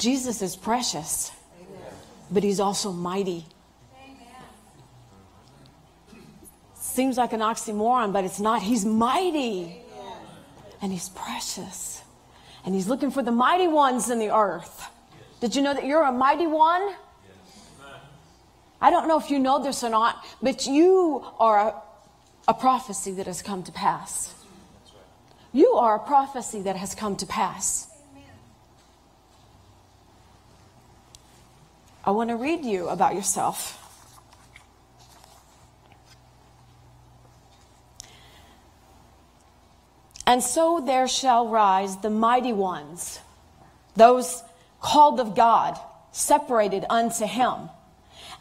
Jesus 0.00 0.40
is 0.40 0.56
precious, 0.56 1.30
but 2.30 2.42
he's 2.42 2.58
also 2.58 2.90
mighty. 2.90 3.44
Seems 6.74 7.18
like 7.18 7.34
an 7.34 7.40
oxymoron, 7.40 8.10
but 8.10 8.24
it's 8.24 8.40
not. 8.40 8.62
He's 8.62 8.86
mighty 8.86 9.76
and 10.80 10.90
he's 10.90 11.10
precious. 11.10 12.02
And 12.64 12.74
he's 12.74 12.88
looking 12.88 13.10
for 13.10 13.22
the 13.22 13.30
mighty 13.30 13.68
ones 13.68 14.08
in 14.08 14.18
the 14.18 14.34
earth. 14.34 14.88
Did 15.40 15.54
you 15.54 15.60
know 15.60 15.74
that 15.74 15.84
you're 15.84 16.02
a 16.02 16.12
mighty 16.12 16.46
one? 16.46 16.94
I 18.80 18.88
don't 18.88 19.06
know 19.06 19.18
if 19.18 19.30
you 19.30 19.38
know 19.38 19.62
this 19.62 19.84
or 19.84 19.90
not, 19.90 20.24
but 20.40 20.66
you 20.66 21.22
are 21.38 21.58
a, 21.68 21.74
a 22.48 22.54
prophecy 22.54 23.12
that 23.12 23.26
has 23.26 23.42
come 23.42 23.62
to 23.64 23.72
pass. 23.72 24.34
You 25.52 25.72
are 25.74 25.96
a 25.96 25.98
prophecy 25.98 26.62
that 26.62 26.76
has 26.76 26.94
come 26.94 27.16
to 27.16 27.26
pass. 27.26 27.89
I 32.04 32.12
want 32.12 32.30
to 32.30 32.36
read 32.36 32.64
you 32.64 32.88
about 32.88 33.14
yourself. 33.14 33.76
And 40.26 40.42
so 40.42 40.80
there 40.80 41.08
shall 41.08 41.48
rise 41.48 41.96
the 41.96 42.08
mighty 42.08 42.52
ones, 42.52 43.20
those 43.96 44.42
called 44.80 45.18
of 45.18 45.34
God, 45.34 45.78
separated 46.12 46.84
unto 46.88 47.26
him, 47.26 47.68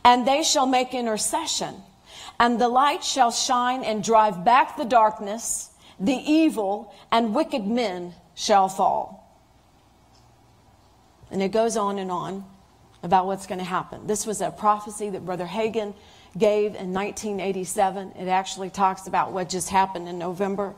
and 0.05 0.26
they 0.28 0.44
shall 0.44 0.67
make 0.67 0.94
intercession, 0.94 1.76
and 2.39 2.62
the 2.62 2.70
light 2.70 3.03
shall 3.03 3.31
shine 3.31 3.84
and 3.84 4.03
drive 4.03 4.45
back 4.45 4.78
the 4.78 4.86
darkness, 4.86 5.72
the 6.00 6.14
evil 6.14 6.94
and 7.12 7.34
wicked 7.34 7.66
men 7.66 8.14
shall 8.36 8.70
fall. 8.70 9.36
And 11.31 11.41
it 11.41 11.52
goes 11.52 11.76
on 11.76 11.98
and 11.98 12.12
on 12.12 12.45
about 13.03 13.26
what's 13.26 13.48
going 13.48 13.59
to 13.59 13.66
happen. 13.66 14.08
This 14.08 14.26
was 14.26 14.41
a 14.41 14.52
prophecy 14.52 15.09
that 15.11 15.25
Brother 15.25 15.45
Hagin 15.45 15.94
gave 16.38 16.75
in 16.75 16.94
1987. 16.94 18.14
It 18.19 18.28
actually 18.28 18.69
talks 18.69 19.08
about 19.08 19.31
what 19.31 19.50
just 19.50 19.69
happened 19.69 20.08
in 20.08 20.17
November. 20.17 20.75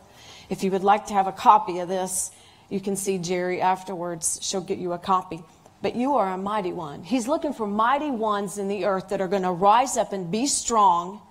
If 0.49 0.63
you 0.63 0.71
would 0.71 0.83
like 0.83 1.07
to 1.07 1.13
have 1.13 1.27
a 1.27 1.31
copy 1.31 1.79
of 1.79 1.87
this, 1.87 2.31
you 2.69 2.79
can 2.79 2.95
see 2.95 3.17
Jerry 3.17 3.61
afterwards. 3.61 4.39
She'll 4.41 4.61
get 4.61 4.77
you 4.77 4.93
a 4.93 4.97
copy. 4.97 5.43
But 5.81 5.95
you 5.95 6.15
are 6.15 6.31
a 6.31 6.37
mighty 6.37 6.73
one. 6.73 7.03
He's 7.03 7.27
looking 7.27 7.53
for 7.53 7.67
mighty 7.67 8.11
ones 8.11 8.57
in 8.57 8.67
the 8.67 8.85
earth 8.85 9.09
that 9.09 9.19
are 9.19 9.27
going 9.27 9.41
to 9.41 9.51
rise 9.51 9.97
up 9.97 10.13
and 10.13 10.29
be 10.29 10.45
strong, 10.45 11.21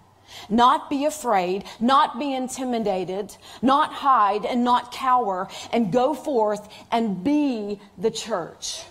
not 0.49 0.91
be 0.91 1.05
afraid, 1.05 1.65
not 1.79 2.19
be 2.19 2.35
intimidated, 2.35 3.37
not 3.63 3.93
hide 3.93 4.45
and 4.45 4.65
not 4.65 4.93
cower, 4.93 5.49
and 5.73 5.93
go 5.93 6.15
forth 6.15 6.69
and 6.91 7.23
be 7.23 7.81
the 7.97 8.11
church. 8.11 8.83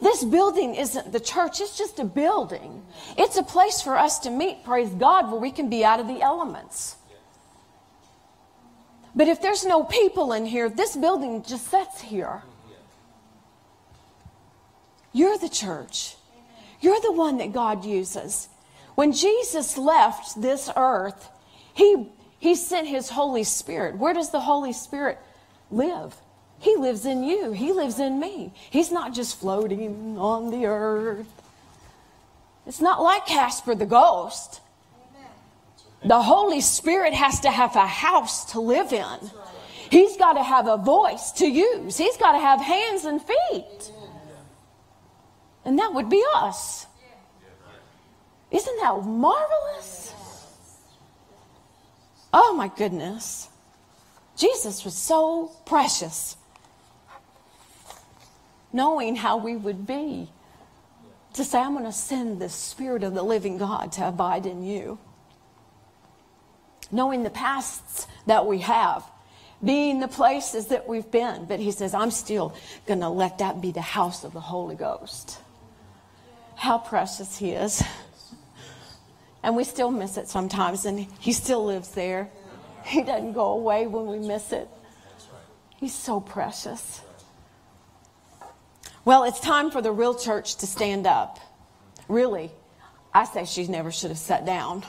This 0.00 0.24
building 0.24 0.74
isn't 0.74 1.12
the 1.12 1.20
church, 1.20 1.60
it's 1.60 1.76
just 1.76 1.98
a 1.98 2.04
building. 2.04 2.82
It's 3.16 3.36
a 3.36 3.42
place 3.42 3.80
for 3.80 3.96
us 3.96 4.18
to 4.20 4.30
meet, 4.30 4.62
praise 4.64 4.90
God, 4.90 5.30
where 5.30 5.40
we 5.40 5.50
can 5.50 5.70
be 5.70 5.84
out 5.84 6.00
of 6.00 6.06
the 6.06 6.20
elements. 6.20 6.96
But 9.14 9.28
if 9.28 9.40
there's 9.40 9.64
no 9.64 9.84
people 9.84 10.34
in 10.34 10.44
here, 10.44 10.68
this 10.68 10.94
building 10.94 11.42
just 11.42 11.68
sits 11.68 12.02
here. 12.02 12.42
You're 15.14 15.38
the 15.38 15.48
church. 15.48 16.16
You're 16.82 17.00
the 17.00 17.12
one 17.12 17.38
that 17.38 17.54
God 17.54 17.86
uses. 17.86 18.48
When 18.94 19.12
Jesus 19.12 19.78
left 19.78 20.40
this 20.40 20.68
earth, 20.76 21.30
he, 21.72 22.10
he 22.38 22.54
sent 22.54 22.86
his 22.86 23.08
Holy 23.08 23.44
Spirit. 23.44 23.96
Where 23.96 24.12
does 24.12 24.30
the 24.30 24.40
Holy 24.40 24.74
Spirit 24.74 25.18
live? 25.70 26.14
He 26.66 26.74
lives 26.74 27.06
in 27.06 27.22
you. 27.22 27.52
He 27.52 27.70
lives 27.70 28.00
in 28.00 28.18
me. 28.18 28.52
He's 28.70 28.90
not 28.90 29.14
just 29.14 29.38
floating 29.38 30.18
on 30.18 30.50
the 30.50 30.66
earth. 30.66 31.28
It's 32.66 32.80
not 32.80 33.00
like 33.00 33.24
Casper 33.24 33.76
the 33.76 33.86
ghost. 33.86 34.60
The 36.04 36.20
Holy 36.20 36.60
Spirit 36.60 37.14
has 37.14 37.38
to 37.40 37.52
have 37.52 37.76
a 37.76 37.86
house 37.86 38.46
to 38.46 38.60
live 38.60 38.92
in. 38.92 39.30
He's 39.92 40.16
got 40.16 40.32
to 40.32 40.42
have 40.42 40.66
a 40.66 40.76
voice 40.76 41.30
to 41.38 41.46
use. 41.46 41.96
He's 41.96 42.16
got 42.16 42.32
to 42.32 42.40
have 42.40 42.60
hands 42.60 43.04
and 43.04 43.22
feet. 43.22 43.92
And 45.64 45.78
that 45.78 45.94
would 45.94 46.10
be 46.10 46.24
us. 46.34 46.86
Isn't 48.50 48.76
that 48.80 49.04
marvelous? 49.04 50.14
Oh 52.32 52.54
my 52.56 52.66
goodness. 52.76 53.50
Jesus 54.36 54.84
was 54.84 54.96
so 54.96 55.52
precious. 55.64 56.36
Knowing 58.76 59.16
how 59.16 59.36
we 59.36 59.56
would 59.56 59.86
be. 59.86 60.30
To 61.34 61.44
say, 61.44 61.58
I'm 61.58 61.72
going 61.72 61.84
to 61.84 61.92
send 61.92 62.40
the 62.40 62.48
Spirit 62.48 63.02
of 63.02 63.14
the 63.14 63.22
living 63.22 63.58
God 63.58 63.92
to 63.92 64.08
abide 64.08 64.46
in 64.46 64.62
you. 64.62 64.98
Knowing 66.90 67.24
the 67.24 67.30
pasts 67.30 68.06
that 68.26 68.46
we 68.46 68.60
have 68.60 69.04
being 69.64 70.00
the 70.00 70.08
places 70.08 70.66
that 70.66 70.86
we've 70.86 71.10
been. 71.10 71.46
But 71.46 71.60
he 71.60 71.70
says, 71.72 71.94
I'm 71.94 72.10
still 72.10 72.54
going 72.86 73.00
to 73.00 73.08
let 73.08 73.38
that 73.38 73.60
be 73.60 73.72
the 73.72 73.80
house 73.80 74.22
of 74.22 74.32
the 74.32 74.40
Holy 74.40 74.76
Ghost 74.76 75.38
how 76.56 76.78
precious 76.78 77.36
He 77.36 77.52
is. 77.52 77.82
And 79.42 79.54
we 79.54 79.62
still 79.62 79.92
miss 79.92 80.16
it 80.16 80.28
sometimes, 80.28 80.86
and 80.86 81.06
He 81.20 81.32
still 81.32 81.64
lives 81.64 81.90
there. 81.90 82.28
He 82.84 83.02
doesn't 83.02 83.32
go 83.32 83.52
away 83.52 83.86
when 83.86 84.06
we 84.06 84.18
miss 84.18 84.50
it. 84.50 84.68
He's 85.76 85.94
so 85.94 86.18
precious. 86.18 87.02
Well, 89.06 89.22
it's 89.22 89.38
time 89.38 89.70
for 89.70 89.80
the 89.80 89.92
real 89.92 90.16
church 90.16 90.56
to 90.56 90.66
stand 90.66 91.06
up. 91.06 91.38
Really, 92.08 92.50
I 93.14 93.24
say 93.24 93.44
she 93.44 93.68
never 93.68 93.92
should 93.92 94.10
have 94.10 94.18
sat 94.18 94.44
down. 94.44 94.84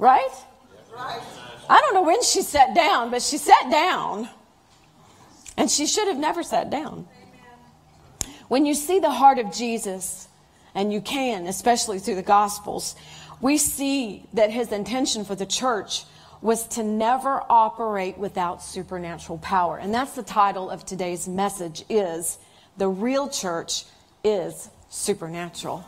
right? 0.00 0.28
I 0.98 1.80
don't 1.80 1.94
know 1.94 2.02
when 2.02 2.20
she 2.24 2.42
sat 2.42 2.74
down, 2.74 3.12
but 3.12 3.22
she 3.22 3.38
sat 3.38 3.70
down. 3.70 4.28
And 5.56 5.70
she 5.70 5.86
should 5.86 6.08
have 6.08 6.18
never 6.18 6.42
sat 6.42 6.68
down. 6.68 7.06
When 8.48 8.66
you 8.66 8.74
see 8.74 8.98
the 8.98 9.12
heart 9.12 9.38
of 9.38 9.52
Jesus, 9.52 10.26
and 10.74 10.92
you 10.92 11.00
can, 11.00 11.46
especially 11.46 12.00
through 12.00 12.16
the 12.16 12.22
Gospels, 12.22 12.96
we 13.40 13.56
see 13.56 14.26
that 14.32 14.50
his 14.50 14.72
intention 14.72 15.24
for 15.24 15.36
the 15.36 15.46
church 15.46 16.02
was 16.46 16.68
to 16.68 16.84
never 16.84 17.42
operate 17.50 18.16
without 18.16 18.62
supernatural 18.62 19.36
power. 19.38 19.78
And 19.78 19.92
that's 19.92 20.12
the 20.12 20.22
title 20.22 20.70
of 20.70 20.86
today's 20.86 21.26
message 21.26 21.84
is 21.88 22.38
the 22.76 22.88
real 22.88 23.28
church 23.28 23.84
is 24.22 24.70
supernatural. 24.88 25.84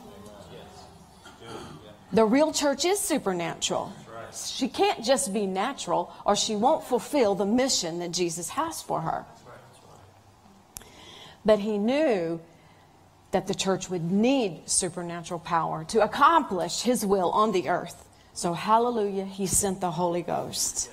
The 2.12 2.24
real 2.24 2.52
church 2.52 2.84
is 2.84 2.98
supernatural. 2.98 3.92
She 4.34 4.66
can't 4.66 5.04
just 5.04 5.32
be 5.32 5.46
natural 5.46 6.12
or 6.26 6.34
she 6.34 6.56
won't 6.56 6.82
fulfill 6.82 7.36
the 7.36 7.46
mission 7.46 8.00
that 8.00 8.10
Jesus 8.10 8.48
has 8.48 8.82
for 8.82 9.02
her. 9.02 9.26
But 11.44 11.60
he 11.60 11.78
knew 11.78 12.40
that 13.30 13.46
the 13.46 13.54
church 13.54 13.88
would 13.90 14.10
need 14.10 14.68
supernatural 14.68 15.38
power 15.38 15.84
to 15.84 16.02
accomplish 16.02 16.82
his 16.82 17.06
will 17.06 17.30
on 17.30 17.52
the 17.52 17.68
earth. 17.68 18.07
So, 18.38 18.52
hallelujah, 18.52 19.24
he 19.24 19.48
sent 19.48 19.80
the 19.80 19.90
Holy 19.90 20.22
Ghost. 20.22 20.92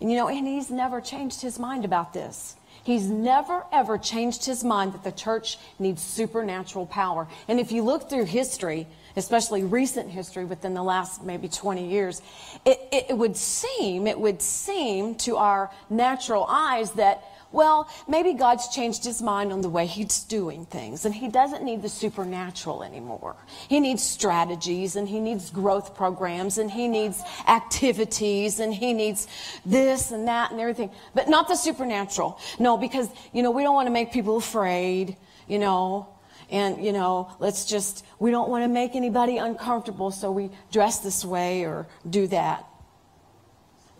And 0.00 0.08
you 0.08 0.16
know, 0.16 0.28
and 0.28 0.46
he's 0.46 0.70
never 0.70 1.00
changed 1.00 1.42
his 1.42 1.58
mind 1.58 1.84
about 1.84 2.12
this. 2.12 2.54
He's 2.84 3.08
never, 3.08 3.64
ever 3.72 3.98
changed 3.98 4.44
his 4.44 4.62
mind 4.62 4.92
that 4.92 5.02
the 5.02 5.10
church 5.10 5.58
needs 5.80 6.00
supernatural 6.00 6.86
power. 6.86 7.26
And 7.48 7.58
if 7.58 7.72
you 7.72 7.82
look 7.82 8.08
through 8.08 8.26
history, 8.26 8.86
especially 9.16 9.64
recent 9.64 10.10
history 10.10 10.44
within 10.44 10.74
the 10.74 10.82
last 10.84 11.24
maybe 11.24 11.48
20 11.48 11.88
years, 11.88 12.22
it, 12.64 12.78
it, 12.92 13.18
would 13.18 13.36
seem, 13.36 14.06
it 14.06 14.20
would 14.20 14.40
seem 14.40 15.16
to 15.16 15.38
our 15.38 15.72
natural 15.90 16.46
eyes 16.48 16.92
that 16.92 17.24
well, 17.52 17.88
maybe 18.06 18.32
God's 18.34 18.68
changed 18.68 19.04
his 19.04 19.20
mind 19.20 19.52
on 19.52 19.60
the 19.60 19.68
way 19.68 19.86
he's 19.86 20.20
doing 20.20 20.66
things, 20.66 21.04
and 21.04 21.14
he 21.14 21.28
doesn't 21.28 21.64
need 21.64 21.82
the 21.82 21.88
supernatural 21.88 22.82
anymore. 22.82 23.36
He 23.68 23.80
needs 23.80 24.02
strategies, 24.02 24.96
and 24.96 25.08
he 25.08 25.18
needs 25.18 25.50
growth 25.50 25.94
programs, 25.94 26.58
and 26.58 26.70
he 26.70 26.86
needs 26.86 27.22
activities, 27.48 28.60
and 28.60 28.72
he 28.72 28.92
needs 28.92 29.26
this 29.66 30.10
and 30.12 30.28
that 30.28 30.52
and 30.52 30.60
everything, 30.60 30.90
but 31.14 31.28
not 31.28 31.48
the 31.48 31.56
supernatural. 31.56 32.38
No, 32.58 32.76
because, 32.76 33.08
you 33.32 33.42
know, 33.42 33.50
we 33.50 33.62
don't 33.62 33.74
want 33.74 33.86
to 33.86 33.92
make 33.92 34.12
people 34.12 34.36
afraid, 34.36 35.16
you 35.48 35.58
know, 35.58 36.08
and, 36.50 36.84
you 36.84 36.92
know, 36.92 37.30
let's 37.38 37.64
just, 37.64 38.04
we 38.18 38.30
don't 38.30 38.48
want 38.48 38.64
to 38.64 38.68
make 38.68 38.94
anybody 38.94 39.38
uncomfortable, 39.38 40.10
so 40.10 40.30
we 40.32 40.50
dress 40.72 40.98
this 40.98 41.24
way 41.24 41.64
or 41.64 41.86
do 42.08 42.26
that. 42.28 42.64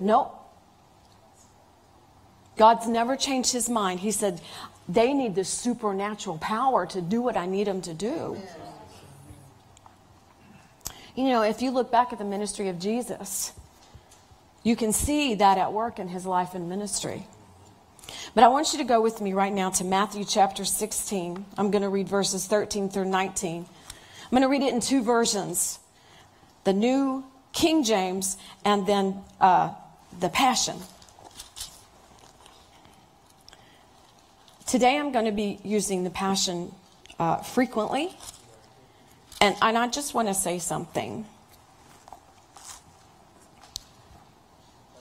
Nope. 0.00 0.39
God's 2.56 2.87
never 2.87 3.17
changed 3.17 3.52
his 3.52 3.69
mind. 3.69 4.00
He 4.00 4.11
said, 4.11 4.41
they 4.88 5.12
need 5.12 5.35
the 5.35 5.44
supernatural 5.44 6.38
power 6.38 6.85
to 6.87 7.00
do 7.00 7.23
what 7.23 7.37
I 7.37 7.47
need 7.47 7.67
them 7.67 7.81
to 7.82 7.94
do. 7.94 8.41
You 11.14 11.25
know, 11.25 11.43
if 11.43 11.62
you 11.62 11.70
look 11.70 11.91
back 11.91 12.12
at 12.12 12.19
the 12.19 12.25
ministry 12.25 12.69
of 12.69 12.79
Jesus, 12.79 13.52
you 14.62 14.76
can 14.76 14.93
see 14.93 15.35
that 15.37 15.58
at 15.58 15.73
work 15.73 15.99
in 15.99 16.08
his 16.08 16.26
life 16.26 16.55
and 16.55 16.69
ministry. 16.69 17.26
But 18.35 18.44
I 18.44 18.49
want 18.49 18.73
you 18.73 18.79
to 18.79 18.85
go 18.85 19.00
with 19.00 19.20
me 19.20 19.32
right 19.32 19.53
now 19.53 19.70
to 19.70 19.85
Matthew 19.85 20.25
chapter 20.25 20.64
16. 20.64 21.44
I'm 21.56 21.70
going 21.70 21.82
to 21.82 21.88
read 21.88 22.08
verses 22.08 22.46
13 22.46 22.88
through 22.88 23.06
19. 23.06 23.67
I'm 23.67 24.31
going 24.31 24.43
to 24.43 24.49
read 24.49 24.62
it 24.62 24.73
in 24.73 24.81
two 24.81 25.03
versions 25.03 25.79
the 26.64 26.73
New 26.73 27.25
King 27.53 27.85
James 27.85 28.37
and 28.64 28.87
then 28.87 29.23
uh, 29.41 29.73
the 30.19 30.29
Passion. 30.29 30.76
Today 34.70 34.96
I'm 34.99 35.11
going 35.11 35.25
to 35.25 35.32
be 35.32 35.58
using 35.64 36.05
the 36.05 36.11
Passion 36.11 36.72
uh, 37.19 37.38
frequently. 37.38 38.17
And, 39.40 39.56
and 39.61 39.76
I 39.76 39.88
just 39.88 40.14
want 40.14 40.28
to 40.28 40.34
say 40.34 40.61
something. 40.61 41.26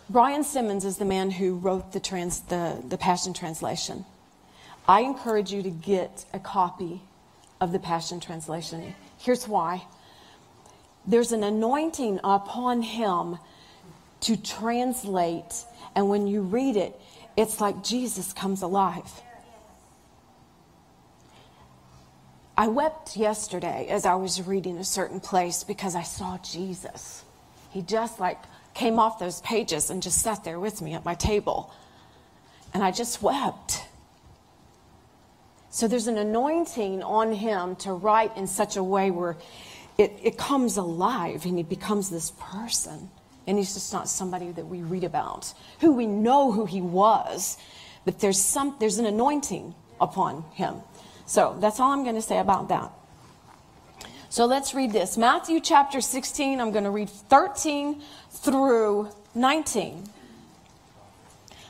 Brian 0.10 0.44
Simmons 0.44 0.86
is 0.86 0.98
the 0.98 1.06
man 1.06 1.30
who 1.30 1.54
wrote 1.54 1.92
the, 1.92 2.00
trans, 2.00 2.40
the, 2.40 2.82
the 2.90 2.98
Passion 2.98 3.32
Translation. 3.32 4.06
I 4.88 5.02
encourage 5.02 5.54
you 5.54 5.62
to 5.62 5.70
get 5.70 6.26
a 6.34 6.40
copy 6.40 7.02
of 7.62 7.72
the 7.72 7.78
Passion 7.78 8.20
Translation. 8.20 8.96
Here's 9.20 9.48
why 9.48 9.84
there's 11.06 11.32
an 11.32 11.44
anointing 11.44 12.22
upon 12.24 12.82
him 12.82 13.38
to 14.22 14.36
translate, 14.36 15.64
and 15.96 16.10
when 16.10 16.26
you 16.26 16.42
read 16.42 16.76
it, 16.76 17.00
it's 17.38 17.62
like 17.62 17.84
Jesus 17.84 18.34
comes 18.34 18.64
alive. 18.64 19.22
I 22.60 22.68
wept 22.68 23.16
yesterday 23.16 23.88
as 23.90 24.06
I 24.06 24.16
was 24.16 24.46
reading 24.46 24.80
a 24.80 24.84
certain 24.84 25.22
place 25.22 25.64
because 25.64 25.96
I 25.96 26.04
saw 26.04 26.38
Jesus. 26.40 27.24
He 27.72 27.82
just 27.82 28.20
like 28.20 28.38
came 28.74 29.00
off 29.00 29.18
those 29.18 29.40
pages 29.40 29.90
and 29.90 30.04
just 30.04 30.22
sat 30.22 30.44
there 30.44 30.60
with 30.60 30.82
me 30.82 30.94
at 30.94 31.06
my 31.06 31.16
table. 31.16 31.74
And 32.74 32.84
I 32.84 32.92
just 32.92 33.22
wept. 33.22 33.82
So 35.70 35.88
there's 35.88 36.08
an 36.08 36.18
anointing 36.18 37.02
on 37.02 37.32
him 37.32 37.78
to 37.78 37.94
write 37.94 38.36
in 38.36 38.46
such 38.46 38.76
a 38.76 38.84
way 38.84 39.10
where 39.10 39.38
it, 39.98 40.20
it 40.22 40.38
comes 40.38 40.76
alive 40.76 41.46
and 41.46 41.56
he 41.56 41.64
becomes 41.64 42.10
this 42.10 42.34
person. 42.42 43.10
And 43.48 43.58
he's 43.58 43.74
just 43.74 43.94
not 43.94 44.10
somebody 44.10 44.52
that 44.52 44.68
we 44.68 44.82
read 44.82 45.06
about, 45.06 45.54
who 45.80 45.94
we 45.94 46.08
know 46.08 46.52
who 46.52 46.66
he 46.66 46.82
was, 46.82 47.58
but 48.04 48.20
there's 48.20 48.38
some 48.38 48.76
there's 48.82 48.98
an 48.98 49.06
anointing 49.06 49.76
upon 50.02 50.44
him. 50.56 50.82
So 51.30 51.56
that's 51.60 51.80
all 51.80 51.92
I'm 51.92 52.02
going 52.02 52.16
to 52.16 52.24
say 52.24 52.40
about 52.40 52.70
that. 52.70 52.92
So 54.30 54.48
let's 54.48 54.74
read 54.74 54.92
this. 54.92 55.16
Matthew 55.16 55.60
chapter 55.60 56.02
16, 56.02 56.60
I'm 56.60 56.72
going 56.72 56.86
to 56.86 56.90
read 56.90 57.08
13 57.08 58.02
through 58.32 59.10
19. 59.36 60.10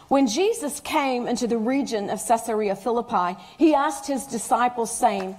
When 0.08 0.28
Jesus 0.28 0.80
came 0.80 1.28
into 1.28 1.46
the 1.46 1.58
region 1.58 2.10
of 2.10 2.26
Caesarea 2.26 2.74
Philippi, 2.74 3.38
he 3.58 3.76
asked 3.76 4.08
his 4.08 4.26
disciples, 4.28 4.98
saying, 4.98 5.36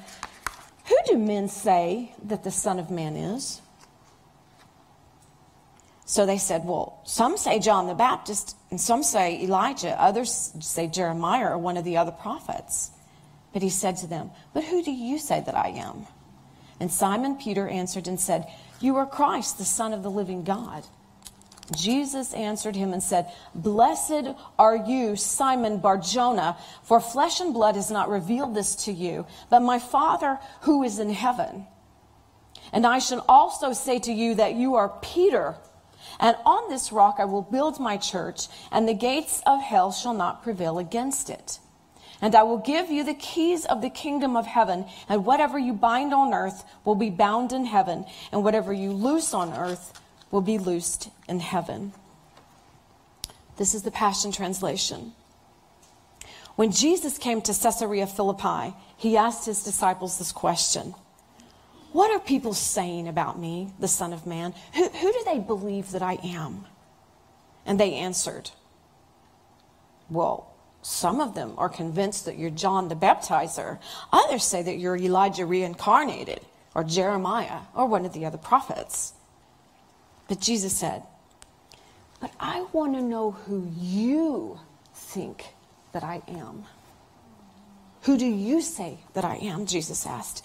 Who 0.88 0.96
do 1.06 1.16
men 1.16 1.48
say 1.48 2.14
that 2.24 2.44
the 2.44 2.50
Son 2.50 2.78
of 2.78 2.90
Man 2.90 3.16
is? 3.16 3.62
So 6.04 6.26
they 6.26 6.36
said, 6.36 6.66
Well, 6.66 7.00
some 7.04 7.38
say 7.38 7.58
John 7.58 7.86
the 7.86 7.94
Baptist, 7.94 8.54
and 8.70 8.78
some 8.78 9.02
say 9.02 9.42
Elijah, 9.42 9.98
others 9.98 10.52
say 10.60 10.88
Jeremiah 10.88 11.52
or 11.52 11.58
one 11.58 11.78
of 11.78 11.84
the 11.84 11.96
other 11.96 12.12
prophets. 12.12 12.90
But 13.52 13.62
he 13.62 13.70
said 13.70 13.96
to 13.98 14.06
them, 14.06 14.30
But 14.54 14.64
who 14.64 14.82
do 14.82 14.92
you 14.92 15.18
say 15.18 15.42
that 15.44 15.56
I 15.56 15.68
am? 15.68 16.06
And 16.78 16.90
Simon 16.90 17.36
Peter 17.36 17.68
answered 17.68 18.08
and 18.08 18.18
said, 18.18 18.46
You 18.80 18.96
are 18.96 19.06
Christ, 19.06 19.58
the 19.58 19.64
Son 19.64 19.92
of 19.92 20.02
the 20.02 20.10
living 20.10 20.44
God. 20.44 20.84
Jesus 21.76 22.32
answered 22.34 22.74
him 22.74 22.92
and 22.92 23.02
said, 23.02 23.30
Blessed 23.54 24.34
are 24.58 24.76
you, 24.76 25.14
Simon 25.16 25.78
Barjona, 25.78 26.56
for 26.82 27.00
flesh 27.00 27.40
and 27.40 27.52
blood 27.52 27.76
has 27.76 27.90
not 27.90 28.08
revealed 28.08 28.54
this 28.54 28.74
to 28.86 28.92
you, 28.92 29.26
but 29.50 29.60
my 29.60 29.78
Father 29.78 30.38
who 30.62 30.82
is 30.82 30.98
in 30.98 31.10
heaven. 31.10 31.66
And 32.72 32.86
I 32.86 32.98
shall 32.98 33.24
also 33.28 33.72
say 33.72 33.98
to 34.00 34.12
you 34.12 34.34
that 34.36 34.54
you 34.54 34.74
are 34.74 34.88
Peter, 35.00 35.56
and 36.18 36.36
on 36.44 36.68
this 36.70 36.92
rock 36.92 37.16
I 37.18 37.24
will 37.24 37.42
build 37.42 37.78
my 37.78 37.96
church, 37.96 38.48
and 38.72 38.88
the 38.88 38.94
gates 38.94 39.42
of 39.46 39.62
hell 39.62 39.92
shall 39.92 40.14
not 40.14 40.42
prevail 40.42 40.78
against 40.78 41.30
it. 41.30 41.60
And 42.22 42.34
I 42.34 42.42
will 42.42 42.58
give 42.58 42.90
you 42.90 43.02
the 43.02 43.14
keys 43.14 43.64
of 43.64 43.80
the 43.80 43.90
kingdom 43.90 44.36
of 44.36 44.46
heaven, 44.46 44.84
and 45.08 45.24
whatever 45.24 45.58
you 45.58 45.72
bind 45.72 46.12
on 46.12 46.34
earth 46.34 46.64
will 46.84 46.94
be 46.94 47.10
bound 47.10 47.52
in 47.52 47.64
heaven, 47.64 48.04
and 48.30 48.44
whatever 48.44 48.72
you 48.72 48.92
loose 48.92 49.32
on 49.32 49.52
earth 49.52 49.98
will 50.30 50.42
be 50.42 50.58
loosed 50.58 51.08
in 51.28 51.40
heaven. 51.40 51.92
This 53.56 53.74
is 53.74 53.82
the 53.82 53.90
Passion 53.90 54.32
Translation. 54.32 55.12
When 56.56 56.72
Jesus 56.72 57.16
came 57.16 57.40
to 57.42 57.54
Caesarea 57.54 58.06
Philippi, 58.06 58.74
he 58.96 59.16
asked 59.16 59.46
his 59.46 59.64
disciples 59.64 60.18
this 60.18 60.32
question 60.32 60.94
What 61.92 62.10
are 62.10 62.20
people 62.20 62.52
saying 62.52 63.08
about 63.08 63.38
me, 63.38 63.72
the 63.78 63.88
Son 63.88 64.12
of 64.12 64.26
Man? 64.26 64.52
Who, 64.74 64.88
who 64.88 65.12
do 65.12 65.22
they 65.24 65.38
believe 65.38 65.92
that 65.92 66.02
I 66.02 66.18
am? 66.22 66.66
And 67.64 67.80
they 67.80 67.94
answered, 67.94 68.50
Well, 70.10 70.49
some 70.82 71.20
of 71.20 71.34
them 71.34 71.54
are 71.58 71.68
convinced 71.68 72.24
that 72.24 72.38
you're 72.38 72.50
John 72.50 72.88
the 72.88 72.94
Baptizer. 72.94 73.78
Others 74.12 74.44
say 74.44 74.62
that 74.62 74.78
you're 74.78 74.96
Elijah 74.96 75.44
reincarnated, 75.44 76.40
or 76.74 76.84
Jeremiah, 76.84 77.60
or 77.74 77.86
one 77.86 78.06
of 78.06 78.12
the 78.12 78.24
other 78.24 78.38
prophets. 78.38 79.12
But 80.28 80.40
Jesus 80.40 80.76
said, 80.76 81.02
But 82.20 82.30
I 82.40 82.64
want 82.72 82.94
to 82.94 83.02
know 83.02 83.32
who 83.32 83.70
you 83.78 84.60
think 84.94 85.44
that 85.92 86.04
I 86.04 86.22
am. 86.28 86.64
Who 88.02 88.16
do 88.16 88.26
you 88.26 88.62
say 88.62 88.98
that 89.12 89.24
I 89.24 89.36
am? 89.36 89.66
Jesus 89.66 90.06
asked. 90.06 90.42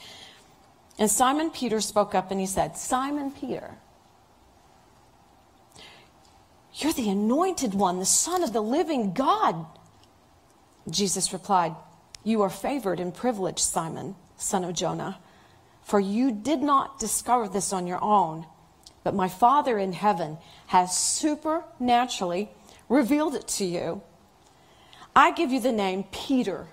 And 0.98 1.10
Simon 1.10 1.50
Peter 1.50 1.80
spoke 1.80 2.16
up 2.16 2.32
and 2.32 2.40
he 2.40 2.46
said, 2.46 2.78
Simon 2.78 3.32
Peter, 3.32 3.76
you're 6.76 6.94
the 6.94 7.10
anointed 7.10 7.74
one, 7.74 8.00
the 8.00 8.06
Son 8.06 8.44
of 8.44 8.52
the 8.52 8.62
living 8.62 9.14
God. 9.14 9.66
Jesus 10.90 11.34
replied, 11.34 11.76
You 12.24 12.42
are 12.42 12.50
favored 12.50 13.00
and 13.00 13.14
privileged, 13.14 13.60
Simon, 13.60 14.16
son 14.38 14.64
of 14.64 14.74
Jonah, 14.74 15.20
for 15.84 16.00
you 16.00 16.32
did 16.32 16.62
not 16.62 17.00
discover 17.00 17.48
this 17.48 17.74
on 17.74 17.88
your 17.88 18.04
own, 18.04 18.46
but 19.04 19.16
my 19.16 19.28
Father 19.28 19.78
in 19.78 19.94
heaven 19.94 20.38
has 20.68 20.98
supernaturally 20.98 22.50
revealed 22.90 23.36
it 23.36 23.48
to 23.48 23.66
you. 23.66 24.02
I 25.16 25.32
give 25.32 25.52
you 25.52 25.60
the 25.60 25.72
name 25.72 26.06
Peter, 26.12 26.68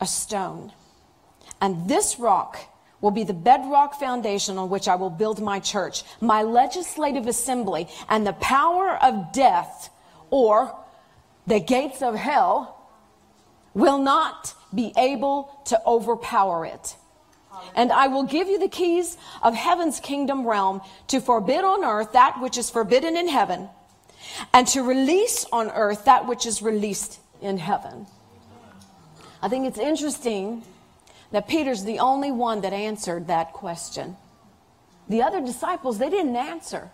a 0.00 0.06
stone, 0.06 0.72
and 1.60 1.88
this 1.88 2.18
rock 2.18 2.58
will 3.00 3.10
be 3.10 3.24
the 3.24 3.34
bedrock 3.34 4.00
foundation 4.00 4.56
on 4.56 4.70
which 4.70 4.88
I 4.88 4.94
will 4.94 5.10
build 5.10 5.42
my 5.42 5.60
church, 5.60 6.04
my 6.20 6.42
legislative 6.42 7.26
assembly, 7.26 7.86
and 8.08 8.26
the 8.26 8.32
power 8.32 8.96
of 8.96 9.32
death 9.32 9.90
or 10.30 10.74
the 11.46 11.60
gates 11.60 12.00
of 12.00 12.14
hell 12.14 12.73
will 13.74 13.98
not 13.98 14.54
be 14.72 14.92
able 14.96 15.60
to 15.66 15.80
overpower 15.86 16.64
it. 16.64 16.96
And 17.74 17.92
I 17.92 18.08
will 18.08 18.24
give 18.24 18.48
you 18.48 18.58
the 18.58 18.68
keys 18.68 19.16
of 19.42 19.54
heaven's 19.54 20.00
kingdom 20.00 20.46
realm 20.46 20.80
to 21.08 21.20
forbid 21.20 21.64
on 21.64 21.84
earth 21.84 22.12
that 22.12 22.40
which 22.40 22.58
is 22.58 22.70
forbidden 22.70 23.16
in 23.16 23.28
heaven, 23.28 23.68
and 24.52 24.66
to 24.68 24.82
release 24.82 25.44
on 25.52 25.70
earth 25.70 26.04
that 26.04 26.26
which 26.26 26.46
is 26.46 26.62
released 26.62 27.20
in 27.40 27.58
heaven. 27.58 28.06
I 29.42 29.48
think 29.48 29.66
it's 29.66 29.78
interesting 29.78 30.64
that 31.30 31.48
Peter's 31.48 31.84
the 31.84 31.98
only 31.98 32.30
one 32.30 32.60
that 32.62 32.72
answered 32.72 33.26
that 33.26 33.52
question. 33.52 34.16
The 35.08 35.22
other 35.22 35.40
disciples, 35.40 35.98
they 35.98 36.10
didn't 36.10 36.36
answer. 36.36 36.90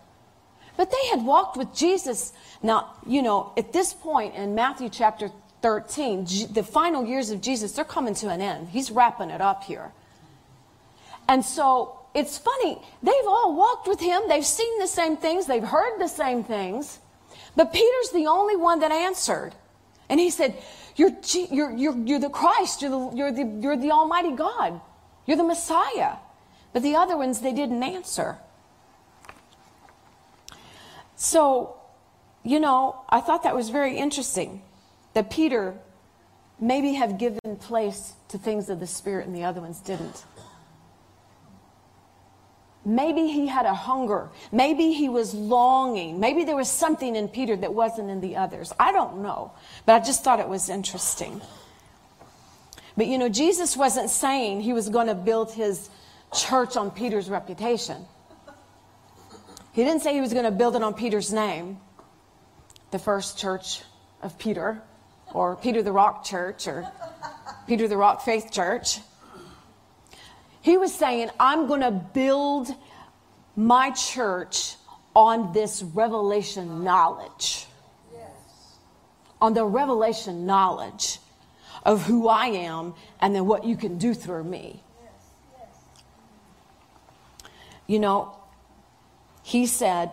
But 0.76 0.90
they 0.90 1.08
had 1.10 1.25
walked 1.25 1.56
with 1.56 1.75
Jesus. 1.75 2.32
Now, 2.62 2.94
you 3.06 3.22
know, 3.22 3.52
at 3.56 3.72
this 3.72 3.92
point 3.92 4.34
in 4.34 4.54
Matthew 4.54 4.88
chapter 4.88 5.30
13, 5.62 6.26
the 6.52 6.62
final 6.62 7.05
years 7.05 7.31
of 7.31 7.40
Jesus, 7.40 7.73
they're 7.73 7.85
coming 7.85 8.14
to 8.14 8.29
an 8.29 8.40
end. 8.40 8.69
He's 8.69 8.90
wrapping 8.90 9.31
it 9.31 9.40
up 9.40 9.64
here. 9.64 9.93
And 11.29 11.45
so 11.45 11.99
it's 12.14 12.38
funny, 12.38 12.79
they've 13.02 13.26
all 13.26 13.55
walked 13.55 13.87
with 13.87 14.00
him, 14.00 14.23
they've 14.29 14.45
seen 14.45 14.79
the 14.79 14.87
same 14.87 15.17
things, 15.17 15.47
they've 15.47 15.62
heard 15.62 16.00
the 16.00 16.09
same 16.09 16.43
things, 16.43 16.99
but 17.55 17.73
Peter's 17.73 18.11
the 18.12 18.26
only 18.26 18.57
one 18.57 18.81
that 18.81 18.90
answered. 18.90 19.52
And 20.09 20.19
he 20.19 20.31
said, 20.31 20.57
You're, 20.97 21.12
you're, 21.50 21.71
you're, 21.71 21.97
you're 21.97 22.19
the 22.19 22.31
Christ, 22.31 22.83
you're 22.83 22.90
the, 22.90 23.17
you're, 23.17 23.33
the, 23.33 23.59
you're 23.61 23.76
the 23.76 23.93
Almighty 23.93 24.33
God, 24.33 24.81
you're 25.26 25.37
the 25.37 25.45
Messiah. 25.45 26.17
But 26.73 26.83
the 26.83 26.97
other 26.97 27.17
ones, 27.17 27.40
they 27.40 27.52
didn't 27.52 27.83
answer. 27.83 28.38
So, 31.17 31.76
you 32.45 32.61
know, 32.61 33.02
I 33.09 33.21
thought 33.21 33.43
that 33.43 33.55
was 33.55 33.71
very 33.71 33.99
interesting 33.99 34.62
that 35.14 35.31
Peter 35.31 35.75
maybe 36.61 36.95
have 36.95 37.19
given 37.19 37.57
place 37.59 38.12
to 38.29 38.38
things 38.38 38.69
of 38.69 38.81
the 38.81 38.87
Spirit 38.87 39.26
and 39.26 39.35
the 39.35 39.45
other 39.45 39.61
ones 39.61 39.81
didn't. 39.81 40.25
maybe 42.85 43.26
he 43.29 43.47
had 43.47 43.67
a 43.67 43.75
hunger. 43.75 44.31
Maybe 44.52 44.93
he 44.93 45.09
was 45.09 45.35
longing. 45.35 46.19
Maybe 46.21 46.45
there 46.45 46.57
was 46.57 46.69
something 46.71 47.14
in 47.17 47.29
Peter 47.29 47.57
that 47.57 47.73
wasn't 47.75 48.11
in 48.11 48.21
the 48.21 48.37
others. 48.37 48.73
I 48.79 48.93
don't 48.93 49.23
know. 49.23 49.52
But 49.87 49.95
I 49.97 50.05
just 50.05 50.25
thought 50.25 50.40
it 50.40 50.49
was 50.49 50.69
interesting. 50.69 51.40
But 52.97 53.07
you 53.07 53.19
know, 53.19 53.29
Jesus 53.29 53.76
wasn't 53.76 54.11
saying 54.11 54.62
he 54.62 54.73
was 54.73 54.88
going 54.88 55.07
to 55.09 55.14
build 55.14 55.52
his 55.52 55.88
church 56.35 56.76
on 56.76 56.90
Peter's 56.90 57.29
reputation. 57.29 58.05
He 59.73 59.85
didn't 59.85 60.02
say 60.02 60.14
he 60.14 60.21
was 60.21 60.33
going 60.33 60.45
to 60.45 60.50
build 60.50 60.75
it 60.75 60.83
on 60.83 60.95
Peter's 60.95 61.33
name, 61.33 61.79
the 62.90 62.99
first 62.99 63.38
church 63.38 63.83
of 64.23 64.38
Peter, 64.38 64.83
or 65.32 65.56
Peter 65.56 65.82
the 65.82 65.92
Rock 65.92 66.25
Church, 66.25 66.66
or 66.66 66.90
Peter 67.66 67.88
the 67.88 67.96
Rock 67.96 68.22
Faith 68.22 68.50
Church. 68.50 69.00
He 70.62 70.76
was 70.76 70.94
saying, 70.94 71.30
I'm 71.38 71.66
going 71.66 71.80
to 71.80 71.90
build 71.90 72.68
my 73.56 73.90
church 73.90 74.76
on 75.14 75.52
this 75.52 75.82
revelation 75.82 76.84
knowledge. 76.84 77.66
On 79.40 79.54
the 79.54 79.64
revelation 79.64 80.44
knowledge 80.44 81.18
of 81.84 82.04
who 82.04 82.28
I 82.28 82.46
am 82.46 82.94
and 83.20 83.34
then 83.34 83.46
what 83.46 83.64
you 83.64 83.76
can 83.76 83.96
do 83.96 84.12
through 84.12 84.44
me. 84.44 84.82
You 87.87 87.99
know, 87.99 88.37
he 89.42 89.66
said 89.66 90.10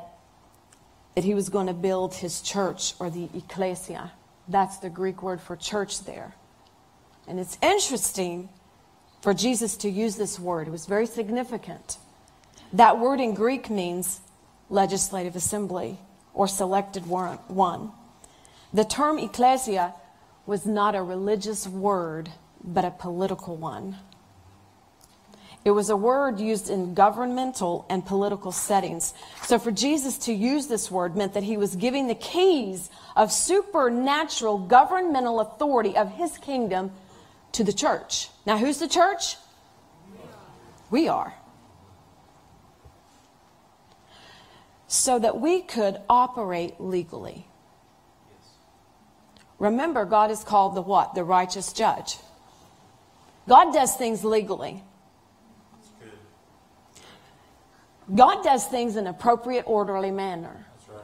that 1.15 1.23
he 1.23 1.33
was 1.33 1.49
going 1.49 1.67
to 1.67 1.73
build 1.73 2.15
his 2.15 2.41
church 2.41 2.93
or 2.99 3.09
the 3.09 3.29
ecclesia. 3.35 4.11
That's 4.47 4.77
the 4.77 4.89
Greek 4.89 5.21
word 5.21 5.41
for 5.41 5.55
church 5.55 6.05
there. 6.05 6.33
And 7.27 7.39
it's 7.39 7.57
interesting 7.61 8.49
for 9.21 9.33
Jesus 9.33 9.75
to 9.77 9.89
use 9.89 10.15
this 10.15 10.39
word. 10.39 10.67
It 10.67 10.71
was 10.71 10.85
very 10.85 11.05
significant. 11.05 11.97
That 12.71 12.99
word 12.99 13.19
in 13.19 13.33
Greek 13.33 13.69
means 13.69 14.21
legislative 14.69 15.35
assembly 15.35 15.97
or 16.33 16.47
selected 16.47 17.07
one. 17.07 17.91
The 18.73 18.85
term 18.85 19.19
ecclesia 19.19 19.93
was 20.45 20.65
not 20.65 20.95
a 20.95 21.01
religious 21.01 21.67
word, 21.67 22.29
but 22.63 22.85
a 22.85 22.91
political 22.91 23.55
one. 23.55 23.97
It 25.65 25.71
was 25.71 25.89
a 25.89 25.97
word 25.97 26.39
used 26.39 26.69
in 26.69 26.93
governmental 26.93 27.85
and 27.89 28.05
political 28.05 28.53
settings. 28.53 29.13
So 29.43 29.59
for 29.59 29.71
Jesus 29.71 30.17
to 30.19 30.33
use 30.33 30.67
this 30.67 30.89
word 30.89 31.17
meant 31.17 31.33
that 31.33 31.43
he 31.43 31.57
was 31.57 31.75
giving 31.75 32.07
the 32.07 32.15
keys 32.15 32.89
of 33.17 33.31
supernatural 33.31 34.59
governmental 34.59 35.41
authority 35.41 35.97
of 35.97 36.13
his 36.13 36.37
kingdom 36.37 36.91
to 37.51 37.63
the 37.63 37.73
church. 37.73 38.29
Now, 38.45 38.57
who's 38.57 38.79
the 38.79 38.87
church? 38.87 39.35
We 40.89 41.09
are. 41.09 41.33
So 44.87 45.19
that 45.19 45.41
we 45.41 45.61
could 45.61 45.99
operate 46.09 46.79
legally. 46.79 47.45
Remember, 49.59 50.05
God 50.05 50.31
is 50.31 50.43
called 50.43 50.75
the 50.75 50.81
what? 50.81 51.13
The 51.13 51.23
righteous 51.23 51.73
judge. 51.73 52.17
God 53.49 53.73
does 53.73 53.95
things 53.95 54.23
legally. 54.23 54.83
God 58.13 58.43
does 58.43 58.65
things 58.65 58.95
in 58.95 59.05
an 59.05 59.07
appropriate, 59.07 59.63
orderly 59.67 60.11
manner. 60.11 60.65
Right. 60.87 61.01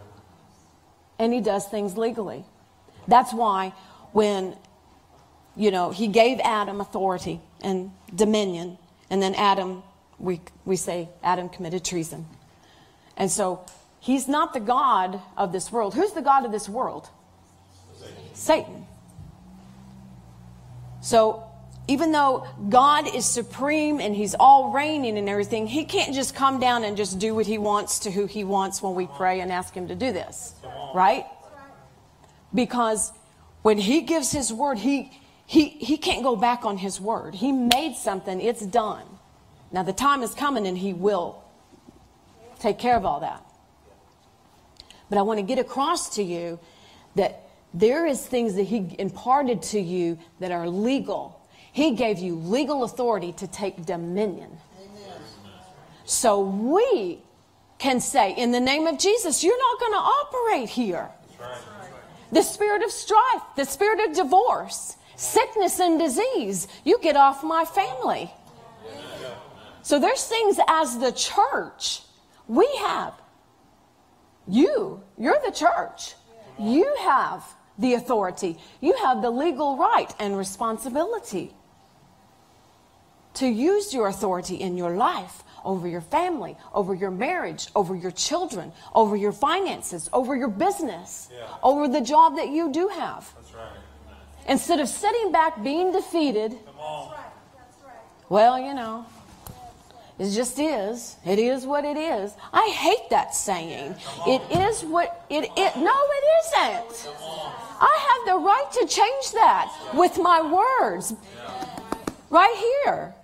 And 1.20 1.34
he 1.34 1.42
does 1.42 1.68
things 1.68 1.98
legally. 1.98 2.46
That's 3.08 3.34
why 3.34 3.74
when, 4.14 4.56
you 5.56 5.72
know, 5.72 5.92
he 5.92 6.08
gave 6.08 6.40
Adam 6.40 6.80
authority 6.80 7.42
and 7.62 7.92
dominion, 8.14 8.78
and 9.10 9.22
then 9.22 9.36
Adam, 9.36 9.84
we, 10.18 10.40
we 10.66 10.76
say 10.76 11.10
Adam 11.22 11.50
committed 11.50 11.84
treason. 11.84 12.26
And 13.18 13.30
so 13.30 13.66
he's 14.00 14.28
not 14.28 14.54
the 14.54 14.60
God 14.60 15.22
of 15.36 15.52
this 15.52 15.72
world. 15.72 15.94
Who's 15.94 16.14
the 16.14 16.22
God 16.22 16.46
of 16.46 16.52
this 16.52 16.70
world? 16.70 17.10
Satan. 18.34 18.88
So 21.02 21.44
even 21.88 22.12
though 22.12 22.48
God 22.70 23.14
is 23.14 23.26
supreme 23.26 24.00
and 24.00 24.16
He's 24.16 24.36
all 24.36 24.72
reigning 24.72 25.18
and 25.18 25.28
everything, 25.28 25.68
He 25.68 25.86
can't 25.86 26.14
just 26.14 26.36
come 26.36 26.60
down 26.60 26.84
and 26.84 26.96
just 26.96 27.20
do 27.20 27.36
what 27.36 27.46
He 27.46 27.58
wants 27.58 28.00
to 28.00 28.12
who 28.12 28.26
He 28.26 28.44
wants 28.44 28.82
when 28.82 28.96
we 28.96 29.08
pray 29.08 29.42
and 29.42 29.52
ask 29.52 29.74
Him 29.74 29.88
to 29.90 29.96
do 29.96 30.12
this. 30.12 30.56
Right? 30.94 31.26
Because 32.54 33.12
when 33.62 33.78
He 33.78 34.02
gives 34.02 34.32
His 34.32 34.54
word, 34.54 34.78
He, 34.78 35.12
he, 35.46 35.70
he 35.70 35.98
can't 35.98 36.24
go 36.24 36.36
back 36.36 36.66
on 36.66 36.78
His 36.78 37.02
word. 37.02 37.36
He 37.36 37.52
made 37.52 37.96
something, 37.96 38.40
it's 38.40 38.66
done. 38.66 39.06
Now 39.72 39.84
the 39.84 39.94
time 39.94 40.24
is 40.24 40.34
coming 40.34 40.68
and 40.68 40.78
He 40.78 40.94
will 40.94 41.44
take 42.60 42.80
care 42.80 42.96
of 42.96 43.06
all 43.06 43.20
that. 43.20 43.44
But 45.10 45.18
I 45.18 45.22
want 45.22 45.40
to 45.40 45.46
get 45.46 45.60
across 45.60 46.16
to 46.16 46.24
you 46.24 46.60
that 47.16 47.42
there 47.74 48.06
is 48.06 48.26
things 48.26 48.56
that 48.56 48.64
he 48.64 48.96
imparted 49.00 49.62
to 49.64 49.80
you 49.80 50.18
that 50.40 50.52
are 50.52 50.68
legal. 50.68 51.40
He 51.74 51.96
gave 51.96 52.20
you 52.20 52.36
legal 52.36 52.84
authority 52.84 53.34
to 53.34 53.48
take 53.48 53.84
dominion. 53.84 54.58
Amen. 54.80 55.20
So 56.06 56.40
we 56.40 57.20
can 57.80 58.00
say, 58.00 58.34
in 58.36 58.52
the 58.52 58.60
name 58.60 58.86
of 58.86 59.00
Jesus, 59.00 59.44
you're 59.44 59.58
not 59.58 59.80
going 59.80 59.92
to 59.92 59.98
operate 59.98 60.70
here. 60.70 61.10
Right. 61.42 61.58
The 62.32 62.44
spirit 62.44 62.84
of 62.84 62.92
strife, 62.92 63.42
the 63.56 63.66
spirit 63.66 64.08
of 64.08 64.16
divorce, 64.16 64.98
sickness 65.16 65.80
and 65.80 66.00
disease, 66.00 66.68
you 66.86 67.00
get 67.02 67.16
off 67.16 67.44
my 67.44 67.66
family. 67.66 68.32
So 69.82 70.00
there's 70.00 70.26
things 70.26 70.60
as 70.68 71.00
the 71.00 71.12
church 71.12 72.02
we 72.48 72.70
have. 72.82 73.14
You, 74.48 75.02
you're 75.18 75.40
the 75.44 75.52
church. 75.52 76.14
You 76.60 76.96
have 77.00 77.44
the 77.80 77.96
authority. 77.96 78.60
You 78.80 78.96
have 78.98 79.24
the 79.24 79.32
legal 79.32 79.76
right 79.76 80.14
and 80.20 80.38
responsibility 80.38 81.54
to 83.36 83.48
use 83.48 83.94
your 83.94 84.08
authority 84.08 84.56
in 84.56 84.78
your 84.78 84.96
life 84.96 85.44
over 85.66 85.88
your 85.88 86.02
family, 86.02 86.58
over 86.74 86.94
your 86.94 87.12
marriage, 87.12 87.68
over 87.76 87.96
your 87.96 88.12
children, 88.12 88.72
over 88.94 89.16
your 89.16 89.32
finances, 89.32 90.10
over 90.12 90.36
your 90.36 90.50
business, 90.50 91.30
yeah. 91.32 91.48
over 91.64 91.88
the 91.88 92.02
job 92.02 92.36
that 92.36 92.50
you 92.50 92.72
do 92.72 92.90
have. 92.90 93.32
That's 93.36 93.54
right. 93.54 93.68
Instead 94.48 94.80
of 94.80 94.90
sitting 94.90 95.32
back 95.32 95.64
being 95.64 95.92
defeated, 95.92 96.52
That's 96.52 96.66
right. 96.76 97.18
That's 97.58 97.84
right. 97.86 97.96
well, 98.30 98.60
you 98.60 98.74
know, 98.74 99.06
it 100.20 100.32
just 100.32 100.60
is. 100.60 101.16
It 101.26 101.40
is 101.40 101.66
what 101.66 101.86
it 101.86 101.98
is. 101.98 102.34
I 102.52 102.70
hate 102.70 103.10
that 103.10 103.34
saying. 103.34 103.96
It 104.28 104.42
is 104.52 104.84
what 104.84 105.26
it 105.30 105.46
is. 105.58 105.76
No, 105.76 105.96
it 105.96 106.26
isn't. 106.46 107.10
I 107.82 108.24
have 108.26 108.36
the 108.36 108.46
right 108.46 108.68
to 108.74 108.88
change 108.88 109.32
that 109.34 109.74
with 109.94 110.20
my 110.20 110.42
words. 110.42 111.16
Right 112.30 112.82
here. 112.86 113.16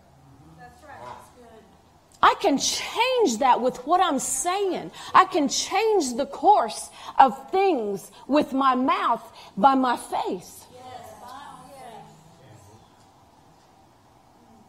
I 2.22 2.36
can 2.42 2.58
change 2.58 3.38
that 3.40 3.62
with 3.62 3.78
what 3.88 4.02
I'm 4.02 4.20
saying. 4.20 4.92
I 5.14 5.26
can 5.26 5.48
change 5.48 6.16
the 6.16 6.26
course 6.26 6.90
of 7.18 7.50
things 7.52 8.12
with 8.28 8.52
my 8.52 8.76
mouth 8.76 9.24
by 9.56 9.76
my 9.76 9.96
face. 9.96 10.66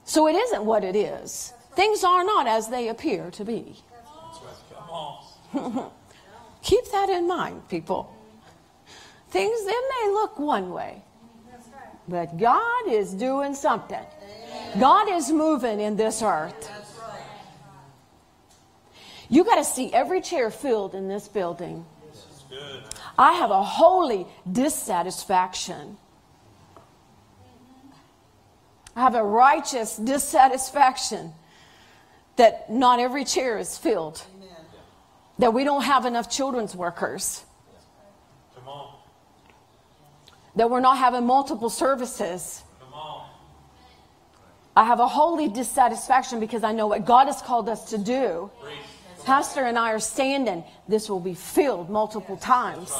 So 0.04 0.26
it 0.26 0.34
isn't 0.34 0.64
what 0.64 0.82
it 0.84 0.96
is. 0.96 1.52
Things 1.74 2.02
are 2.02 2.24
not 2.24 2.46
as 2.46 2.68
they 2.68 2.88
appear 2.88 3.30
to 3.30 3.44
be. 3.44 3.76
Keep 6.62 6.90
that 6.92 7.08
in 7.08 7.26
mind, 7.26 7.68
people. 7.68 8.12
Things, 9.30 9.64
they 9.64 9.70
may 9.70 10.10
look 10.10 10.38
one 10.38 10.70
way, 10.70 11.02
but 12.08 12.36
God 12.38 12.88
is 12.88 13.14
doing 13.14 13.54
something. 13.54 14.04
God 14.78 15.08
is 15.08 15.30
moving 15.30 15.80
in 15.80 15.96
this 15.96 16.22
earth. 16.22 16.79
You 19.30 19.44
got 19.44 19.54
to 19.56 19.64
see 19.64 19.92
every 19.92 20.20
chair 20.20 20.50
filled 20.50 20.94
in 20.94 21.08
this 21.08 21.28
building. 21.28 21.86
I 23.16 23.34
have 23.34 23.50
a 23.52 23.62
holy 23.62 24.26
dissatisfaction. 24.50 25.96
I 28.96 29.00
have 29.00 29.14
a 29.14 29.22
righteous 29.22 29.96
dissatisfaction 29.96 31.32
that 32.36 32.70
not 32.70 32.98
every 32.98 33.24
chair 33.24 33.56
is 33.58 33.78
filled, 33.78 34.20
that 35.38 35.54
we 35.54 35.62
don't 35.62 35.82
have 35.82 36.06
enough 36.06 36.28
children's 36.28 36.74
workers, 36.74 37.44
that 40.56 40.68
we're 40.68 40.80
not 40.80 40.98
having 40.98 41.24
multiple 41.24 41.70
services. 41.70 42.64
I 44.76 44.84
have 44.84 44.98
a 44.98 45.08
holy 45.08 45.48
dissatisfaction 45.48 46.40
because 46.40 46.64
I 46.64 46.72
know 46.72 46.88
what 46.88 47.04
God 47.04 47.26
has 47.26 47.42
called 47.42 47.68
us 47.68 47.90
to 47.90 47.98
do. 47.98 48.50
Pastor 49.30 49.60
and 49.60 49.78
I 49.78 49.92
are 49.92 50.00
standing. 50.00 50.64
This 50.88 51.08
will 51.08 51.20
be 51.20 51.34
filled 51.34 51.88
multiple 51.88 52.36
times, 52.36 52.92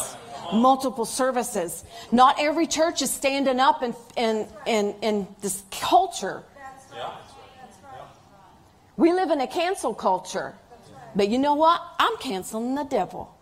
multiple 0.52 1.04
services. 1.04 1.82
Not 2.12 2.36
every 2.38 2.68
church 2.68 3.02
is 3.02 3.10
standing 3.10 3.58
up 3.58 3.82
in, 3.82 3.96
in, 4.16 4.46
in, 4.64 4.94
in 5.02 5.26
this 5.40 5.64
culture. 5.72 6.44
We 8.96 9.12
live 9.12 9.32
in 9.32 9.40
a 9.40 9.48
cancel 9.48 9.92
culture. 9.92 10.54
But 11.16 11.30
you 11.30 11.38
know 11.38 11.54
what? 11.54 11.82
I'm 11.98 12.16
canceling 12.18 12.76
the 12.76 12.84
devil. 12.84 13.36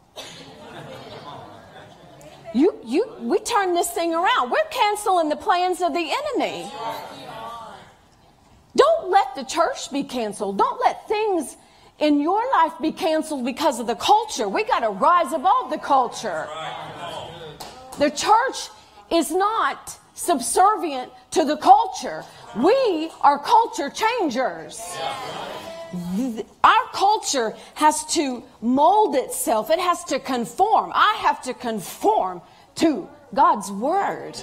You, 2.54 2.74
you, 2.86 3.16
we 3.20 3.38
turn 3.40 3.74
this 3.74 3.90
thing 3.90 4.14
around. 4.14 4.50
We're 4.50 4.70
canceling 4.70 5.28
the 5.28 5.36
plans 5.36 5.82
of 5.82 5.92
the 5.92 6.10
enemy. 6.10 6.72
Don't 8.74 9.10
let 9.10 9.34
the 9.34 9.44
church 9.44 9.92
be 9.92 10.04
canceled. 10.04 10.56
Don't 10.56 10.80
let 10.80 11.06
things 11.06 11.58
in 11.98 12.20
your 12.20 12.42
life 12.52 12.72
be 12.80 12.92
canceled 12.92 13.44
because 13.44 13.80
of 13.80 13.86
the 13.86 13.94
culture. 13.94 14.48
We 14.48 14.64
got 14.64 14.80
to 14.80 14.90
rise 14.90 15.32
above 15.32 15.70
the 15.70 15.78
culture. 15.78 16.48
The 17.98 18.10
church 18.10 18.68
is 19.10 19.30
not 19.30 19.96
subservient 20.14 21.12
to 21.32 21.44
the 21.44 21.56
culture. 21.56 22.24
We 22.56 23.10
are 23.20 23.38
culture 23.38 23.90
changers. 23.90 24.80
Our 26.62 26.84
culture 26.92 27.54
has 27.74 28.04
to 28.14 28.42
mold 28.60 29.16
itself, 29.16 29.70
it 29.70 29.78
has 29.78 30.04
to 30.04 30.18
conform. 30.18 30.92
I 30.94 31.18
have 31.20 31.42
to 31.42 31.54
conform 31.54 32.42
to 32.76 33.08
God's 33.34 33.70
word. 33.70 34.36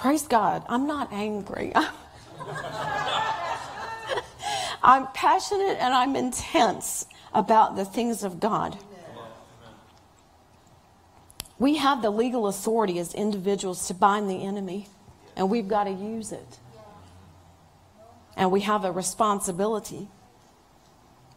Praise 0.00 0.26
God. 0.26 0.64
I'm 0.66 0.86
not 0.86 1.12
angry. 1.12 1.72
I'm 4.82 5.06
passionate 5.08 5.76
and 5.78 5.92
I'm 5.92 6.16
intense 6.16 7.04
about 7.34 7.76
the 7.76 7.84
things 7.84 8.24
of 8.24 8.40
God. 8.40 8.78
We 11.58 11.76
have 11.76 12.00
the 12.00 12.08
legal 12.08 12.46
authority 12.46 12.98
as 12.98 13.12
individuals 13.12 13.88
to 13.88 13.94
bind 13.94 14.30
the 14.30 14.42
enemy, 14.42 14.88
and 15.36 15.50
we've 15.50 15.68
got 15.68 15.84
to 15.84 15.90
use 15.90 16.32
it. 16.32 16.58
And 18.38 18.50
we 18.50 18.60
have 18.62 18.86
a 18.86 18.92
responsibility 18.92 20.08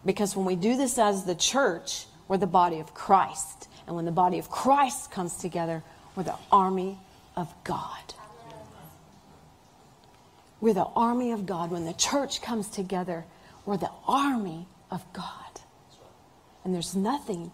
because 0.05 0.37
when 0.37 0.45
we 0.45 0.55
do 0.55 0.77
this 0.77 0.97
as 0.97 1.25
the 1.25 1.35
church, 1.35 2.05
we're 2.29 2.37
the 2.37 2.47
body 2.47 2.79
of 2.79 2.93
Christ. 2.93 3.67
And 3.87 3.97
when 3.97 4.05
the 4.05 4.11
body 4.11 4.39
of 4.39 4.49
Christ 4.49 5.11
comes 5.11 5.35
together, 5.35 5.83
we're 6.15 6.23
the 6.23 6.37
army 6.49 6.97
of 7.35 7.53
God. 7.65 8.13
We're 10.63 10.73
the 10.73 10.87
army 10.95 11.33
of 11.33 11.45
God. 11.45 11.71
When 11.71 11.83
the 11.83 11.91
church 11.91 12.41
comes 12.41 12.69
together, 12.69 13.25
we're 13.65 13.75
the 13.75 13.91
army 14.07 14.65
of 14.89 15.03
God. 15.11 15.59
And 16.63 16.73
there's 16.73 16.95
nothing 16.95 17.51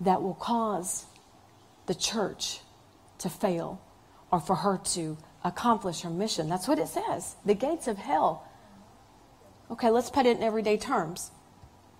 that 0.00 0.20
will 0.20 0.34
cause 0.34 1.06
the 1.86 1.94
church 1.94 2.58
to 3.18 3.30
fail 3.30 3.80
or 4.32 4.40
for 4.40 4.56
her 4.56 4.80
to 4.86 5.18
accomplish 5.44 6.00
her 6.00 6.10
mission. 6.10 6.48
That's 6.48 6.66
what 6.66 6.80
it 6.80 6.88
says. 6.88 7.36
The 7.44 7.54
gates 7.54 7.86
of 7.86 7.96
hell. 7.96 8.44
Okay, 9.70 9.90
let's 9.90 10.10
put 10.10 10.26
it 10.26 10.38
in 10.38 10.42
everyday 10.42 10.78
terms. 10.78 11.30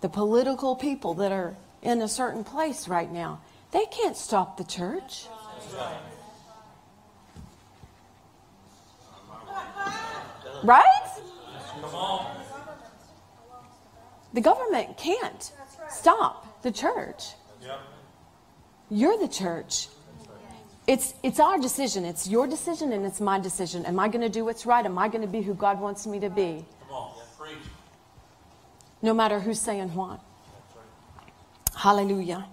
The 0.01 0.09
political 0.09 0.75
people 0.75 1.15
that 1.15 1.31
are 1.31 1.57
in 1.83 2.03
a 2.03 2.09
certain 2.09 2.43
place 2.43 2.89
right 2.89 3.13
now, 3.13 3.43
they 3.71 3.87
can't 3.87 4.17
stop 4.17 4.57
the 4.57 4.65
church. 4.65 5.29
Right? 5.73 6.18
The 14.33 14.41
government 14.41 14.97
can't 14.97 15.53
stop 15.91 16.62
the 16.62 16.71
church. 16.71 17.25
You're 18.91 19.19
the 19.19 19.29
church. 19.29 19.88
It's, 20.87 21.12
it's 21.23 21.38
our 21.38 21.59
decision. 21.59 22.05
It's 22.05 22.27
your 22.27 22.47
decision 22.47 22.93
and 22.93 23.05
it's 23.05 23.21
my 23.21 23.38
decision. 23.38 23.85
Am 23.85 24.00
I 24.00 24.09
going 24.09 24.23
to 24.23 24.31
do 24.31 24.45
what's 24.45 24.65
right? 24.65 24.85
Am 24.85 24.99
I 24.99 25.09
going 25.09 25.21
to 25.21 25.29
be 25.29 25.43
who 25.43 25.55
God 25.55 25.81
wants 25.81 26.07
me 26.07 26.21
to 26.21 26.31
be? 26.31 26.65
No 29.03 29.12
matter 29.12 29.38
who's 29.38 29.61
saying 29.61 29.95
what. 29.95 30.21
Hallelujah. 31.75 32.47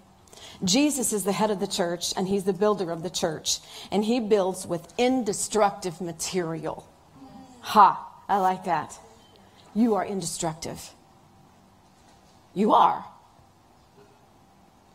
Jesus 0.64 1.14
is 1.14 1.24
the 1.24 1.32
head 1.32 1.50
of 1.50 1.60
the 1.60 1.68
church 1.68 2.14
and 2.16 2.28
he's 2.28 2.44
the 2.44 2.54
builder 2.54 2.92
of 2.92 3.04
the 3.04 3.10
church. 3.10 3.60
And 3.92 4.04
he 4.04 4.20
builds 4.20 4.68
with 4.68 4.94
indestructive 4.98 6.02
material. 6.02 6.88
Ha, 7.66 8.00
I 8.30 8.38
like 8.38 8.66
that. 8.66 9.00
You 9.74 9.96
are 9.96 10.06
indestructive. 10.06 10.92
You 12.54 12.74
are. 12.74 13.04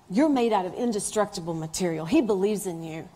You're 0.09 0.28
made 0.28 0.52
out 0.52 0.66
of 0.66 0.74
indestructible 0.74 1.52
material. 1.52 2.06
He 2.06 2.20
believes 2.20 2.66
in 2.66 2.85
you. 2.85 3.09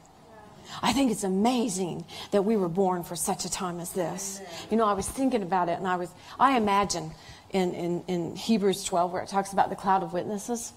I 0.83 0.93
think 0.93 1.13
it's 1.13 1.23
amazing 1.23 2.05
that 2.33 2.43
we 2.43 2.57
were 2.57 2.69
born 2.69 3.05
for 3.05 3.15
such 3.15 3.45
a 3.45 3.51
time 3.51 3.79
as 3.79 3.93
this. 3.93 4.41
You 4.73 4.77
know, 4.77 4.87
I 4.87 4.95
was 4.95 5.09
thinking 5.09 5.43
about 5.43 5.69
it 5.69 5.79
and 5.79 5.87
I 5.87 5.97
was, 5.97 6.11
I 6.39 6.57
imagine 6.57 7.13
in, 7.51 7.75
in, 7.75 8.05
in 8.09 8.37
Hebrews 8.37 8.83
12 8.83 9.13
where 9.13 9.23
it 9.23 9.29
talks 9.29 9.53
about 9.53 9.71
the 9.71 9.77
cloud 9.77 10.03
of 10.03 10.13
witnesses. 10.13 10.73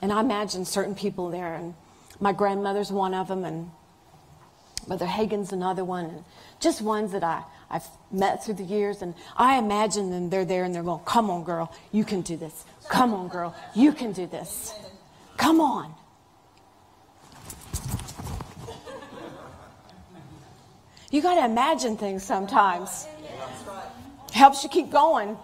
And 0.00 0.10
I 0.10 0.20
imagine 0.20 0.64
certain 0.64 0.94
people 0.94 1.28
there 1.28 1.54
and 1.54 1.74
my 2.20 2.32
grandmother's 2.32 2.90
one 2.90 3.12
of 3.12 3.28
them 3.28 3.44
and 3.44 3.70
Mother 4.86 5.06
Hagin's 5.06 5.52
another 5.52 5.84
one 5.84 6.06
and 6.06 6.24
just 6.58 6.80
ones 6.80 7.12
that 7.12 7.22
I, 7.22 7.42
I've 7.74 7.88
met 8.12 8.44
through 8.44 8.54
the 8.54 8.62
years. 8.62 9.02
And 9.02 9.14
I 9.36 9.58
imagine 9.58 10.10
them, 10.10 10.30
they're 10.30 10.44
there 10.44 10.62
and 10.62 10.72
they're 10.72 10.84
going, 10.84 11.04
come 11.04 11.28
on 11.28 11.42
girl, 11.42 11.74
you 11.90 12.04
can 12.04 12.22
do 12.22 12.36
this. 12.36 12.64
Come 12.88 13.12
on 13.12 13.26
girl, 13.28 13.54
you 13.74 13.92
can 13.92 14.12
do 14.12 14.26
this. 14.26 14.72
Come 15.36 15.60
on. 15.60 15.92
You 21.10 21.20
got 21.20 21.34
to 21.34 21.44
imagine 21.44 21.96
things 21.96 22.22
sometimes. 22.22 23.08
Helps 24.32 24.62
you 24.62 24.70
keep 24.70 24.90
going. 24.90 25.36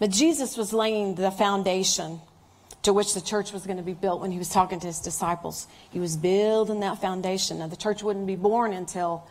But 0.00 0.10
Jesus 0.10 0.56
was 0.56 0.72
laying 0.72 1.14
the 1.14 1.30
foundation 1.30 2.20
to 2.82 2.92
which 2.92 3.14
the 3.14 3.20
church 3.20 3.52
was 3.52 3.66
going 3.66 3.76
to 3.76 3.82
be 3.82 3.94
built 3.94 4.20
when 4.20 4.30
he 4.30 4.38
was 4.38 4.48
talking 4.48 4.80
to 4.80 4.86
his 4.86 5.00
disciples. 5.00 5.66
He 5.90 6.00
was 6.00 6.16
building 6.16 6.80
that 6.80 7.00
foundation. 7.00 7.58
Now, 7.58 7.66
the 7.66 7.76
church 7.76 8.02
wouldn't 8.02 8.26
be 8.26 8.36
born 8.36 8.72
until 8.72 9.26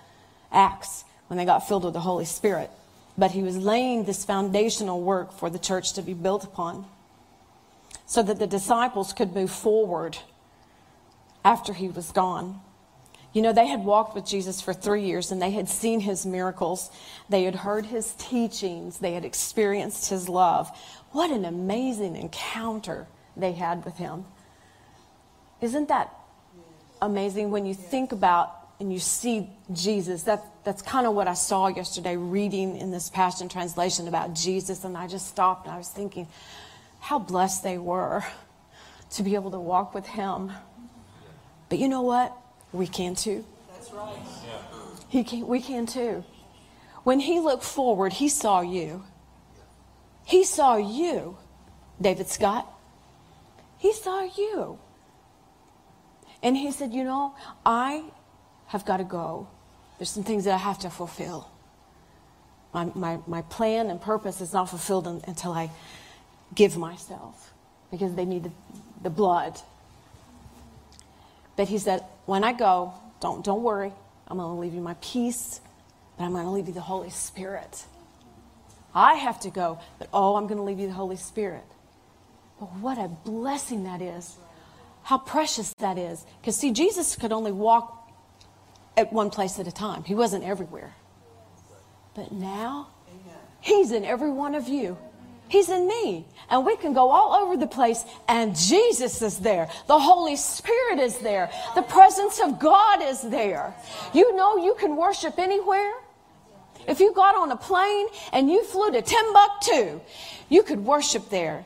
Acts 0.51 1.03
when 1.27 1.37
they 1.37 1.45
got 1.45 1.67
filled 1.67 1.83
with 1.83 1.93
the 1.93 1.99
Holy 1.99 2.25
Spirit 2.25 2.69
but 3.19 3.31
he 3.31 3.43
was 3.43 3.57
laying 3.57 4.05
this 4.05 4.23
foundational 4.23 5.01
work 5.01 5.33
for 5.33 5.49
the 5.49 5.59
church 5.59 5.93
to 5.93 6.01
be 6.01 6.13
built 6.13 6.45
upon 6.45 6.85
so 8.05 8.23
that 8.23 8.39
the 8.39 8.47
disciples 8.47 9.11
could 9.11 9.35
move 9.35 9.51
forward 9.51 10.17
after 11.43 11.73
he 11.73 11.89
was 11.89 12.11
gone. 12.11 12.61
You 13.33 13.41
know, 13.41 13.53
they 13.53 13.67
had 13.67 13.83
walked 13.83 14.15
with 14.15 14.25
Jesus 14.25 14.61
for 14.61 14.73
three 14.73 15.03
years 15.03 15.31
and 15.31 15.41
they 15.41 15.51
had 15.51 15.67
seen 15.67 15.99
his 15.99 16.25
miracles. 16.25 16.89
They 17.27 17.43
had 17.43 17.55
heard 17.55 17.85
his 17.85 18.13
teachings. 18.13 18.99
They 18.99 19.13
had 19.13 19.25
experienced 19.25 20.09
his 20.09 20.29
love. 20.29 20.71
What 21.11 21.29
an 21.29 21.43
amazing 21.43 22.15
encounter 22.15 23.05
they 23.39 23.53
had 23.53 23.85
with 23.85 23.97
him. 23.97 24.25
Isn't 25.61 25.87
that 25.89 26.13
amazing 27.01 27.51
when 27.51 27.65
you 27.65 27.73
think 27.73 28.11
about 28.11 28.59
and 28.79 28.93
you 28.93 28.99
see 28.99 29.49
Jesus. 29.73 30.23
That, 30.23 30.43
that's 30.63 30.81
kind 30.81 31.05
of 31.05 31.13
what 31.13 31.27
I 31.27 31.33
saw 31.33 31.67
yesterday 31.67 32.15
reading 32.15 32.77
in 32.77 32.91
this 32.91 33.09
Passion 33.09 33.49
Translation 33.49 34.07
about 34.07 34.33
Jesus. 34.33 34.83
And 34.83 34.97
I 34.97 35.07
just 35.07 35.27
stopped 35.27 35.65
and 35.65 35.75
I 35.75 35.77
was 35.77 35.89
thinking 35.89 36.27
how 36.99 37.19
blessed 37.19 37.63
they 37.63 37.77
were 37.77 38.23
to 39.11 39.23
be 39.23 39.35
able 39.35 39.51
to 39.51 39.59
walk 39.59 39.93
with 39.93 40.07
Him. 40.07 40.51
But 41.67 41.79
you 41.79 41.89
know 41.89 42.01
what? 42.01 42.35
We 42.71 42.87
can 42.87 43.15
too. 43.15 43.45
That's 43.73 43.91
right. 43.91 44.17
He 45.09 45.23
can, 45.23 45.47
we 45.47 45.61
can 45.61 45.85
too. 45.85 46.23
When 47.03 47.19
He 47.19 47.39
looked 47.39 47.63
forward, 47.63 48.13
He 48.13 48.29
saw 48.29 48.61
you. 48.61 49.03
He 50.25 50.43
saw 50.43 50.77
you, 50.77 51.37
David 51.99 52.27
Scott. 52.27 52.71
He 53.79 53.93
saw 53.93 54.21
you. 54.21 54.77
And 56.43 56.55
he 56.55 56.71
said, 56.71 56.93
You 56.93 57.03
know, 57.03 57.33
I 57.65 58.03
have 58.67 58.85
got 58.85 58.97
to 58.97 59.03
go. 59.03 59.47
There's 59.97 60.09
some 60.11 60.23
things 60.23 60.45
that 60.45 60.53
I 60.53 60.57
have 60.57 60.77
to 60.79 60.89
fulfill. 60.89 61.49
My, 62.73 62.85
my, 62.93 63.19
my 63.25 63.41
plan 63.43 63.89
and 63.89 63.99
purpose 63.99 64.41
is 64.41 64.53
not 64.53 64.69
fulfilled 64.69 65.07
until 65.07 65.53
I 65.53 65.71
give 66.53 66.77
myself 66.77 67.51
because 67.89 68.13
they 68.13 68.25
need 68.25 68.43
the, 68.43 68.51
the 69.01 69.09
blood. 69.09 69.59
But 71.55 71.67
he 71.67 71.77
said, 71.79 72.03
when 72.25 72.43
I 72.43 72.53
go, 72.53 72.93
don't, 73.19 73.43
don't 73.43 73.63
worry. 73.63 73.91
I'm 74.27 74.37
going 74.37 74.55
to 74.55 74.61
leave 74.61 74.73
you 74.73 74.81
my 74.81 74.95
peace, 75.01 75.61
but 76.17 76.25
I'm 76.25 76.31
going 76.31 76.45
to 76.45 76.51
leave 76.51 76.67
you 76.67 76.73
the 76.73 76.81
Holy 76.81 77.09
Spirit. 77.09 77.85
I 78.93 79.15
have 79.15 79.39
to 79.41 79.49
go, 79.49 79.79
but 79.97 80.09
oh, 80.13 80.35
I'm 80.35 80.45
going 80.45 80.57
to 80.57 80.63
leave 80.63 80.79
you 80.79 80.87
the 80.87 80.93
Holy 80.93 81.15
Spirit. 81.15 81.65
But 82.59 82.67
what 82.75 82.97
a 82.97 83.07
blessing 83.07 83.83
that 83.85 84.01
is. 84.01 84.37
How 85.03 85.17
precious 85.17 85.73
that 85.75 85.97
is. 85.97 86.25
Because, 86.41 86.55
see, 86.55 86.71
Jesus 86.71 87.15
could 87.15 87.31
only 87.31 87.51
walk 87.51 88.11
at 88.97 89.13
one 89.13 89.29
place 89.29 89.57
at 89.59 89.67
a 89.67 89.71
time. 89.71 90.03
He 90.03 90.13
wasn't 90.13 90.43
everywhere. 90.43 90.93
But 92.13 92.31
now, 92.31 92.87
He's 93.61 93.91
in 93.91 94.05
every 94.05 94.31
one 94.31 94.55
of 94.55 94.67
you. 94.67 94.97
He's 95.49 95.69
in 95.69 95.87
me. 95.87 96.25
And 96.49 96.65
we 96.65 96.77
can 96.77 96.93
go 96.93 97.09
all 97.09 97.33
over 97.33 97.57
the 97.57 97.67
place 97.67 98.03
and 98.27 98.55
Jesus 98.55 99.21
is 99.21 99.39
there. 99.39 99.69
The 99.87 99.99
Holy 99.99 100.35
Spirit 100.35 100.99
is 100.99 101.17
there. 101.17 101.51
The 101.75 101.81
presence 101.81 102.39
of 102.39 102.59
God 102.59 103.01
is 103.01 103.21
there. 103.21 103.73
You 104.13 104.35
know 104.35 104.57
you 104.57 104.75
can 104.75 104.95
worship 104.95 105.39
anywhere. 105.39 105.91
If 106.87 106.99
you 106.99 107.13
got 107.13 107.35
on 107.35 107.51
a 107.51 107.57
plane 107.57 108.07
and 108.31 108.49
you 108.49 108.63
flew 108.63 108.91
to 108.91 109.01
Timbuktu, 109.01 109.99
you 110.49 110.63
could 110.63 110.85
worship 110.85 111.29
there. 111.29 111.65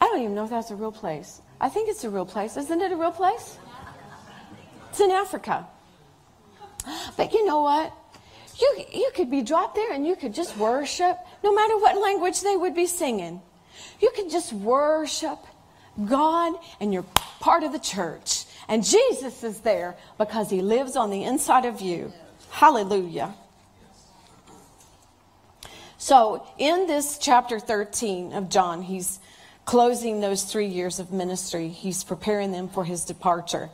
I 0.00 0.06
don't 0.06 0.22
even 0.22 0.34
know 0.34 0.44
if 0.44 0.50
that's 0.50 0.70
a 0.70 0.76
real 0.76 0.92
place. 0.92 1.40
I 1.60 1.68
think 1.68 1.88
it's 1.88 2.04
a 2.04 2.10
real 2.10 2.24
place. 2.24 2.56
Isn't 2.56 2.80
it 2.80 2.92
a 2.92 2.96
real 2.96 3.12
place? 3.12 3.58
It's 4.90 5.00
in 5.00 5.10
Africa. 5.10 5.66
But 7.16 7.32
you 7.32 7.44
know 7.44 7.60
what? 7.60 7.92
You, 8.58 8.84
you 8.92 9.10
could 9.14 9.30
be 9.30 9.42
dropped 9.42 9.74
there 9.74 9.92
and 9.92 10.06
you 10.06 10.16
could 10.16 10.34
just 10.34 10.56
worship, 10.56 11.16
no 11.44 11.54
matter 11.54 11.76
what 11.78 12.00
language 12.00 12.40
they 12.40 12.56
would 12.56 12.74
be 12.74 12.86
singing. 12.86 13.40
You 14.00 14.10
could 14.14 14.30
just 14.30 14.52
worship 14.52 15.38
God 16.04 16.54
and 16.80 16.92
you're 16.92 17.04
part 17.40 17.62
of 17.62 17.72
the 17.72 17.78
church. 17.78 18.44
And 18.68 18.84
Jesus 18.84 19.42
is 19.44 19.60
there 19.60 19.96
because 20.18 20.50
he 20.50 20.62
lives 20.62 20.96
on 20.96 21.10
the 21.10 21.24
inside 21.24 21.64
of 21.64 21.80
you. 21.80 22.12
Hallelujah. 22.50 23.34
So, 25.98 26.46
in 26.56 26.86
this 26.86 27.18
chapter 27.18 27.60
13 27.60 28.32
of 28.32 28.48
John, 28.48 28.82
he's 28.82 29.18
closing 29.70 30.18
those 30.18 30.42
three 30.42 30.66
years 30.66 30.98
of 30.98 31.12
ministry. 31.12 31.68
He's 31.68 32.02
preparing 32.02 32.50
them 32.50 32.68
for 32.68 32.84
his 32.84 33.04
departure. 33.04 33.70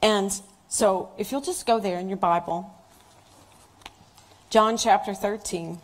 And 0.00 0.30
so, 0.68 1.10
if 1.18 1.32
you'll 1.32 1.40
just 1.40 1.66
go 1.66 1.80
there 1.80 1.98
in 1.98 2.08
your 2.08 2.16
Bible, 2.16 2.72
John 4.50 4.76
chapter 4.76 5.12
13. 5.12 5.80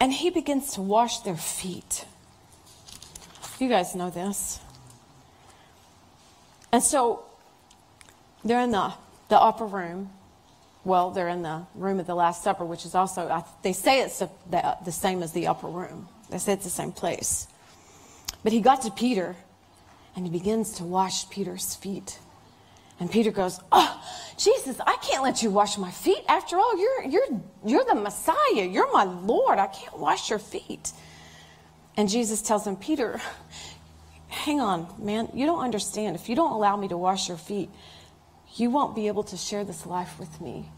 And 0.00 0.14
he 0.14 0.30
begins 0.30 0.72
to 0.72 0.80
wash 0.80 1.18
their 1.18 1.36
feet. 1.36 2.06
You 3.58 3.68
guys 3.68 3.94
know 3.94 4.08
this. 4.08 4.60
And 6.72 6.82
so 6.82 7.26
they're 8.42 8.62
in 8.62 8.70
the, 8.70 8.94
the 9.28 9.38
upper 9.38 9.66
room. 9.66 10.08
Well, 10.88 11.10
they're 11.10 11.28
in 11.28 11.42
the 11.42 11.66
room 11.74 12.00
of 12.00 12.06
the 12.06 12.14
Last 12.14 12.42
Supper, 12.42 12.64
which 12.64 12.86
is 12.86 12.94
also, 12.94 13.44
they 13.60 13.74
say 13.74 14.00
it's 14.00 14.20
the, 14.20 14.30
the, 14.48 14.78
the 14.86 14.90
same 14.90 15.22
as 15.22 15.32
the 15.32 15.48
upper 15.48 15.66
room. 15.66 16.08
They 16.30 16.38
say 16.38 16.54
it's 16.54 16.64
the 16.64 16.70
same 16.70 16.92
place. 16.92 17.46
But 18.42 18.54
he 18.54 18.60
got 18.62 18.80
to 18.82 18.90
Peter 18.90 19.36
and 20.16 20.24
he 20.24 20.32
begins 20.32 20.72
to 20.78 20.84
wash 20.84 21.28
Peter's 21.28 21.74
feet. 21.74 22.18
And 22.98 23.10
Peter 23.10 23.30
goes, 23.30 23.60
Oh, 23.70 24.02
Jesus, 24.38 24.80
I 24.80 24.96
can't 25.02 25.22
let 25.22 25.42
you 25.42 25.50
wash 25.50 25.76
my 25.76 25.90
feet. 25.90 26.24
After 26.26 26.56
all, 26.56 26.80
you're, 26.80 27.04
you're, 27.04 27.40
you're 27.66 27.84
the 27.84 27.94
Messiah. 27.94 28.64
You're 28.64 28.90
my 28.90 29.04
Lord. 29.04 29.58
I 29.58 29.66
can't 29.66 29.98
wash 29.98 30.30
your 30.30 30.38
feet. 30.38 30.92
And 31.98 32.08
Jesus 32.08 32.40
tells 32.40 32.66
him, 32.66 32.76
Peter, 32.76 33.20
hang 34.28 34.58
on, 34.62 34.88
man, 34.98 35.28
you 35.34 35.44
don't 35.44 35.60
understand. 35.60 36.16
If 36.16 36.30
you 36.30 36.34
don't 36.34 36.52
allow 36.52 36.78
me 36.78 36.88
to 36.88 36.96
wash 36.96 37.28
your 37.28 37.36
feet, 37.36 37.68
you 38.56 38.70
won't 38.70 38.96
be 38.96 39.08
able 39.08 39.24
to 39.24 39.36
share 39.36 39.64
this 39.64 39.84
life 39.84 40.18
with 40.18 40.40
me. 40.40 40.70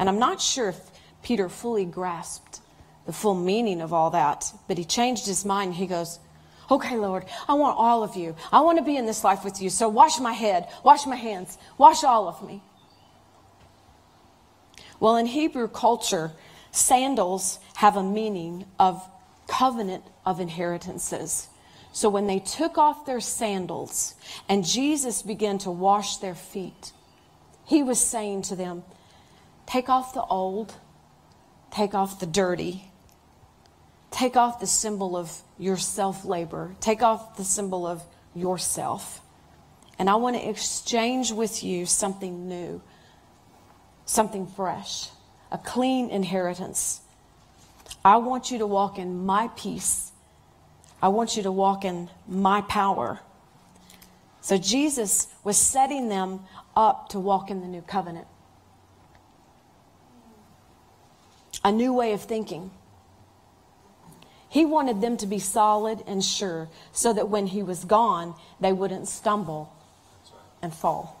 And 0.00 0.08
I'm 0.08 0.18
not 0.18 0.40
sure 0.40 0.70
if 0.70 0.80
Peter 1.22 1.50
fully 1.50 1.84
grasped 1.84 2.60
the 3.04 3.12
full 3.12 3.34
meaning 3.34 3.82
of 3.82 3.92
all 3.92 4.08
that, 4.10 4.50
but 4.66 4.78
he 4.78 4.84
changed 4.84 5.26
his 5.26 5.44
mind. 5.44 5.74
He 5.74 5.86
goes, 5.86 6.18
Okay, 6.70 6.96
Lord, 6.96 7.26
I 7.46 7.54
want 7.54 7.76
all 7.76 8.02
of 8.02 8.16
you. 8.16 8.34
I 8.50 8.60
want 8.60 8.78
to 8.78 8.84
be 8.84 8.96
in 8.96 9.04
this 9.04 9.24
life 9.24 9.44
with 9.44 9.60
you. 9.60 9.68
So 9.68 9.90
wash 9.90 10.18
my 10.18 10.32
head, 10.32 10.68
wash 10.82 11.04
my 11.04 11.16
hands, 11.16 11.58
wash 11.76 12.02
all 12.02 12.28
of 12.28 12.42
me. 12.46 12.62
Well, 15.00 15.16
in 15.16 15.26
Hebrew 15.26 15.68
culture, 15.68 16.32
sandals 16.70 17.58
have 17.74 17.96
a 17.96 18.02
meaning 18.02 18.64
of 18.78 19.06
covenant 19.48 20.04
of 20.24 20.40
inheritances. 20.40 21.48
So 21.92 22.08
when 22.08 22.26
they 22.26 22.38
took 22.38 22.78
off 22.78 23.04
their 23.04 23.20
sandals 23.20 24.14
and 24.48 24.64
Jesus 24.64 25.20
began 25.20 25.58
to 25.58 25.70
wash 25.70 26.18
their 26.18 26.34
feet, 26.34 26.92
he 27.66 27.82
was 27.82 28.00
saying 28.00 28.42
to 28.42 28.56
them, 28.56 28.82
Take 29.70 29.88
off 29.88 30.14
the 30.14 30.24
old, 30.24 30.74
take 31.70 31.94
off 31.94 32.18
the 32.18 32.26
dirty, 32.26 32.90
take 34.10 34.36
off 34.36 34.60
the 34.60 34.66
symbol 34.66 35.16
of 35.16 35.42
your 35.58 35.76
self 35.76 36.24
labor, 36.24 36.74
take 36.80 37.02
off 37.02 37.36
the 37.36 37.44
symbol 37.44 37.86
of 37.86 38.02
yourself. 38.34 39.20
And 39.98 40.10
I 40.10 40.16
want 40.16 40.36
to 40.36 40.48
exchange 40.48 41.30
with 41.30 41.62
you 41.62 41.86
something 41.86 42.48
new, 42.48 42.82
something 44.06 44.46
fresh, 44.46 45.08
a 45.52 45.58
clean 45.58 46.10
inheritance. 46.10 47.00
I 48.04 48.16
want 48.16 48.50
you 48.50 48.58
to 48.58 48.66
walk 48.66 48.98
in 48.98 49.24
my 49.24 49.48
peace 49.56 50.10
I 51.02 51.08
want 51.08 51.36
you 51.36 51.42
to 51.44 51.52
walk 51.52 51.84
in 51.84 52.10
my 52.28 52.60
power. 52.62 53.20
So 54.42 54.58
Jesus 54.58 55.28
was 55.44 55.56
setting 55.56 56.08
them 56.08 56.40
up 56.76 57.08
to 57.10 57.20
walk 57.20 57.50
in 57.50 57.60
the 57.60 57.66
new 57.66 57.82
covenant. 57.82 58.26
A 61.64 61.72
new 61.72 61.92
way 61.92 62.12
of 62.12 62.22
thinking. 62.22 62.70
He 64.48 64.64
wanted 64.64 65.00
them 65.00 65.16
to 65.18 65.26
be 65.26 65.38
solid 65.38 66.02
and 66.06 66.24
sure 66.24 66.68
so 66.92 67.12
that 67.12 67.28
when 67.28 67.46
he 67.46 67.62
was 67.62 67.84
gone, 67.84 68.34
they 68.60 68.72
wouldn't 68.72 69.06
stumble 69.06 69.72
and 70.60 70.74
fall. 70.74 71.16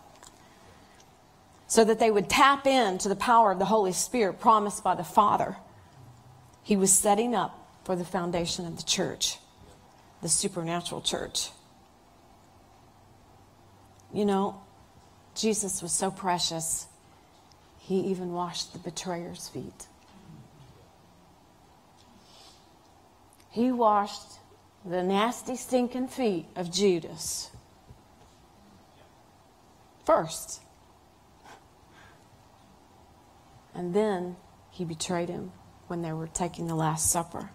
So 1.68 1.84
that 1.84 2.00
they 2.00 2.10
would 2.10 2.28
tap 2.28 2.66
into 2.66 3.08
the 3.08 3.14
power 3.14 3.52
of 3.52 3.60
the 3.60 3.66
Holy 3.66 3.92
Spirit 3.92 4.40
promised 4.40 4.82
by 4.82 4.96
the 4.96 5.04
Father. 5.04 5.56
He 6.62 6.74
was 6.74 6.92
setting 6.92 7.34
up 7.34 7.56
for 7.84 7.94
the 7.94 8.04
foundation 8.04 8.66
of 8.66 8.76
the 8.76 8.82
church 8.82 9.38
the 10.22 10.28
supernatural 10.28 11.00
church. 11.00 11.50
You 14.12 14.24
know, 14.24 14.60
Jesus 15.34 15.82
was 15.82 15.92
so 15.92 16.10
precious, 16.10 16.86
he 17.78 18.00
even 18.00 18.32
washed 18.32 18.72
the 18.72 18.78
betrayer's 18.78 19.48
feet. 19.48 19.86
He 23.50 23.72
washed 23.72 24.38
the 24.84 25.02
nasty, 25.02 25.56
stinking 25.56 26.08
feet 26.08 26.46
of 26.56 26.72
Judas 26.72 27.50
first. 30.10 30.60
And 33.74 33.94
then 33.94 34.36
he 34.70 34.84
betrayed 34.84 35.28
him 35.28 35.52
when 35.86 36.02
they 36.02 36.12
were 36.12 36.26
taking 36.26 36.66
the 36.66 36.74
Last 36.74 37.10
Supper. 37.10 37.50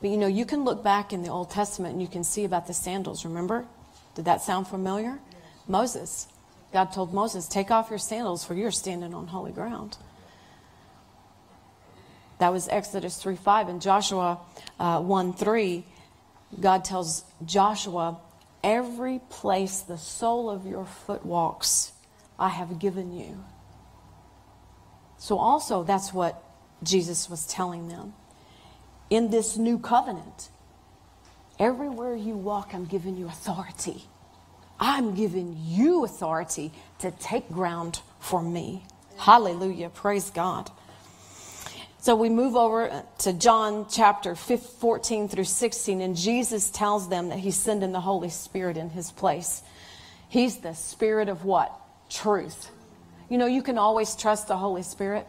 But 0.00 0.10
you 0.10 0.16
know, 0.16 0.28
you 0.28 0.46
can 0.46 0.64
look 0.64 0.84
back 0.84 1.12
in 1.12 1.22
the 1.22 1.30
Old 1.30 1.50
Testament 1.50 1.94
and 1.94 2.02
you 2.02 2.08
can 2.08 2.22
see 2.22 2.44
about 2.44 2.66
the 2.68 2.74
sandals, 2.74 3.24
remember? 3.24 3.66
Did 4.14 4.24
that 4.26 4.42
sound 4.42 4.68
familiar? 4.68 5.18
Moses. 5.66 6.28
God 6.72 6.92
told 6.92 7.12
Moses, 7.12 7.48
Take 7.48 7.70
off 7.70 7.90
your 7.90 7.98
sandals, 7.98 8.44
for 8.44 8.54
you're 8.54 8.70
standing 8.70 9.14
on 9.14 9.26
holy 9.26 9.52
ground. 9.52 9.96
That 12.38 12.52
was 12.52 12.68
Exodus 12.68 13.20
3 13.20 13.36
5. 13.36 13.68
And 13.68 13.82
Joshua 13.82 14.38
uh, 14.78 15.00
1 15.00 15.32
3, 15.34 15.84
God 16.60 16.84
tells 16.84 17.24
Joshua, 17.44 18.18
Every 18.62 19.20
place 19.30 19.80
the 19.80 19.98
sole 19.98 20.50
of 20.50 20.66
your 20.66 20.84
foot 20.84 21.24
walks, 21.24 21.92
I 22.38 22.48
have 22.48 22.78
given 22.78 23.12
you. 23.12 23.44
So, 25.16 25.38
also, 25.38 25.84
that's 25.84 26.12
what 26.12 26.42
Jesus 26.82 27.30
was 27.30 27.46
telling 27.46 27.88
them 27.88 28.14
in 29.10 29.30
this 29.30 29.56
new 29.56 29.78
covenant. 29.78 30.50
Everywhere 31.58 32.14
you 32.14 32.36
walk, 32.36 32.70
I'm 32.72 32.84
giving 32.84 33.16
you 33.16 33.26
authority. 33.26 34.04
I'm 34.78 35.14
giving 35.14 35.56
you 35.60 36.04
authority 36.04 36.70
to 37.00 37.10
take 37.10 37.50
ground 37.50 38.00
for 38.20 38.42
me. 38.42 38.84
Hallelujah. 39.16 39.88
Praise 39.88 40.30
God. 40.30 40.70
So 42.00 42.14
we 42.14 42.28
move 42.28 42.54
over 42.54 43.04
to 43.18 43.32
John 43.32 43.86
chapter 43.90 44.36
14 44.36 45.28
through 45.28 45.44
16, 45.44 46.00
and 46.00 46.16
Jesus 46.16 46.70
tells 46.70 47.08
them 47.08 47.30
that 47.30 47.40
he's 47.40 47.56
sending 47.56 47.90
the 47.90 48.00
Holy 48.00 48.30
Spirit 48.30 48.76
in 48.76 48.90
his 48.90 49.10
place. 49.10 49.62
He's 50.28 50.58
the 50.58 50.74
Spirit 50.74 51.28
of 51.28 51.44
what? 51.44 51.72
Truth. 52.08 52.70
You 53.28 53.36
know, 53.36 53.46
you 53.46 53.62
can 53.62 53.78
always 53.78 54.14
trust 54.14 54.46
the 54.46 54.56
Holy 54.56 54.84
Spirit. 54.84 55.26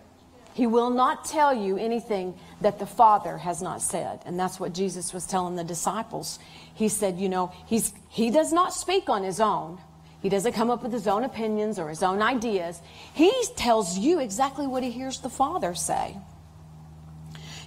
He 0.53 0.67
will 0.67 0.91
not 0.91 1.25
tell 1.25 1.53
you 1.53 1.75
anything 1.77 2.37
that 2.61 2.77
the 2.77 2.85
Father 2.85 3.37
has 3.37 3.63
not 3.63 3.81
said. 3.81 4.21
And 4.25 4.39
that's 4.39 4.59
what 4.59 4.73
Jesus 4.73 5.11
was 5.11 5.25
telling 5.25 5.55
the 5.55 5.63
disciples. 5.63 6.37
He 6.75 6.87
said, 6.87 7.17
you 7.17 7.29
know, 7.29 7.51
he's, 7.65 7.93
he 8.09 8.29
does 8.29 8.53
not 8.53 8.75
speak 8.75 9.09
on 9.09 9.23
his 9.23 9.39
own. 9.39 9.79
He 10.21 10.29
doesn't 10.29 10.53
come 10.53 10.69
up 10.69 10.83
with 10.83 10.91
his 10.91 11.07
own 11.07 11.23
opinions 11.23 11.79
or 11.79 11.89
his 11.89 12.03
own 12.03 12.21
ideas. 12.21 12.79
He 13.13 13.31
tells 13.55 13.97
you 13.97 14.19
exactly 14.19 14.67
what 14.67 14.83
he 14.83 14.91
hears 14.91 15.19
the 15.19 15.29
Father 15.29 15.73
say. 15.73 16.15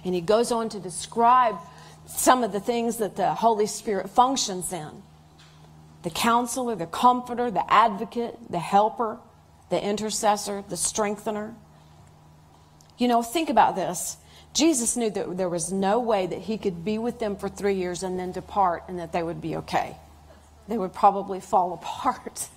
And 0.05 0.13
he 0.13 0.21
goes 0.21 0.51
on 0.51 0.69
to 0.69 0.79
describe 0.79 1.55
some 2.07 2.43
of 2.43 2.51
the 2.51 2.59
things 2.59 2.97
that 2.97 3.15
the 3.15 3.33
Holy 3.33 3.67
Spirit 3.67 4.09
functions 4.09 4.73
in. 4.73 4.89
the 6.03 6.09
counselor, 6.09 6.75
the 6.75 6.85
comforter, 6.85 7.49
the 7.49 7.63
advocate, 7.73 8.37
the 8.49 8.59
helper, 8.59 9.17
the 9.69 9.81
intercessor, 9.83 10.63
the 10.69 10.77
strengthener. 10.77 11.55
You 12.97 13.07
know, 13.07 13.23
think 13.23 13.49
about 13.49 13.75
this. 13.75 14.17
Jesus 14.53 14.97
knew 14.97 15.09
that 15.11 15.37
there 15.37 15.49
was 15.49 15.71
no 15.71 15.99
way 15.99 16.27
that 16.27 16.39
he 16.39 16.57
could 16.57 16.85
be 16.85 16.97
with 16.97 17.19
them 17.19 17.35
for 17.37 17.49
three 17.49 17.75
years 17.75 18.03
and 18.03 18.19
then 18.19 18.31
depart 18.31 18.83
and 18.87 18.99
that 18.99 19.13
they 19.13 19.23
would 19.23 19.41
be 19.41 19.55
okay. 19.57 19.97
They 20.67 20.77
would 20.77 20.93
probably 20.93 21.39
fall 21.39 21.73
apart. 21.81 22.47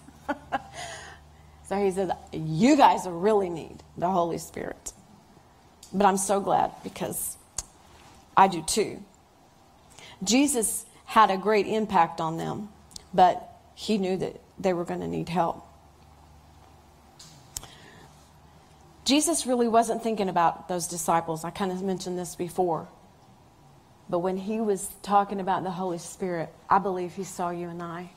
so 1.68 1.76
he 1.76 1.90
said, 1.90 2.12
You 2.32 2.76
guys 2.76 3.06
really 3.06 3.48
need 3.48 3.82
the 3.96 4.10
Holy 4.10 4.38
Spirit. 4.38 4.92
But 5.92 6.06
I'm 6.06 6.16
so 6.16 6.40
glad 6.40 6.72
because 6.82 7.36
I 8.36 8.48
do 8.48 8.62
too. 8.62 9.02
Jesus 10.22 10.84
had 11.04 11.30
a 11.30 11.36
great 11.36 11.66
impact 11.66 12.20
on 12.20 12.36
them, 12.36 12.68
but 13.14 13.60
he 13.74 13.98
knew 13.98 14.16
that 14.16 14.40
they 14.58 14.72
were 14.72 14.84
going 14.84 15.00
to 15.00 15.08
need 15.08 15.28
help. 15.28 15.64
Jesus 19.04 19.46
really 19.46 19.68
wasn't 19.68 20.02
thinking 20.02 20.28
about 20.28 20.68
those 20.68 20.88
disciples. 20.88 21.44
I 21.44 21.50
kind 21.50 21.70
of 21.70 21.80
mentioned 21.82 22.18
this 22.18 22.34
before. 22.34 22.88
But 24.08 24.18
when 24.18 24.36
he 24.36 24.60
was 24.60 24.90
talking 25.02 25.40
about 25.40 25.62
the 25.62 25.70
Holy 25.70 25.98
Spirit, 25.98 26.52
I 26.68 26.78
believe 26.78 27.14
he 27.14 27.24
saw 27.24 27.50
you 27.50 27.68
and 27.68 27.82
I. 27.82 28.10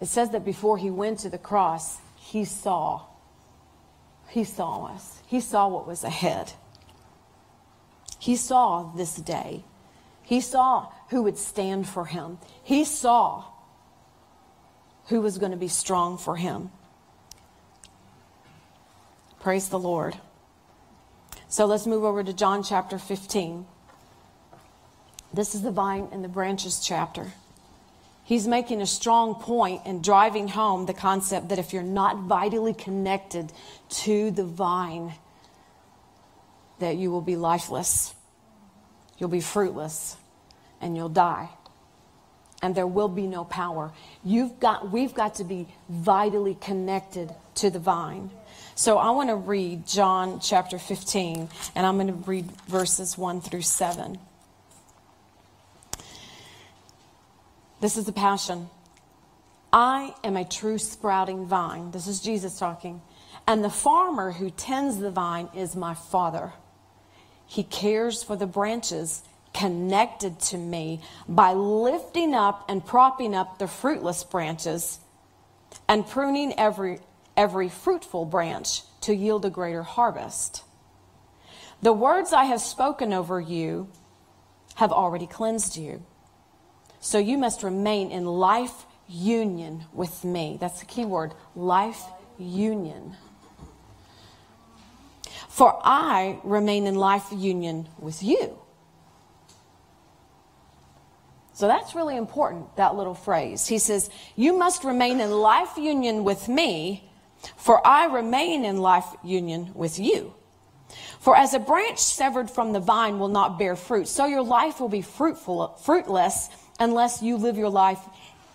It 0.00 0.06
says 0.06 0.30
that 0.30 0.44
before 0.44 0.78
he 0.78 0.90
went 0.90 1.20
to 1.20 1.30
the 1.30 1.38
cross, 1.38 1.98
he 2.16 2.44
saw. 2.44 3.02
He 4.28 4.44
saw 4.44 4.86
us. 4.86 5.20
He 5.26 5.40
saw 5.40 5.68
what 5.68 5.86
was 5.86 6.04
ahead. 6.04 6.52
He 8.18 8.36
saw 8.36 8.92
this 8.96 9.16
day. 9.16 9.64
He 10.22 10.40
saw 10.40 10.92
who 11.10 11.22
would 11.22 11.38
stand 11.38 11.88
for 11.88 12.06
him. 12.06 12.38
He 12.62 12.84
saw 12.84 13.44
who 15.06 15.20
was 15.20 15.38
going 15.38 15.52
to 15.52 15.58
be 15.58 15.68
strong 15.68 16.18
for 16.18 16.36
him. 16.36 16.70
Praise 19.40 19.68
the 19.68 19.78
Lord. 19.78 20.16
So 21.48 21.66
let's 21.66 21.86
move 21.86 22.02
over 22.02 22.24
to 22.24 22.32
John 22.32 22.64
chapter 22.64 22.98
15. 22.98 23.66
This 25.32 25.54
is 25.54 25.62
the 25.62 25.70
vine 25.70 26.08
and 26.10 26.24
the 26.24 26.28
branches 26.28 26.80
chapter. 26.80 27.32
He's 28.26 28.48
making 28.48 28.82
a 28.82 28.86
strong 28.86 29.36
point 29.36 29.82
and 29.84 30.02
driving 30.02 30.48
home 30.48 30.86
the 30.86 30.92
concept 30.92 31.50
that 31.50 31.60
if 31.60 31.72
you're 31.72 31.84
not 31.84 32.24
vitally 32.24 32.74
connected 32.74 33.52
to 33.88 34.32
the 34.32 34.42
vine, 34.42 35.14
that 36.80 36.96
you 36.96 37.12
will 37.12 37.20
be 37.20 37.36
lifeless, 37.36 38.16
you'll 39.16 39.28
be 39.28 39.40
fruitless, 39.40 40.16
and 40.80 40.96
you'll 40.96 41.08
die. 41.08 41.50
And 42.60 42.74
there 42.74 42.86
will 42.86 43.06
be 43.06 43.28
no 43.28 43.44
power. 43.44 43.92
You've 44.24 44.58
got, 44.58 44.90
we've 44.90 45.14
got 45.14 45.36
to 45.36 45.44
be 45.44 45.68
vitally 45.88 46.56
connected 46.60 47.32
to 47.54 47.70
the 47.70 47.78
vine. 47.78 48.30
So 48.74 48.98
I 48.98 49.10
want 49.10 49.30
to 49.30 49.36
read 49.36 49.86
John 49.86 50.40
chapter 50.40 50.80
15, 50.80 51.48
and 51.76 51.86
I'm 51.86 51.94
going 51.94 52.08
to 52.08 52.28
read 52.28 52.50
verses 52.66 53.16
1 53.16 53.40
through 53.40 53.62
7. 53.62 54.18
This 57.86 57.96
is 57.96 58.06
the 58.06 58.12
passion. 58.12 58.68
I 59.72 60.12
am 60.24 60.36
a 60.36 60.44
true 60.44 60.76
sprouting 60.76 61.46
vine. 61.46 61.92
This 61.92 62.08
is 62.08 62.18
Jesus 62.20 62.58
talking. 62.58 63.00
And 63.46 63.62
the 63.62 63.70
farmer 63.70 64.32
who 64.32 64.50
tends 64.50 64.98
the 64.98 65.12
vine 65.12 65.48
is 65.54 65.76
my 65.76 65.94
Father. 65.94 66.52
He 67.46 67.62
cares 67.62 68.24
for 68.24 68.34
the 68.34 68.44
branches 68.44 69.22
connected 69.54 70.40
to 70.50 70.58
me 70.58 71.00
by 71.28 71.52
lifting 71.52 72.34
up 72.34 72.68
and 72.68 72.84
propping 72.84 73.36
up 73.36 73.60
the 73.60 73.68
fruitless 73.68 74.24
branches 74.24 74.98
and 75.88 76.04
pruning 76.08 76.58
every 76.58 76.98
every 77.36 77.68
fruitful 77.68 78.24
branch 78.24 78.82
to 79.02 79.14
yield 79.14 79.44
a 79.44 79.50
greater 79.50 79.84
harvest. 79.84 80.64
The 81.82 81.92
words 81.92 82.32
I 82.32 82.46
have 82.46 82.60
spoken 82.60 83.12
over 83.12 83.40
you 83.40 83.86
have 84.74 84.90
already 84.90 85.28
cleansed 85.28 85.76
you. 85.76 86.02
So 87.06 87.18
you 87.18 87.38
must 87.38 87.62
remain 87.62 88.10
in 88.10 88.24
life 88.24 88.84
union 89.08 89.84
with 89.92 90.24
me. 90.24 90.56
That's 90.60 90.80
the 90.80 90.86
key 90.86 91.04
word 91.04 91.34
life 91.54 92.02
union. 92.36 93.16
For 95.48 95.78
I 95.84 96.40
remain 96.42 96.84
in 96.88 96.96
life 96.96 97.26
union 97.30 97.88
with 98.00 98.24
you. 98.24 98.58
So 101.52 101.68
that's 101.68 101.94
really 101.94 102.16
important, 102.16 102.74
that 102.74 102.96
little 102.96 103.14
phrase. 103.14 103.68
He 103.68 103.78
says, 103.78 104.10
You 104.34 104.58
must 104.58 104.82
remain 104.82 105.20
in 105.20 105.30
life 105.30 105.76
union 105.76 106.24
with 106.24 106.48
me 106.48 107.08
for 107.54 107.86
I 107.86 108.06
remain 108.06 108.64
in 108.64 108.78
life 108.78 109.06
union 109.22 109.70
with 109.74 110.00
you. 110.00 110.34
For 111.20 111.36
as 111.36 111.54
a 111.54 111.60
branch 111.60 111.98
severed 111.98 112.50
from 112.50 112.72
the 112.72 112.80
vine 112.80 113.20
will 113.20 113.28
not 113.28 113.60
bear 113.60 113.76
fruit, 113.76 114.08
so 114.08 114.26
your 114.26 114.42
life 114.42 114.80
will 114.80 114.88
be 114.88 115.02
fruitful, 115.02 115.78
fruitless 115.84 116.48
unless 116.78 117.22
you 117.22 117.36
live 117.36 117.56
your 117.56 117.70
life 117.70 118.00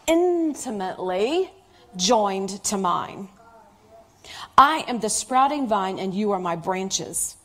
intimately 0.08 1.50
joined 1.96 2.64
to 2.66 2.78
mine. 2.78 3.30
I 4.58 4.86
am 4.88 5.00
the 5.00 5.10
sprouting 5.10 5.68
vine 5.68 6.00
and 6.00 6.14
you 6.14 6.32
are 6.32 6.40
my 6.40 6.56
branches. 6.56 7.36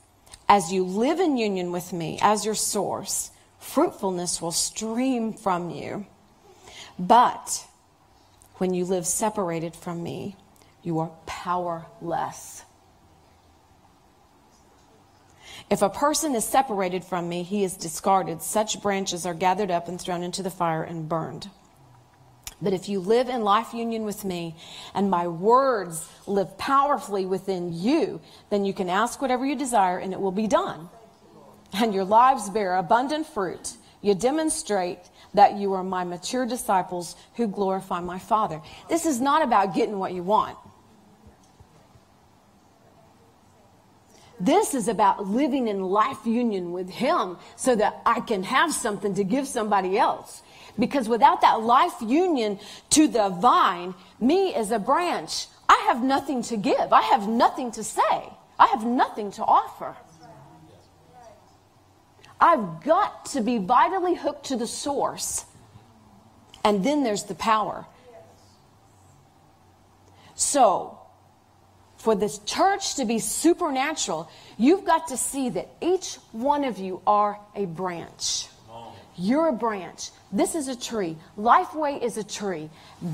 As 0.48 0.72
you 0.72 0.84
live 0.84 1.18
in 1.18 1.36
union 1.36 1.72
with 1.72 1.92
me 1.92 2.18
as 2.22 2.44
your 2.44 2.54
source, 2.54 3.30
fruitfulness 3.58 4.40
will 4.40 4.52
stream 4.52 5.32
from 5.32 5.70
you. 5.70 6.06
But 6.98 7.66
when 8.56 8.72
you 8.72 8.84
live 8.84 9.06
separated 9.06 9.74
from 9.74 10.02
me, 10.02 10.36
you 10.82 10.98
are 11.00 11.10
powerless. 11.26 12.62
If 15.70 15.82
a 15.82 15.88
person 15.88 16.34
is 16.34 16.44
separated 16.44 17.04
from 17.04 17.28
me, 17.28 17.42
he 17.42 17.64
is 17.64 17.76
discarded. 17.76 18.42
Such 18.42 18.82
branches 18.82 19.26
are 19.26 19.34
gathered 19.34 19.70
up 19.70 19.88
and 19.88 20.00
thrown 20.00 20.22
into 20.22 20.42
the 20.42 20.50
fire 20.50 20.82
and 20.82 21.08
burned. 21.08 21.50
But 22.60 22.72
if 22.72 22.88
you 22.88 23.00
live 23.00 23.28
in 23.28 23.42
life 23.42 23.74
union 23.74 24.04
with 24.04 24.24
me 24.24 24.56
and 24.94 25.10
my 25.10 25.28
words 25.28 26.08
live 26.26 26.56
powerfully 26.56 27.26
within 27.26 27.72
you, 27.72 28.20
then 28.48 28.64
you 28.64 28.72
can 28.72 28.88
ask 28.88 29.20
whatever 29.20 29.44
you 29.44 29.56
desire 29.56 29.98
and 29.98 30.12
it 30.12 30.20
will 30.20 30.32
be 30.32 30.46
done. 30.46 30.88
And 31.74 31.92
your 31.92 32.04
lives 32.04 32.48
bear 32.48 32.76
abundant 32.76 33.26
fruit. 33.26 33.74
You 34.00 34.14
demonstrate 34.14 35.00
that 35.34 35.56
you 35.56 35.74
are 35.74 35.82
my 35.82 36.04
mature 36.04 36.46
disciples 36.46 37.16
who 37.34 37.46
glorify 37.46 38.00
my 38.00 38.18
Father. 38.18 38.62
This 38.88 39.04
is 39.04 39.20
not 39.20 39.42
about 39.42 39.74
getting 39.74 39.98
what 39.98 40.14
you 40.14 40.22
want. 40.22 40.56
This 44.38 44.74
is 44.74 44.88
about 44.88 45.26
living 45.26 45.68
in 45.68 45.82
life 45.82 46.26
union 46.26 46.72
with 46.72 46.90
Him 46.90 47.38
so 47.56 47.74
that 47.76 48.02
I 48.04 48.20
can 48.20 48.42
have 48.42 48.72
something 48.72 49.14
to 49.14 49.24
give 49.24 49.48
somebody 49.48 49.98
else. 49.98 50.42
Because 50.78 51.08
without 51.08 51.40
that 51.40 51.62
life 51.62 51.94
union 52.02 52.58
to 52.90 53.08
the 53.08 53.30
vine, 53.30 53.94
me 54.20 54.54
as 54.54 54.70
a 54.72 54.78
branch, 54.78 55.46
I 55.68 55.84
have 55.88 56.02
nothing 56.02 56.42
to 56.44 56.56
give. 56.56 56.92
I 56.92 57.02
have 57.02 57.28
nothing 57.28 57.72
to 57.72 57.84
say. 57.84 58.30
I 58.58 58.66
have 58.66 58.84
nothing 58.84 59.30
to 59.32 59.44
offer. 59.44 59.96
I've 62.38 62.84
got 62.84 63.26
to 63.26 63.40
be 63.40 63.58
vitally 63.58 64.14
hooked 64.14 64.46
to 64.46 64.56
the 64.56 64.66
source. 64.66 65.46
And 66.62 66.84
then 66.84 67.02
there's 67.02 67.24
the 67.24 67.34
power. 67.34 67.86
So, 70.34 70.95
for 71.96 72.14
this 72.14 72.38
church 72.40 72.94
to 72.96 73.04
be 73.04 73.18
supernatural, 73.18 74.30
you've 74.58 74.84
got 74.84 75.08
to 75.08 75.16
see 75.16 75.50
that 75.50 75.68
each 75.80 76.16
one 76.32 76.64
of 76.64 76.78
you 76.78 77.00
are 77.06 77.38
a 77.54 77.66
branch. 77.66 78.48
You're 79.18 79.48
a 79.48 79.52
branch. 79.52 80.10
This 80.30 80.54
is 80.54 80.68
a 80.68 80.78
tree. 80.78 81.16
Lifeway 81.38 82.02
is 82.02 82.18
a 82.18 82.24
tree. 82.24 82.68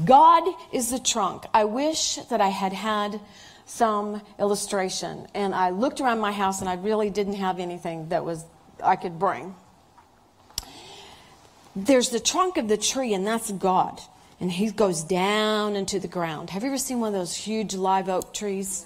God 0.04 0.42
is 0.72 0.90
the 0.90 0.98
trunk. 0.98 1.44
I 1.54 1.64
wish 1.64 2.16
that 2.16 2.40
I 2.40 2.48
had 2.48 2.72
had 2.72 3.20
some 3.66 4.20
illustration. 4.38 5.28
And 5.32 5.54
I 5.54 5.70
looked 5.70 6.00
around 6.00 6.18
my 6.18 6.32
house 6.32 6.60
and 6.60 6.68
I 6.68 6.74
really 6.74 7.08
didn't 7.08 7.34
have 7.34 7.60
anything 7.60 8.08
that 8.08 8.24
was 8.24 8.44
I 8.82 8.96
could 8.96 9.18
bring. 9.18 9.54
There's 11.76 12.10
the 12.10 12.20
trunk 12.20 12.58
of 12.58 12.68
the 12.68 12.76
tree, 12.76 13.14
and 13.14 13.26
that's 13.26 13.50
God 13.50 14.00
and 14.42 14.50
he 14.50 14.72
goes 14.72 15.04
down 15.04 15.76
into 15.76 16.00
the 16.00 16.08
ground. 16.08 16.50
Have 16.50 16.64
you 16.64 16.68
ever 16.70 16.76
seen 16.76 16.98
one 16.98 17.14
of 17.14 17.14
those 17.14 17.32
huge 17.32 17.76
live 17.76 18.08
oak 18.08 18.34
trees 18.34 18.84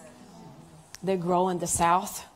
that 1.03 1.19
grow 1.19 1.49
in 1.49 1.59
the 1.61 1.67
south? 1.67 2.27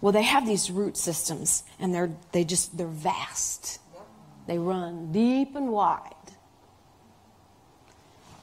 Well, 0.00 0.12
they 0.12 0.22
have 0.22 0.46
these 0.46 0.70
root 0.70 0.96
systems, 0.96 1.64
and 1.78 1.94
they're 1.94 2.10
they 2.32 2.44
just 2.44 2.78
they're 2.78 2.86
vast. 2.86 3.78
They 4.46 4.58
run 4.58 5.12
deep 5.12 5.54
and 5.54 5.70
wide, 5.70 6.14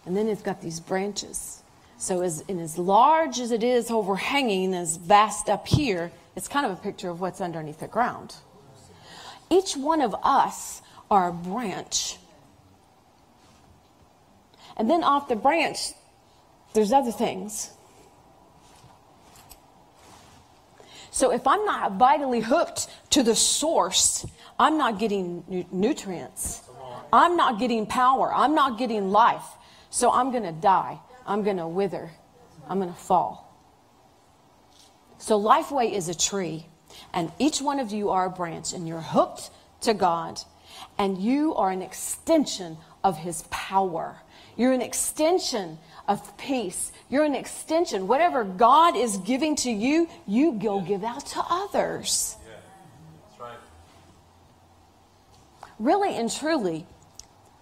and 0.05 0.15
then 0.15 0.27
it's 0.27 0.43
got 0.43 0.61
these 0.61 0.79
branches. 0.79 1.63
So, 1.97 2.21
as 2.21 2.41
in 2.41 2.59
as 2.59 2.77
large 2.77 3.39
as 3.39 3.49
it 3.49 3.63
is 3.63 3.89
overhanging, 3.89 4.75
as 4.75 4.97
vast 4.97 5.49
up 5.49 5.67
here, 5.67 6.11
it's 6.35 6.47
kind 6.47 6.67
of 6.67 6.71
a 6.73 6.75
picture 6.75 7.09
of 7.09 7.19
what's 7.19 7.41
underneath 7.41 7.79
the 7.79 7.87
ground. 7.87 8.35
Each 9.49 9.75
one 9.75 10.01
of 10.01 10.15
us 10.23 10.81
are 11.09 11.29
a 11.29 11.33
branch. 11.33 12.17
And 14.77 14.89
then 14.89 15.03
off 15.03 15.27
the 15.27 15.35
branch, 15.35 15.93
there's 16.73 16.91
other 16.91 17.11
things. 17.11 17.71
So 21.11 21.31
if 21.31 21.47
I'm 21.47 21.63
not 21.63 21.93
vitally 21.93 22.41
hooked 22.41 22.87
to 23.11 23.23
the 23.23 23.35
source, 23.35 24.25
I'm 24.59 24.77
not 24.77 24.99
getting 24.99 25.45
nu- 25.47 25.65
nutrients. 25.71 26.61
I'm 27.13 27.37
not 27.37 27.57
getting 27.57 27.85
power. 27.85 28.33
I'm 28.33 28.53
not 28.53 28.77
getting 28.77 29.09
life. 29.11 29.45
So 29.89 30.11
I'm 30.11 30.31
going 30.31 30.43
to 30.43 30.51
die. 30.51 30.99
I'm 31.25 31.43
going 31.43 31.55
to 31.55 31.67
wither. 31.67 32.11
I'm 32.67 32.79
going 32.79 32.91
to 32.91 32.99
fall. 32.99 33.45
So 35.17 35.39
Lifeway 35.39 35.93
is 35.93 36.09
a 36.09 36.15
tree, 36.15 36.67
and 37.13 37.31
each 37.39 37.61
one 37.61 37.79
of 37.79 37.91
you 37.91 38.09
are 38.09 38.25
a 38.25 38.29
branch, 38.29 38.73
and 38.73 38.87
you're 38.87 39.01
hooked 39.01 39.49
to 39.81 39.93
God, 39.93 40.39
and 40.97 41.17
you 41.17 41.55
are 41.55 41.71
an 41.71 41.81
extension 41.81 42.77
of 43.03 43.17
His 43.17 43.43
power. 43.49 44.17
You're 44.57 44.73
an 44.73 44.81
extension 44.81 45.77
of 46.07 46.37
peace. 46.37 46.91
You're 47.09 47.23
an 47.23 47.35
extension. 47.35 48.07
Whatever 48.07 48.43
God 48.43 48.95
is 48.95 49.17
giving 49.17 49.55
to 49.57 49.71
you, 49.71 50.07
you 50.25 50.53
go 50.53 50.81
give 50.81 51.03
out 51.03 51.25
to 51.27 51.43
others. 51.49 52.35
Yeah, 52.45 52.53
that's 53.29 53.39
right. 53.41 53.59
Really 55.77 56.15
and 56.15 56.31
truly, 56.31 56.85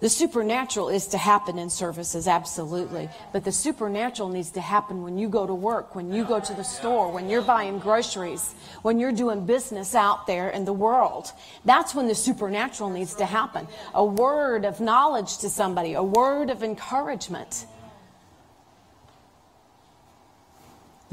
the 0.04 0.10
supernatural 0.10 0.90
is 0.90 1.08
to 1.08 1.18
happen 1.18 1.58
in 1.58 1.70
services, 1.70 2.28
absolutely. 2.28 3.08
But 3.32 3.46
the 3.46 3.54
supernatural 3.54 4.28
needs 4.28 4.52
to 4.52 4.60
happen 4.60 5.02
when 5.02 5.18
you 5.18 5.30
go 5.30 5.48
to 5.48 5.54
work, 5.54 5.96
when 5.96 6.12
you 6.12 6.26
go 6.26 6.42
to 6.42 6.54
the 6.54 6.64
store, 6.64 7.10
when 7.10 7.30
you're 7.30 7.42
buying 7.42 7.80
groceries, 7.80 8.54
when 8.82 9.00
you're 9.00 9.14
doing 9.14 9.46
business 9.46 9.96
out 9.96 10.28
there 10.28 10.50
in 10.50 10.66
the 10.66 10.74
world. 10.74 11.32
That's 11.64 11.96
when 11.96 12.10
the 12.10 12.16
supernatural 12.16 12.90
needs 12.90 13.16
to 13.16 13.26
happen. 13.26 13.66
A 13.94 14.04
word 14.04 14.66
of 14.66 14.82
knowledge 14.82 15.38
to 15.38 15.50
somebody, 15.50 15.94
a 15.94 16.04
word 16.04 16.50
of 16.50 16.64
encouragement. 16.64 17.66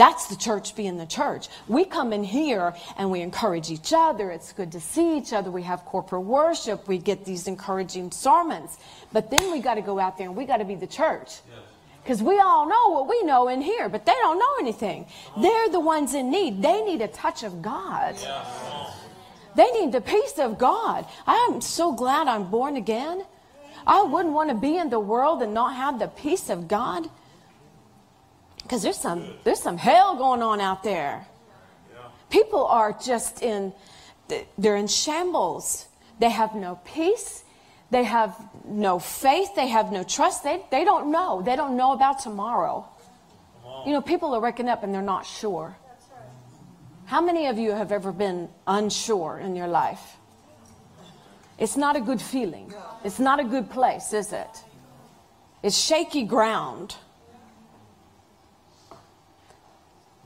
That's 0.00 0.28
the 0.28 0.36
church 0.36 0.74
being 0.76 0.96
the 0.96 1.04
church. 1.04 1.48
We 1.68 1.84
come 1.84 2.14
in 2.14 2.24
here 2.24 2.72
and 2.96 3.10
we 3.10 3.20
encourage 3.20 3.70
each 3.70 3.92
other. 3.94 4.30
It's 4.30 4.50
good 4.54 4.72
to 4.72 4.80
see 4.80 5.18
each 5.18 5.34
other. 5.34 5.50
We 5.50 5.64
have 5.64 5.84
corporate 5.84 6.22
worship. 6.22 6.88
We 6.88 6.96
get 6.96 7.26
these 7.26 7.46
encouraging 7.46 8.10
sermons. 8.10 8.78
But 9.12 9.30
then 9.30 9.52
we 9.52 9.60
got 9.60 9.74
to 9.74 9.82
go 9.82 9.98
out 9.98 10.16
there 10.16 10.26
and 10.26 10.34
we 10.34 10.46
got 10.46 10.56
to 10.56 10.64
be 10.64 10.74
the 10.74 10.86
church. 10.86 11.40
Because 12.02 12.22
we 12.22 12.38
all 12.40 12.66
know 12.66 12.88
what 12.88 13.10
we 13.10 13.22
know 13.24 13.48
in 13.48 13.60
here, 13.60 13.90
but 13.90 14.06
they 14.06 14.14
don't 14.22 14.38
know 14.38 14.54
anything. 14.58 15.04
They're 15.36 15.68
the 15.68 15.80
ones 15.80 16.14
in 16.14 16.30
need. 16.30 16.62
They 16.62 16.80
need 16.80 17.02
a 17.02 17.08
touch 17.08 17.42
of 17.42 17.60
God. 17.60 18.16
They 19.54 19.70
need 19.72 19.92
the 19.92 20.00
peace 20.00 20.38
of 20.38 20.56
God. 20.56 21.04
I'm 21.26 21.60
so 21.60 21.92
glad 21.92 22.26
I'm 22.26 22.50
born 22.50 22.76
again. 22.76 23.26
I 23.86 24.00
wouldn't 24.00 24.32
want 24.32 24.48
to 24.48 24.56
be 24.56 24.78
in 24.78 24.88
the 24.88 24.98
world 24.98 25.42
and 25.42 25.52
not 25.52 25.74
have 25.74 25.98
the 25.98 26.08
peace 26.08 26.48
of 26.48 26.68
God. 26.68 27.10
Because 28.70 28.84
there's 28.84 28.98
some, 28.98 29.26
there's 29.42 29.60
some 29.60 29.76
hell 29.76 30.14
going 30.14 30.42
on 30.42 30.60
out 30.60 30.84
there. 30.84 31.26
People 32.30 32.64
are 32.66 32.92
just 33.04 33.42
in, 33.42 33.72
they're 34.58 34.76
in 34.76 34.86
shambles. 34.86 35.88
They 36.20 36.30
have 36.30 36.54
no 36.54 36.78
peace. 36.84 37.42
They 37.90 38.04
have 38.04 38.32
no 38.64 39.00
faith. 39.00 39.56
They 39.56 39.66
have 39.66 39.90
no 39.90 40.04
trust. 40.04 40.44
They, 40.44 40.62
they 40.70 40.84
don't 40.84 41.10
know. 41.10 41.42
They 41.42 41.56
don't 41.56 41.76
know 41.76 41.90
about 41.90 42.20
tomorrow. 42.20 42.88
You 43.86 43.90
know, 43.90 44.00
people 44.00 44.32
are 44.34 44.40
waking 44.40 44.68
up 44.68 44.84
and 44.84 44.94
they're 44.94 45.02
not 45.02 45.26
sure. 45.26 45.76
How 47.06 47.20
many 47.20 47.48
of 47.48 47.58
you 47.58 47.72
have 47.72 47.90
ever 47.90 48.12
been 48.12 48.48
unsure 48.68 49.40
in 49.40 49.56
your 49.56 49.66
life? 49.66 50.16
It's 51.58 51.76
not 51.76 51.96
a 51.96 52.00
good 52.00 52.22
feeling. 52.22 52.72
It's 53.02 53.18
not 53.18 53.40
a 53.40 53.44
good 53.44 53.68
place, 53.68 54.12
is 54.12 54.32
it? 54.32 54.62
It's 55.60 55.76
shaky 55.76 56.22
ground. 56.22 56.94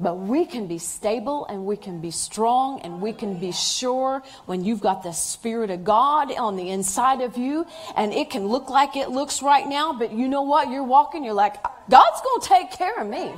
But 0.00 0.16
we 0.16 0.44
can 0.44 0.66
be 0.66 0.78
stable 0.78 1.46
and 1.46 1.64
we 1.64 1.76
can 1.76 2.00
be 2.00 2.10
strong 2.10 2.80
and 2.80 3.00
we 3.00 3.12
can 3.12 3.38
be 3.38 3.52
sure 3.52 4.24
when 4.46 4.64
you've 4.64 4.80
got 4.80 5.04
the 5.04 5.12
Spirit 5.12 5.70
of 5.70 5.84
God 5.84 6.34
on 6.36 6.56
the 6.56 6.70
inside 6.70 7.20
of 7.20 7.36
you 7.36 7.64
and 7.96 8.12
it 8.12 8.28
can 8.28 8.48
look 8.48 8.68
like 8.68 8.96
it 8.96 9.10
looks 9.10 9.40
right 9.40 9.66
now, 9.68 9.92
but 9.92 10.12
you 10.12 10.26
know 10.26 10.42
what? 10.42 10.68
You're 10.68 10.82
walking, 10.82 11.22
you're 11.22 11.32
like, 11.32 11.62
God's 11.88 12.20
going 12.22 12.40
to 12.40 12.48
take 12.48 12.70
care 12.72 13.00
of 13.00 13.06
me. 13.06 13.32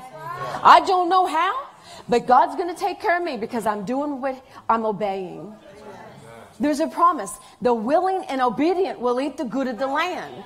I 0.62 0.82
don't 0.86 1.10
know 1.10 1.26
how, 1.26 1.68
but 2.08 2.26
God's 2.26 2.56
going 2.56 2.74
to 2.74 2.80
take 2.80 3.00
care 3.00 3.18
of 3.18 3.22
me 3.22 3.36
because 3.36 3.66
I'm 3.66 3.84
doing 3.84 4.22
what 4.22 4.42
I'm 4.66 4.86
obeying. 4.86 5.54
There's 6.58 6.80
a 6.80 6.86
promise. 6.86 7.36
The 7.60 7.74
willing 7.74 8.24
and 8.30 8.40
obedient 8.40 8.98
will 8.98 9.20
eat 9.20 9.36
the 9.36 9.44
good 9.44 9.66
of 9.66 9.78
the 9.78 9.86
land. 9.86 10.44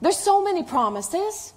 There's 0.00 0.16
so 0.16 0.42
many 0.42 0.62
promises. 0.62 1.52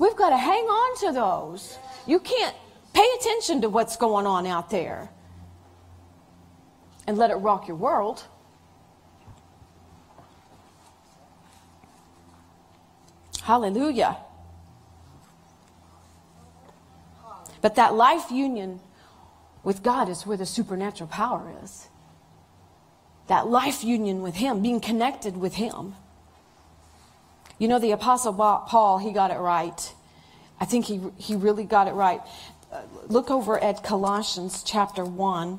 We've 0.00 0.16
got 0.16 0.30
to 0.30 0.36
hang 0.36 0.64
on 0.64 0.98
to 1.00 1.12
those. 1.12 1.78
You 2.10 2.18
can't 2.18 2.56
pay 2.92 3.06
attention 3.20 3.60
to 3.60 3.68
what's 3.68 3.96
going 3.96 4.26
on 4.26 4.44
out 4.44 4.68
there 4.68 5.10
and 7.06 7.16
let 7.16 7.30
it 7.30 7.36
rock 7.36 7.68
your 7.68 7.76
world. 7.76 8.24
Hallelujah. 13.42 14.16
But 17.60 17.76
that 17.76 17.94
life 17.94 18.32
union 18.32 18.80
with 19.62 19.84
God 19.84 20.08
is 20.08 20.26
where 20.26 20.36
the 20.36 20.46
supernatural 20.46 21.06
power 21.06 21.54
is. 21.62 21.86
That 23.28 23.46
life 23.46 23.84
union 23.84 24.20
with 24.20 24.34
Him, 24.34 24.62
being 24.62 24.80
connected 24.80 25.36
with 25.36 25.54
Him. 25.54 25.94
You 27.56 27.68
know, 27.68 27.78
the 27.78 27.92
Apostle 27.92 28.32
Paul, 28.32 28.98
he 28.98 29.12
got 29.12 29.30
it 29.30 29.38
right 29.38 29.94
I 30.60 30.66
think 30.66 30.84
he, 30.84 31.00
he 31.16 31.34
really 31.34 31.64
got 31.64 31.88
it 31.88 31.92
right. 31.92 32.20
Uh, 32.70 32.82
look 33.08 33.30
over 33.30 33.58
at 33.58 33.82
Colossians 33.82 34.62
chapter 34.62 35.04
1. 35.04 35.58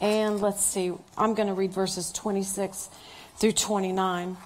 And 0.00 0.40
let's 0.40 0.64
see, 0.64 0.92
I'm 1.16 1.34
going 1.34 1.48
to 1.48 1.54
read 1.54 1.72
verses 1.72 2.12
26 2.12 2.90
through 3.36 3.52
29. 3.52 4.36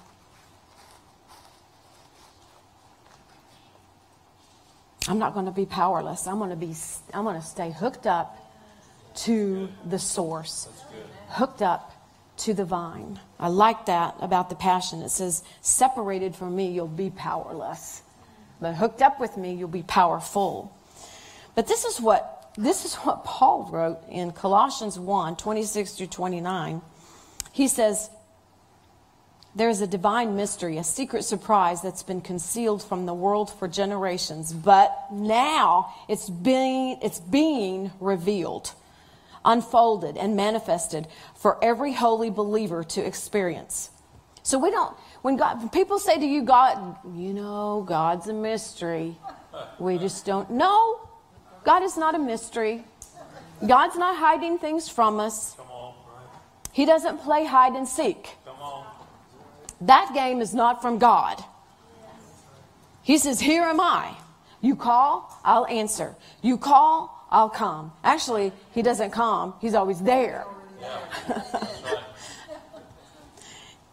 I'm 5.07 5.19
not 5.19 5.33
going 5.33 5.45
to 5.45 5.51
be 5.51 5.65
powerless. 5.65 6.27
I'm 6.27 6.37
going 6.37 6.49
to 6.49 6.55
be 6.55 6.73
I'm 7.13 7.23
going 7.23 7.39
to 7.39 7.45
stay 7.45 7.71
hooked 7.71 8.07
up 8.07 8.37
to 9.15 9.69
the 9.85 9.99
source. 9.99 10.67
Hooked 11.29 11.61
up 11.61 11.92
to 12.37 12.53
the 12.53 12.65
vine. 12.65 13.19
I 13.39 13.47
like 13.47 13.85
that 13.85 14.15
about 14.19 14.49
the 14.49 14.55
passion. 14.55 15.01
It 15.01 15.09
says, 15.09 15.43
separated 15.61 16.35
from 16.35 16.55
me, 16.55 16.71
you'll 16.71 16.87
be 16.87 17.09
powerless. 17.09 18.01
But 18.59 18.75
hooked 18.75 19.01
up 19.01 19.19
with 19.19 19.37
me, 19.37 19.53
you'll 19.53 19.67
be 19.67 19.83
powerful. 19.83 20.75
But 21.55 21.67
this 21.67 21.85
is 21.85 22.01
what 22.01 22.29
this 22.55 22.85
is 22.85 22.95
what 22.95 23.23
Paul 23.23 23.67
wrote 23.71 23.99
in 24.09 24.31
Colossians 24.31 24.99
1, 24.99 25.37
26 25.37 25.93
through 25.93 26.07
29. 26.07 26.81
He 27.51 27.67
says, 27.67 28.11
there 29.55 29.69
is 29.69 29.81
a 29.81 29.87
divine 29.87 30.35
mystery, 30.35 30.77
a 30.77 30.83
secret 30.83 31.23
surprise 31.23 31.81
that's 31.81 32.03
been 32.03 32.21
concealed 32.21 32.83
from 32.83 33.05
the 33.05 33.13
world 33.13 33.51
for 33.51 33.67
generations, 33.67 34.51
but 34.51 34.95
now 35.11 35.93
it's 36.07 36.29
being, 36.29 36.99
it's 37.01 37.19
being 37.19 37.91
revealed 37.99 38.71
unfolded 39.45 40.17
and 40.17 40.35
manifested 40.35 41.07
for 41.35 41.63
every 41.63 41.93
holy 41.93 42.29
believer 42.29 42.83
to 42.83 43.05
experience. 43.05 43.89
So 44.43 44.59
we 44.59 44.71
don't, 44.71 44.95
when 45.21 45.37
God, 45.37 45.71
people 45.71 45.99
say 45.99 46.19
to 46.19 46.25
you, 46.25 46.43
God, 46.43 46.97
you 47.15 47.33
know, 47.33 47.85
God's 47.87 48.27
a 48.27 48.33
mystery, 48.33 49.17
we 49.79 49.97
just 49.97 50.25
don't 50.25 50.49
know. 50.51 51.07
God 51.63 51.83
is 51.83 51.97
not 51.97 52.13
a 52.15 52.19
mystery. 52.19 52.83
God's 53.65 53.95
not 53.95 54.17
hiding 54.17 54.57
things 54.57 54.89
from 54.89 55.19
us. 55.19 55.55
He 56.73 56.85
doesn't 56.85 57.19
play 57.19 57.45
hide 57.45 57.73
and 57.73 57.87
seek. 57.87 58.35
That 59.79 60.11
game 60.13 60.41
is 60.41 60.53
not 60.53 60.81
from 60.81 60.97
God. 60.97 61.43
He 63.03 63.17
says, 63.17 63.39
Here 63.39 63.63
am 63.63 63.79
I. 63.79 64.15
You 64.63 64.77
call, 64.77 65.29
I'll 65.43 65.67
answer. 65.67 66.15
You 66.41 66.57
call, 66.57 67.27
I'll 67.29 67.49
come. 67.49 67.91
Actually, 68.01 68.53
he 68.73 68.81
doesn't 68.81 69.11
come, 69.11 69.55
he's 69.59 69.73
always 69.73 69.99
there. 69.99 70.45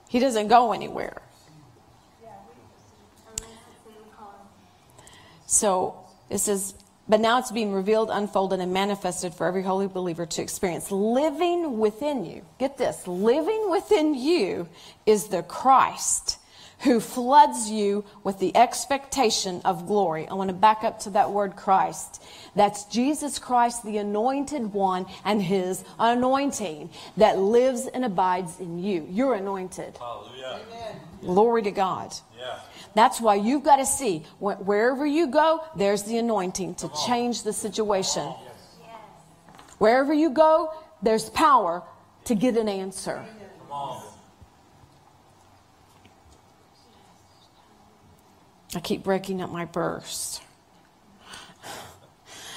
he 0.09 0.21
doesn't 0.21 0.47
go 0.47 0.73
anywhere. 0.73 1.21
So 5.47 5.97
it 6.31 6.39
says, 6.39 6.75
but 7.09 7.19
now 7.19 7.41
it's 7.41 7.51
being 7.51 7.73
revealed, 7.73 8.09
unfolded, 8.13 8.61
and 8.61 8.73
manifested 8.73 9.35
for 9.35 9.49
every 9.49 9.65
holy 9.65 9.89
believer 9.89 10.25
to 10.25 10.41
experience. 10.41 10.93
Living 10.93 11.81
within 11.81 12.25
you, 12.25 12.47
get 12.61 12.79
this, 12.79 13.09
living 13.09 13.69
within 13.69 14.15
you 14.15 14.69
is 15.05 15.27
the 15.27 15.43
Christ 15.43 16.39
who 16.83 17.01
floods 17.01 17.71
you 17.71 18.05
with 18.25 18.39
the 18.39 18.57
expectation 18.57 19.61
of 19.65 19.87
glory. 19.87 20.27
I 20.29 20.35
want 20.35 20.49
to 20.49 20.55
back 20.55 20.83
up 20.83 21.01
to 21.01 21.11
that 21.11 21.31
word 21.31 21.57
Christ. 21.57 22.23
That's 22.55 22.85
Jesus 22.85 23.39
Christ, 23.39 23.85
the 23.85 23.99
anointed 23.99 24.73
one, 24.73 25.07
and 25.25 25.43
his 25.43 25.85
anointing 25.99 26.91
that 27.17 27.39
lives 27.39 27.87
and 27.87 28.05
abides 28.05 28.59
in 28.61 28.79
you. 28.83 29.07
You're 29.11 29.35
anointed. 29.35 29.99
Hallelujah. 29.99 30.61
Glory 31.21 31.63
to 31.63 31.71
God. 31.71 32.15
Yeah. 32.39 32.59
That's 32.95 33.21
why 33.21 33.37
you've 33.37 33.63
got 33.63 33.77
to 33.77 33.87
see 33.87 34.25
wherever 34.39 35.07
you 35.07 35.29
go, 35.29 35.63
there's 35.77 36.03
the 36.05 36.17
anointing 36.19 36.77
to 36.77 36.91
change 37.07 37.43
the 37.43 37.53
situation. 37.53 38.33
Wherever 39.79 40.13
you 40.13 40.31
go, 40.31 40.73
there's 41.03 41.31
power 41.31 41.83
to 42.25 42.35
get 42.35 42.57
an 42.57 42.69
answer. 42.69 43.25
I 48.75 48.81
keep 48.81 49.03
breaking 49.03 49.43
up 49.43 49.51
my 49.51 49.65
burst. 49.65 50.43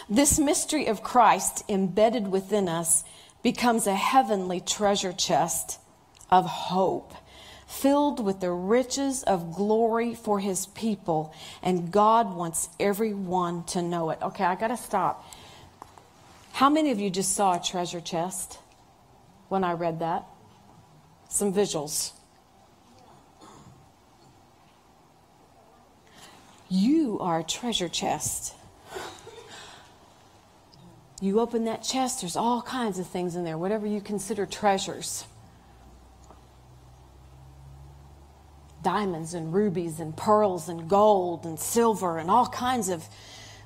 This 0.09 0.38
mystery 0.38 0.86
of 0.88 1.01
Christ 1.01 1.64
embedded 1.70 2.28
within 2.28 2.68
us 2.68 3.03
becomes 3.41 3.88
a 3.88 3.95
heavenly 3.95 4.59
treasure 4.59 5.14
chest 5.14 5.80
of 6.30 6.45
hope, 6.45 7.14
filled 7.68 8.24
with 8.24 8.39
the 8.39 8.51
riches 8.51 9.24
of 9.24 9.53
glory 9.53 10.14
for 10.14 10.39
his 10.39 10.68
people. 10.68 11.34
And 11.64 11.91
God 11.91 12.36
wants 12.36 12.70
everyone 12.80 13.64
to 13.66 13.82
know 13.82 14.09
it. 14.11 14.20
Okay, 14.22 14.43
I 14.43 14.55
got 14.55 14.68
to 14.68 14.78
stop. 14.78 15.26
How 16.51 16.70
many 16.70 16.91
of 16.91 16.99
you 16.99 17.09
just 17.09 17.34
saw 17.34 17.55
a 17.55 17.59
treasure 17.59 18.01
chest 18.01 18.59
when 19.49 19.64
I 19.64 19.74
read 19.74 19.99
that? 19.99 20.26
Some 21.30 21.53
visuals. 21.53 22.11
You 26.74 27.19
are 27.19 27.41
a 27.41 27.43
treasure 27.43 27.88
chest. 27.88 28.55
You 31.21 31.39
open 31.39 31.65
that 31.65 31.84
chest, 31.84 32.21
there's 32.21 32.36
all 32.36 32.63
kinds 32.63 32.97
of 32.97 33.05
things 33.05 33.36
in 33.36 33.43
there, 33.43 33.59
whatever 33.59 33.86
you 33.86 34.01
consider 34.01 34.47
treasures. 34.47 35.26
Diamonds 38.82 39.36
and 39.36 39.53
rubies 39.53 39.99
and 39.99 40.17
pearls 40.17 40.67
and 40.67 40.89
gold 40.89 41.45
and 41.45 41.59
silver 41.59 42.17
and 42.17 42.32
all 42.32 42.47
kinds 42.47 42.89
of 42.89 43.05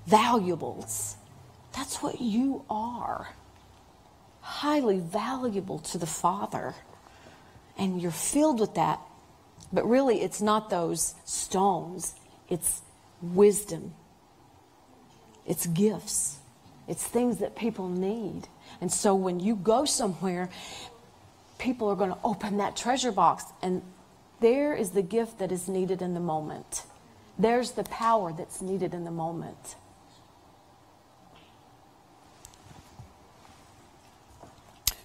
valuables. 0.05 1.15
That's 1.77 2.03
what 2.03 2.19
you 2.19 2.65
are. 2.69 3.29
Highly 4.41 4.99
valuable 4.99 5.79
to 5.79 5.97
the 5.97 6.05
Father. 6.05 6.75
And 7.77 8.01
you're 8.01 8.11
filled 8.11 8.59
with 8.59 8.75
that. 8.75 8.99
But 9.71 9.87
really, 9.87 10.19
it's 10.23 10.41
not 10.41 10.69
those 10.69 11.15
stones, 11.23 12.13
it's 12.49 12.81
wisdom, 13.22 13.93
it's 15.45 15.65
gifts, 15.65 16.38
it's 16.88 17.03
things 17.03 17.38
that 17.39 17.55
people 17.55 17.89
need. 17.89 18.47
And 18.82 18.91
so 18.91 19.15
when 19.15 19.39
you 19.39 19.55
go 19.55 19.86
somewhere, 19.86 20.49
people 21.57 21.88
are 21.89 21.95
going 21.95 22.11
to 22.11 22.20
open 22.24 22.57
that 22.57 22.76
treasure 22.76 23.11
box, 23.11 23.43
and 23.61 23.82
there 24.39 24.74
is 24.74 24.91
the 24.91 25.01
gift 25.01 25.39
that 25.39 25.51
is 25.51 25.68
needed 25.68 26.01
in 26.01 26.13
the 26.13 26.20
moment. 26.20 26.84
There's 27.39 27.72
the 27.72 27.84
power 27.84 28.34
that's 28.34 28.61
needed 28.61 28.93
in 28.93 29.03
the 29.03 29.11
moment. 29.11 29.76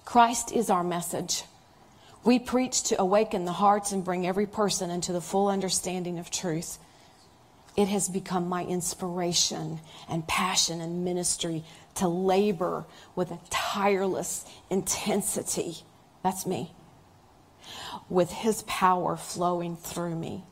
Christ 0.05 0.53
is 0.53 0.69
our 0.69 0.85
message. 0.85 1.45
We 2.25 2.39
preach 2.39 2.83
to 2.85 3.01
awaken 3.01 3.47
the 3.47 3.53
hearts 3.53 3.93
and 3.93 4.05
bring 4.05 4.27
every 4.27 4.47
person 4.47 4.91
into 4.91 5.13
the 5.13 5.23
full 5.23 5.49
understanding 5.49 6.19
of 6.19 6.31
truth 6.31 6.79
it 7.77 7.89
has 7.89 8.09
become 8.09 8.49
my 8.49 8.65
inspiration 8.65 9.81
and 10.09 10.27
passion 10.27 10.81
and 10.81 11.05
ministry 11.05 11.65
to 11.95 12.09
labor 12.09 12.85
with 13.15 13.31
a 13.31 13.39
tireless 13.51 14.45
intensity. 14.71 15.79
That's 16.23 16.47
me. 16.47 16.73
With 18.09 18.31
his 18.31 18.63
power 18.65 19.17
flowing 19.17 19.77
through 19.77 20.17
me 20.17 20.45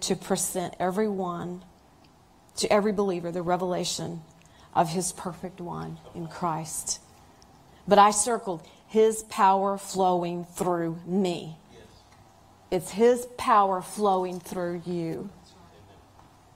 to 0.00 0.16
present 0.16 0.74
everyone, 0.80 1.62
to 2.56 2.72
every 2.72 2.92
believer, 2.92 3.30
the 3.30 3.42
revelation 3.42 4.22
of 4.74 4.90
his 4.90 5.12
perfect 5.12 5.60
one 5.60 5.98
in 6.14 6.26
Christ. 6.26 7.00
But 7.86 7.98
I 7.98 8.10
circled 8.10 8.66
his 8.86 9.22
power 9.24 9.78
flowing 9.78 10.44
through 10.44 10.98
me. 11.06 11.56
It's 12.70 12.90
his 12.90 13.26
power 13.38 13.80
flowing 13.80 14.40
through 14.40 14.82
you. 14.84 15.30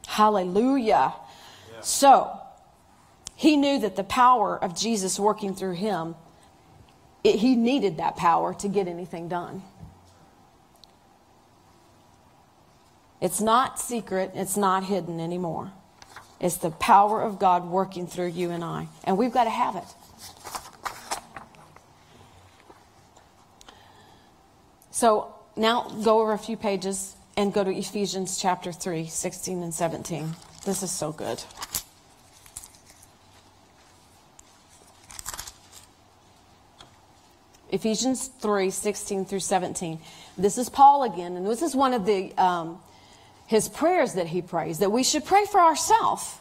Hallelujah. 0.06 1.14
Yeah. 1.72 1.80
So, 1.80 2.38
he 3.34 3.56
knew 3.56 3.80
that 3.80 3.96
the 3.96 4.04
power 4.04 4.56
of 4.62 4.76
Jesus 4.76 5.18
working 5.18 5.54
through 5.54 5.74
him, 5.74 6.14
it, 7.24 7.36
he 7.36 7.56
needed 7.56 7.96
that 7.96 8.16
power 8.16 8.54
to 8.54 8.68
get 8.68 8.86
anything 8.88 9.28
done. 9.28 9.62
It's 13.20 13.40
not 13.40 13.78
secret, 13.78 14.32
it's 14.34 14.56
not 14.56 14.84
hidden 14.84 15.20
anymore. 15.20 15.72
It's 16.40 16.56
the 16.56 16.70
power 16.70 17.22
of 17.22 17.38
God 17.38 17.64
working 17.68 18.08
through 18.08 18.28
you 18.28 18.50
and 18.50 18.64
I. 18.64 18.88
And 19.04 19.16
we've 19.16 19.32
got 19.32 19.44
to 19.44 19.50
have 19.50 19.76
it. 19.76 19.84
So 24.90 25.34
now 25.56 25.88
go 26.02 26.20
over 26.20 26.32
a 26.32 26.38
few 26.38 26.56
pages 26.56 27.16
and 27.36 27.52
go 27.52 27.64
to 27.64 27.70
Ephesians 27.70 28.40
chapter 28.40 28.72
3, 28.72 29.06
16 29.06 29.62
and 29.62 29.74
17. 29.74 30.34
This 30.64 30.82
is 30.82 30.90
so 30.90 31.12
good. 31.12 31.42
Ephesians 37.70 38.28
3, 38.28 38.70
16 38.70 39.24
through 39.24 39.40
17. 39.40 39.98
This 40.36 40.58
is 40.58 40.68
Paul 40.68 41.04
again, 41.04 41.36
and 41.36 41.46
this 41.46 41.62
is 41.62 41.74
one 41.74 41.94
of 41.94 42.04
the 42.04 42.32
um, 42.36 42.78
his 43.46 43.68
prayers 43.68 44.14
that 44.14 44.28
he 44.28 44.40
prays, 44.40 44.78
that 44.78 44.90
we 44.90 45.02
should 45.02 45.24
pray 45.24 45.44
for 45.44 45.60
ourselves. 45.60 46.38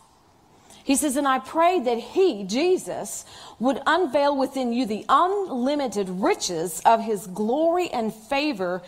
He 0.84 0.96
says, 0.96 1.16
And 1.16 1.28
I 1.28 1.40
pray 1.40 1.80
that 1.80 1.98
he, 1.98 2.44
Jesus, 2.44 3.26
would 3.60 3.82
unveil 3.86 4.38
within 4.38 4.74
you 4.74 4.86
the 4.86 5.06
unlimited 5.10 6.10
riches 6.10 6.82
of 6.86 7.02
his 7.02 7.28
glory 7.28 7.90
and 7.90 8.14
favor 8.14 8.82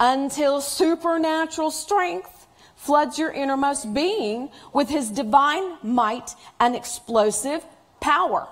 until 0.00 0.60
supernatural 0.62 1.70
strength 1.70 2.46
floods 2.74 3.18
your 3.18 3.30
innermost 3.30 3.92
being 3.92 4.48
with 4.72 4.88
his 4.88 5.10
divine 5.10 5.76
might 5.82 6.34
and 6.58 6.74
explosive 6.74 7.62
power. 8.00 8.48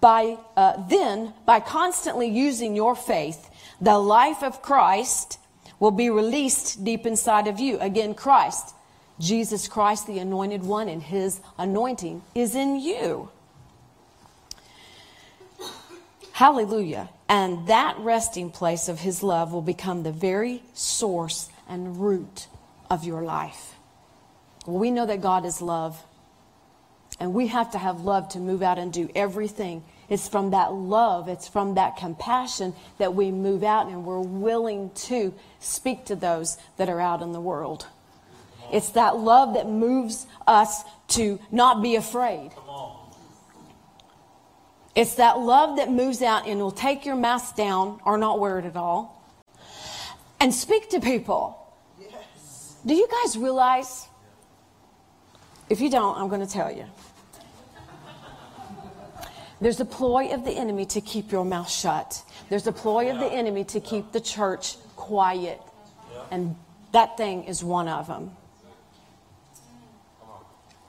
By 0.00 0.38
uh, 0.56 0.86
then, 0.88 1.32
by 1.46 1.60
constantly 1.60 2.28
using 2.28 2.74
your 2.74 2.96
faith, 2.96 3.48
the 3.80 3.98
life 3.98 4.42
of 4.42 4.60
Christ 4.60 5.38
will 5.78 5.92
be 5.92 6.10
released 6.10 6.84
deep 6.84 7.06
inside 7.06 7.46
of 7.46 7.60
you. 7.60 7.78
Again, 7.78 8.14
Christ, 8.14 8.74
Jesus 9.20 9.68
Christ, 9.68 10.06
the 10.06 10.18
anointed 10.18 10.64
one, 10.64 10.88
and 10.88 11.02
his 11.02 11.40
anointing 11.56 12.22
is 12.34 12.56
in 12.56 12.80
you. 12.80 13.30
Hallelujah. 16.38 17.08
And 17.28 17.66
that 17.66 17.98
resting 17.98 18.52
place 18.52 18.88
of 18.88 19.00
His 19.00 19.24
love 19.24 19.52
will 19.52 19.60
become 19.60 20.04
the 20.04 20.12
very 20.12 20.62
source 20.72 21.48
and 21.68 21.96
root 22.00 22.46
of 22.88 23.02
your 23.02 23.24
life. 23.24 23.74
We 24.64 24.92
know 24.92 25.04
that 25.04 25.20
God 25.20 25.44
is 25.44 25.60
love. 25.60 26.00
And 27.18 27.34
we 27.34 27.48
have 27.48 27.72
to 27.72 27.78
have 27.78 28.02
love 28.02 28.28
to 28.28 28.38
move 28.38 28.62
out 28.62 28.78
and 28.78 28.92
do 28.92 29.10
everything. 29.16 29.82
It's 30.08 30.28
from 30.28 30.52
that 30.52 30.72
love, 30.72 31.26
it's 31.26 31.48
from 31.48 31.74
that 31.74 31.96
compassion 31.96 32.72
that 32.98 33.16
we 33.16 33.32
move 33.32 33.64
out 33.64 33.88
and 33.88 34.04
we're 34.04 34.20
willing 34.20 34.92
to 35.08 35.34
speak 35.58 36.04
to 36.04 36.14
those 36.14 36.56
that 36.76 36.88
are 36.88 37.00
out 37.00 37.20
in 37.20 37.32
the 37.32 37.40
world. 37.40 37.84
It's 38.72 38.90
that 38.90 39.16
love 39.16 39.54
that 39.54 39.68
moves 39.68 40.24
us 40.46 40.84
to 41.08 41.40
not 41.50 41.82
be 41.82 41.96
afraid. 41.96 42.52
It's 44.98 45.14
that 45.14 45.38
love 45.38 45.76
that 45.76 45.92
moves 45.92 46.22
out 46.22 46.48
and 46.48 46.58
will 46.58 46.72
take 46.72 47.06
your 47.06 47.14
mask 47.14 47.54
down 47.54 48.00
or 48.04 48.18
not 48.18 48.40
wear 48.40 48.58
it 48.58 48.64
at 48.64 48.74
all 48.74 49.32
and 50.40 50.52
speak 50.52 50.90
to 50.90 50.98
people. 50.98 51.72
Yes. 52.00 52.74
Do 52.84 52.96
you 52.96 53.06
guys 53.06 53.38
realize? 53.38 54.08
If 55.70 55.80
you 55.80 55.88
don't, 55.88 56.18
I'm 56.18 56.26
going 56.26 56.44
to 56.44 56.52
tell 56.52 56.72
you. 56.72 56.84
There's 59.60 59.78
a 59.78 59.84
ploy 59.84 60.34
of 60.34 60.44
the 60.44 60.50
enemy 60.50 60.84
to 60.86 61.00
keep 61.00 61.30
your 61.30 61.44
mouth 61.44 61.70
shut. 61.70 62.20
There's 62.48 62.66
a 62.66 62.72
ploy 62.72 63.08
of 63.12 63.20
the 63.20 63.28
enemy 63.28 63.62
to 63.66 63.78
keep 63.78 64.10
the 64.10 64.20
church 64.20 64.78
quiet. 64.96 65.60
And 66.32 66.56
that 66.90 67.16
thing 67.16 67.44
is 67.44 67.62
one 67.62 67.86
of 67.86 68.08
them. 68.08 68.32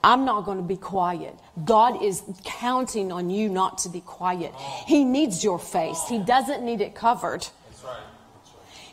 I'm 0.03 0.23
not 0.23 0.45
going 0.45 0.57
to 0.57 0.63
be 0.63 0.77
quiet. 0.77 1.35
God 1.65 2.01
is 2.01 2.23
counting 2.45 3.11
on 3.11 3.29
you 3.29 3.49
not 3.49 3.79
to 3.79 3.89
be 3.89 3.99
quiet. 4.01 4.53
He 4.87 5.03
needs 5.03 5.43
your 5.43 5.59
face. 5.59 6.01
He 6.07 6.19
doesn't 6.19 6.63
need 6.63 6.79
it 6.79 6.95
covered. 6.95 7.47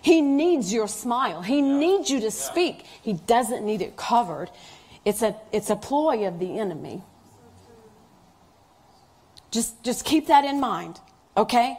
He 0.02 0.20
needs 0.20 0.72
your 0.72 0.88
smile. 0.88 1.42
He 1.42 1.62
needs 1.62 2.10
you 2.10 2.20
to 2.20 2.30
speak. 2.30 2.84
He 3.02 3.12
doesn't 3.14 3.64
need 3.64 3.82
it 3.82 3.96
covered. 3.96 4.50
It's 5.04 5.22
a, 5.22 5.36
it's 5.52 5.70
a 5.70 5.76
ploy 5.76 6.26
of 6.26 6.38
the 6.40 6.58
enemy. 6.58 7.02
Just, 9.52 9.82
just 9.84 10.04
keep 10.04 10.26
that 10.26 10.44
in 10.44 10.60
mind, 10.60 11.00
okay? 11.36 11.78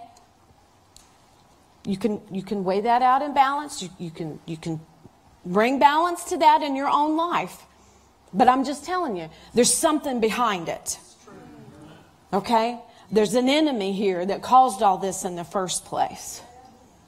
You 1.85 1.97
can, 1.97 2.21
you 2.31 2.43
can 2.43 2.63
weigh 2.63 2.81
that 2.81 3.01
out 3.01 3.21
in 3.21 3.33
balance. 3.33 3.81
You, 3.81 3.89
you, 3.99 4.11
can, 4.11 4.39
you 4.45 4.57
can 4.57 4.79
bring 5.45 5.79
balance 5.79 6.23
to 6.25 6.37
that 6.37 6.61
in 6.61 6.75
your 6.75 6.89
own 6.89 7.15
life. 7.15 7.66
But 8.37 8.47
I'm 8.47 8.63
just 8.63 8.85
telling 8.85 9.17
you, 9.17 9.29
there's 9.55 9.73
something 9.73 10.19
behind 10.19 10.69
it. 10.69 10.99
Okay? 12.31 12.79
There's 13.11 13.33
an 13.33 13.49
enemy 13.49 13.93
here 13.93 14.23
that 14.25 14.43
caused 14.43 14.83
all 14.83 14.99
this 14.99 15.25
in 15.25 15.35
the 15.35 15.43
first 15.43 15.85
place. 15.85 16.41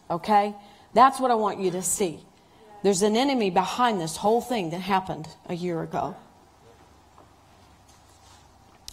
Okay? 0.10 0.56
That's 0.96 1.20
what 1.20 1.30
I 1.30 1.36
want 1.36 1.60
you 1.60 1.70
to 1.72 1.84
see. 1.84 2.20
There's 2.82 3.04
an 3.04 3.16
enemy 3.16 3.52
behind 3.52 4.02
this 4.02 4.18
whole 4.18 4.42
thing 4.42 4.72
that 4.72 4.80
happened 4.80 5.28
a 5.48 5.54
year 5.54 5.84
ago. 5.84 6.16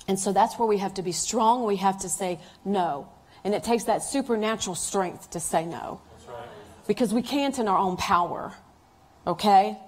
And 0.07 0.19
so 0.19 0.33
that's 0.33 0.59
where 0.59 0.69
we 0.69 0.77
have 0.79 0.93
to 0.95 1.03
be 1.03 1.13
strong. 1.13 1.65
We 1.65 1.77
have 1.77 2.01
to 2.01 2.09
say 2.11 2.39
no. 2.67 3.09
And 3.45 3.55
it 3.55 3.65
takes 3.65 3.85
that 3.85 4.03
supernatural 4.03 4.77
strength 4.77 5.31
to 5.31 5.41
say 5.41 5.65
no. 5.65 6.03
Because 6.87 7.15
we 7.15 7.23
can't 7.23 7.59
in 7.59 7.67
our 7.67 7.79
own 7.79 7.97
power. 7.97 8.53
Okay? 9.27 9.79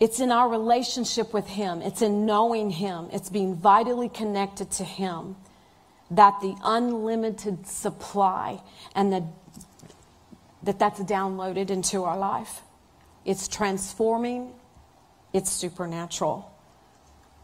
It's 0.00 0.20
in 0.20 0.32
our 0.32 0.48
relationship 0.48 1.32
with 1.32 1.46
Him, 1.46 1.80
it's 1.82 2.02
in 2.02 2.26
knowing 2.26 2.70
Him, 2.70 3.08
it's 3.12 3.30
being 3.30 3.54
vitally 3.54 4.08
connected 4.08 4.70
to 4.72 4.84
Him 4.84 5.36
that 6.10 6.40
the 6.40 6.54
unlimited 6.64 7.66
supply 7.66 8.60
and 8.94 9.12
the, 9.12 9.24
that 10.62 10.78
that's 10.78 11.00
downloaded 11.00 11.70
into 11.70 12.04
our 12.04 12.18
life. 12.18 12.60
It's 13.24 13.48
transforming, 13.48 14.52
it's 15.32 15.50
supernatural. 15.50 16.50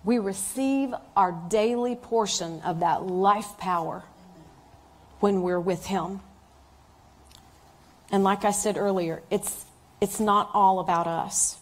We 0.04 0.18
receive 0.18 0.94
our 1.16 1.32
daily 1.48 1.94
portion 1.94 2.60
of 2.62 2.80
that 2.80 3.06
life 3.06 3.58
power 3.58 4.02
when 5.20 5.42
we're 5.42 5.60
with 5.60 5.86
Him. 5.86 6.20
And 8.10 8.24
like 8.24 8.44
I 8.44 8.50
said 8.50 8.76
earlier, 8.76 9.22
it's, 9.30 9.64
it's 10.00 10.18
not 10.18 10.50
all 10.52 10.80
about 10.80 11.06
us. 11.06 11.59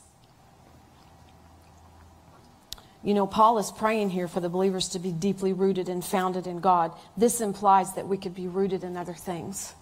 You 3.03 3.15
know, 3.15 3.27
Paul 3.27 3.59
is 3.59 3.71
praying 3.71 4.11
here 4.11 4.27
for 4.27 4.41
the 4.41 4.49
believers 4.49 4.89
to 4.91 4.99
be 4.99 5.13
deeply 5.13 5.53
rooted 5.53 5.89
and 5.89 6.05
founded 6.05 6.47
in 6.47 6.59
God. 6.59 6.93
This 7.17 7.41
implies 7.41 7.95
that 7.95 8.09
we 8.09 8.17
could 8.17 8.35
be 8.35 8.49
rooted 8.49 8.83
in 8.83 8.97
other 8.97 9.15
things. 9.15 9.75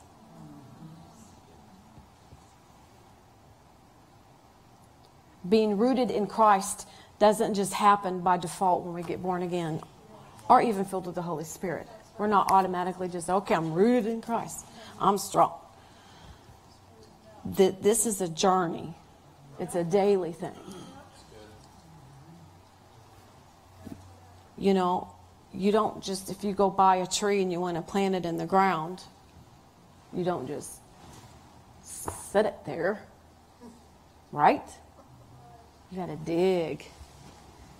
Being 5.48 5.78
rooted 5.78 6.10
in 6.10 6.26
Christ 6.26 6.86
doesn't 7.18 7.54
just 7.54 7.72
happen 7.72 8.20
by 8.20 8.36
default 8.36 8.84
when 8.84 8.94
we 8.94 9.02
get 9.02 9.22
born 9.22 9.42
again 9.42 9.80
or 10.48 10.60
even 10.60 10.84
filled 10.84 11.06
with 11.06 11.14
the 11.14 11.22
Holy 11.22 11.44
Spirit. 11.44 11.88
We're 12.18 12.26
not 12.26 12.50
automatically 12.50 13.08
just, 13.08 13.30
okay, 13.30 13.54
I'm 13.54 13.72
rooted 13.72 14.06
in 14.06 14.20
Christ. 14.20 14.66
I'm 15.00 15.18
strong. 15.18 15.52
This 17.44 18.06
is 18.06 18.20
a 18.20 18.28
journey, 18.28 18.94
it's 19.58 19.74
a 19.74 19.84
daily 19.84 20.32
thing. 20.32 20.52
You 24.58 24.74
know, 24.74 25.12
you 25.52 25.72
don't 25.72 26.02
just, 26.02 26.30
if 26.30 26.44
you 26.44 26.52
go 26.52 26.70
buy 26.70 26.96
a 26.96 27.06
tree 27.06 27.42
and 27.42 27.52
you 27.52 27.60
want 27.60 27.76
to 27.76 27.82
plant 27.82 28.14
it 28.14 28.24
in 28.24 28.36
the 28.36 28.46
ground, 28.46 29.02
you 30.12 30.24
don't 30.24 30.46
just 30.46 30.72
set 31.82 32.46
it 32.46 32.54
there, 32.64 33.00
right? 34.32 34.64
You 35.90 35.98
got 35.98 36.06
to 36.06 36.16
dig. 36.16 36.84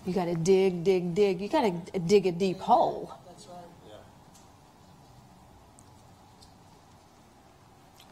You 0.05 0.13
got 0.13 0.25
to 0.25 0.35
dig, 0.35 0.83
dig, 0.83 1.13
dig. 1.13 1.41
You 1.41 1.49
got 1.49 1.61
to 1.61 1.99
dig 1.99 2.25
a 2.27 2.31
deep 2.31 2.59
hole. 2.59 3.11
That's 3.27 3.47
right. 3.47 3.57
Yeah. 3.87 3.95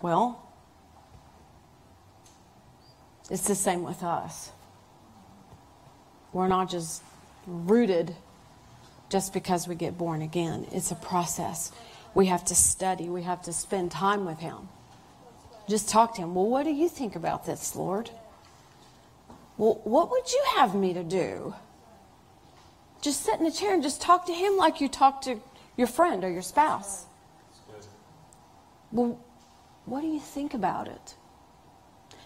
Well, 0.02 0.42
it's 3.30 3.48
the 3.48 3.56
same 3.56 3.84
with 3.84 4.04
us. 4.04 4.52
We're 6.34 6.50
not 6.50 6.70
just 6.70 7.02
rooted 7.48 8.16
just 9.16 9.32
because 9.32 9.66
we 9.66 9.76
get 9.76 9.98
born 9.98 10.22
again. 10.22 10.68
It's 10.74 10.92
a 10.92 10.96
process. 10.96 11.72
We 12.16 12.26
have 12.26 12.44
to 12.52 12.54
study, 12.54 13.08
we 13.08 13.24
have 13.24 13.42
to 13.44 13.54
spend 13.54 13.90
time 13.90 14.26
with 14.26 14.40
Him. 14.40 14.68
Just 15.70 15.88
talk 15.88 16.16
to 16.16 16.22
Him. 16.22 16.36
Well, 16.36 16.50
what 16.50 16.64
do 16.64 16.72
you 16.74 16.90
think 16.90 17.16
about 17.16 17.46
this, 17.46 17.78
Lord? 17.78 18.10
Well, 19.56 19.80
what 19.86 20.12
would 20.12 20.30
you 20.34 20.44
have 20.58 20.76
me 20.76 20.94
to 20.96 21.02
do? 21.02 21.56
Just 23.02 23.24
sit 23.24 23.40
in 23.40 23.46
a 23.46 23.52
chair 23.52 23.74
and 23.74 23.82
just 23.82 24.02
talk 24.02 24.26
to 24.26 24.34
Him 24.34 24.58
like 24.58 24.82
you 24.82 24.90
talk 24.90 25.22
to 25.22 25.40
your 25.78 25.88
friend 25.88 26.26
or 26.26 26.30
your 26.30 26.42
spouse. 26.42 27.06
Well, 28.92 29.18
what 29.86 30.02
do 30.02 30.08
you 30.08 30.20
think 30.20 30.54
about 30.54 30.90
it? 30.90 31.16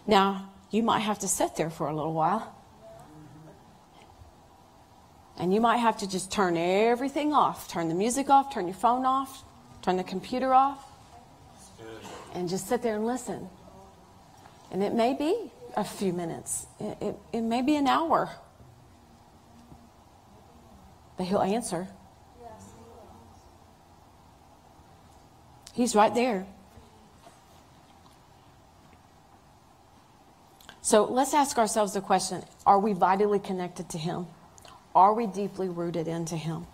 Now, 0.08 0.50
you 0.72 0.82
might 0.82 1.02
have 1.02 1.20
to 1.20 1.28
sit 1.28 1.56
there 1.56 1.70
for 1.70 1.88
a 1.88 1.96
little 1.96 2.14
while. 2.14 2.59
And 5.40 5.54
you 5.54 5.62
might 5.62 5.78
have 5.78 5.98
to 6.00 6.10
just 6.10 6.32
turn 6.32 6.58
everything 6.58 7.34
off 7.34 7.70
turn 7.70 7.88
the 7.88 7.96
music 7.96 8.30
off, 8.30 8.54
turn 8.54 8.68
your 8.68 8.76
phone 8.76 9.06
off, 9.06 9.44
turn 9.82 9.96
the 9.96 10.04
computer 10.04 10.54
off, 10.54 10.86
and 12.34 12.50
just 12.50 12.68
sit 12.68 12.82
there 12.82 12.96
and 12.96 13.06
listen. 13.06 13.50
And 14.72 14.84
it 14.84 14.94
may 14.94 15.14
be 15.14 15.52
a 15.76 15.84
few 15.84 16.14
minutes, 16.14 16.68
it, 16.80 16.98
it, 17.02 17.16
it 17.34 17.42
may 17.42 17.62
be 17.62 17.76
an 17.76 17.88
hour. 17.88 18.30
But 21.18 21.28
he'll 21.28 21.42
answer. 21.42 21.88
He's 25.74 25.96
right 25.96 26.14
there. 26.14 26.46
So 30.82 31.06
let's 31.06 31.34
ask 31.34 31.58
ourselves 31.58 31.94
the 31.94 32.02
question 32.02 32.44
Are 32.66 32.80
we 32.80 32.94
vitally 32.94 33.40
connected 33.40 33.90
to 33.90 33.98
Him? 33.98 34.28
Are 34.96 35.14
we 35.14 35.28
deeply 35.28 35.70
rooted 35.70 36.08
into 36.08 36.36
Him? 36.36 36.66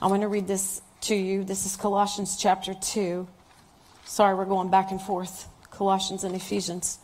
I 0.00 0.06
want 0.06 0.22
to 0.22 0.28
read 0.28 0.46
this 0.46 0.80
to 1.02 1.14
you. 1.14 1.42
This 1.42 1.66
is 1.66 1.76
Colossians 1.76 2.36
chapter 2.36 2.72
2. 2.74 3.26
Sorry, 4.04 4.34
we're 4.34 4.44
going 4.44 4.70
back 4.70 4.90
and 4.92 5.00
forth, 5.00 5.48
Colossians 5.70 6.22
and 6.22 6.36
Ephesians. 6.36 6.98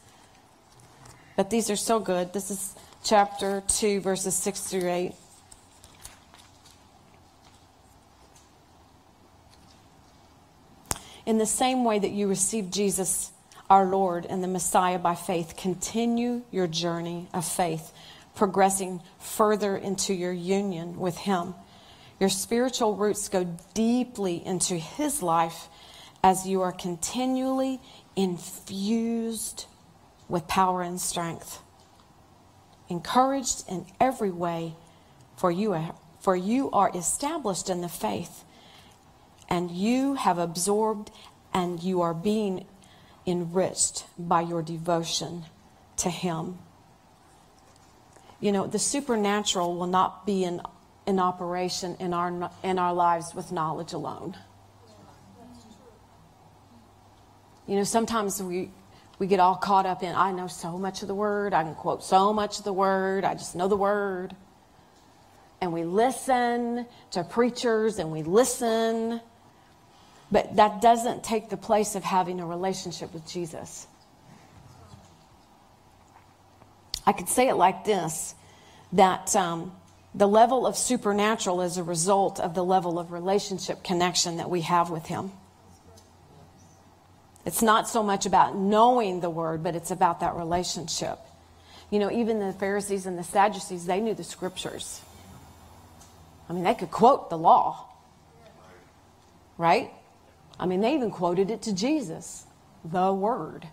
But 1.36 1.50
these 1.50 1.70
are 1.70 1.76
so 1.76 1.98
good. 1.98 2.32
This 2.32 2.52
is 2.52 2.74
chapter 3.02 3.64
2, 3.66 4.00
verses 4.00 4.36
6 4.36 4.60
through 4.60 4.88
8. 4.88 5.12
In 11.26 11.38
the 11.38 11.46
same 11.46 11.84
way 11.84 11.98
that 11.98 12.10
you 12.10 12.28
received 12.28 12.72
Jesus, 12.72 13.32
our 13.68 13.86
Lord, 13.86 14.26
and 14.26 14.42
the 14.42 14.48
Messiah 14.48 14.98
by 14.98 15.14
faith, 15.14 15.54
continue 15.56 16.42
your 16.52 16.66
journey 16.66 17.26
of 17.34 17.44
faith 17.44 17.92
progressing 18.34 19.00
further 19.18 19.76
into 19.76 20.12
your 20.12 20.32
union 20.32 20.98
with 20.98 21.16
Him. 21.18 21.54
Your 22.20 22.28
spiritual 22.28 22.94
roots 22.96 23.28
go 23.28 23.56
deeply 23.74 24.44
into 24.44 24.76
His 24.76 25.22
life 25.22 25.68
as 26.22 26.46
you 26.46 26.62
are 26.62 26.72
continually 26.72 27.80
infused 28.16 29.66
with 30.28 30.48
power 30.48 30.82
and 30.82 31.00
strength. 31.00 31.60
Encouraged 32.88 33.64
in 33.68 33.86
every 34.00 34.30
way, 34.30 34.74
for 35.36 35.50
you 35.50 35.72
are, 35.72 35.94
for 36.20 36.34
you 36.34 36.70
are 36.70 36.90
established 36.94 37.68
in 37.68 37.80
the 37.80 37.88
faith, 37.88 38.44
and 39.48 39.70
you 39.70 40.14
have 40.14 40.38
absorbed 40.38 41.10
and 41.52 41.82
you 41.82 42.00
are 42.00 42.14
being 42.14 42.66
enriched 43.26 44.04
by 44.18 44.40
your 44.40 44.62
devotion 44.62 45.44
to 45.96 46.10
Him. 46.10 46.58
You 48.44 48.52
know, 48.52 48.66
the 48.66 48.78
supernatural 48.78 49.74
will 49.74 49.86
not 49.86 50.26
be 50.26 50.44
in, 50.44 50.60
in 51.06 51.18
operation 51.18 51.96
in 51.98 52.12
our, 52.12 52.50
in 52.62 52.78
our 52.78 52.92
lives 52.92 53.34
with 53.34 53.50
knowledge 53.52 53.94
alone. 53.94 54.36
You 57.66 57.76
know, 57.76 57.84
sometimes 57.84 58.42
we, 58.42 58.70
we 59.18 59.28
get 59.28 59.40
all 59.40 59.54
caught 59.54 59.86
up 59.86 60.02
in, 60.02 60.14
I 60.14 60.30
know 60.32 60.46
so 60.46 60.76
much 60.76 61.00
of 61.00 61.08
the 61.08 61.14
word, 61.14 61.54
I 61.54 61.62
can 61.62 61.74
quote 61.74 62.04
so 62.04 62.34
much 62.34 62.58
of 62.58 62.64
the 62.64 62.72
word, 62.74 63.24
I 63.24 63.32
just 63.32 63.56
know 63.56 63.66
the 63.66 63.78
word. 63.78 64.36
And 65.62 65.72
we 65.72 65.84
listen 65.84 66.84
to 67.12 67.24
preachers 67.24 67.98
and 67.98 68.12
we 68.12 68.22
listen, 68.22 69.22
but 70.30 70.54
that 70.56 70.82
doesn't 70.82 71.24
take 71.24 71.48
the 71.48 71.56
place 71.56 71.94
of 71.94 72.04
having 72.04 72.40
a 72.40 72.46
relationship 72.46 73.14
with 73.14 73.26
Jesus. 73.26 73.86
I 77.06 77.12
could 77.12 77.28
say 77.28 77.48
it 77.48 77.54
like 77.54 77.84
this 77.84 78.34
that 78.92 79.34
um, 79.34 79.72
the 80.14 80.28
level 80.28 80.66
of 80.66 80.76
supernatural 80.76 81.60
is 81.60 81.76
a 81.76 81.82
result 81.82 82.38
of 82.38 82.54
the 82.54 82.64
level 82.64 82.98
of 82.98 83.10
relationship 83.10 83.82
connection 83.82 84.36
that 84.36 84.48
we 84.48 84.60
have 84.60 84.90
with 84.90 85.06
Him. 85.06 85.32
It's 87.44 87.60
not 87.60 87.88
so 87.88 88.02
much 88.02 88.24
about 88.24 88.56
knowing 88.56 89.20
the 89.20 89.28
word, 89.28 89.62
but 89.62 89.74
it's 89.74 89.90
about 89.90 90.20
that 90.20 90.34
relationship. 90.34 91.18
You 91.90 91.98
know, 91.98 92.10
even 92.10 92.38
the 92.38 92.52
Pharisees 92.52 93.06
and 93.06 93.18
the 93.18 93.24
Sadducees, 93.24 93.84
they 93.84 94.00
knew 94.00 94.14
the 94.14 94.24
scriptures. 94.24 95.02
I 96.48 96.52
mean, 96.52 96.64
they 96.64 96.74
could 96.74 96.90
quote 96.90 97.30
the 97.30 97.38
law, 97.38 97.86
right? 99.58 99.90
I 100.58 100.66
mean, 100.66 100.80
they 100.80 100.94
even 100.94 101.10
quoted 101.10 101.50
it 101.50 101.62
to 101.62 101.74
Jesus, 101.74 102.46
the 102.84 103.12
Word, 103.12 103.66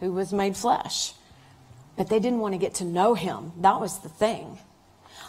who 0.00 0.12
was 0.12 0.32
made 0.32 0.56
flesh. 0.56 1.12
But 1.96 2.08
they 2.08 2.18
didn't 2.18 2.40
want 2.40 2.54
to 2.54 2.58
get 2.58 2.74
to 2.74 2.84
know 2.84 3.14
him. 3.14 3.52
That 3.60 3.80
was 3.80 4.00
the 4.00 4.08
thing. 4.08 4.58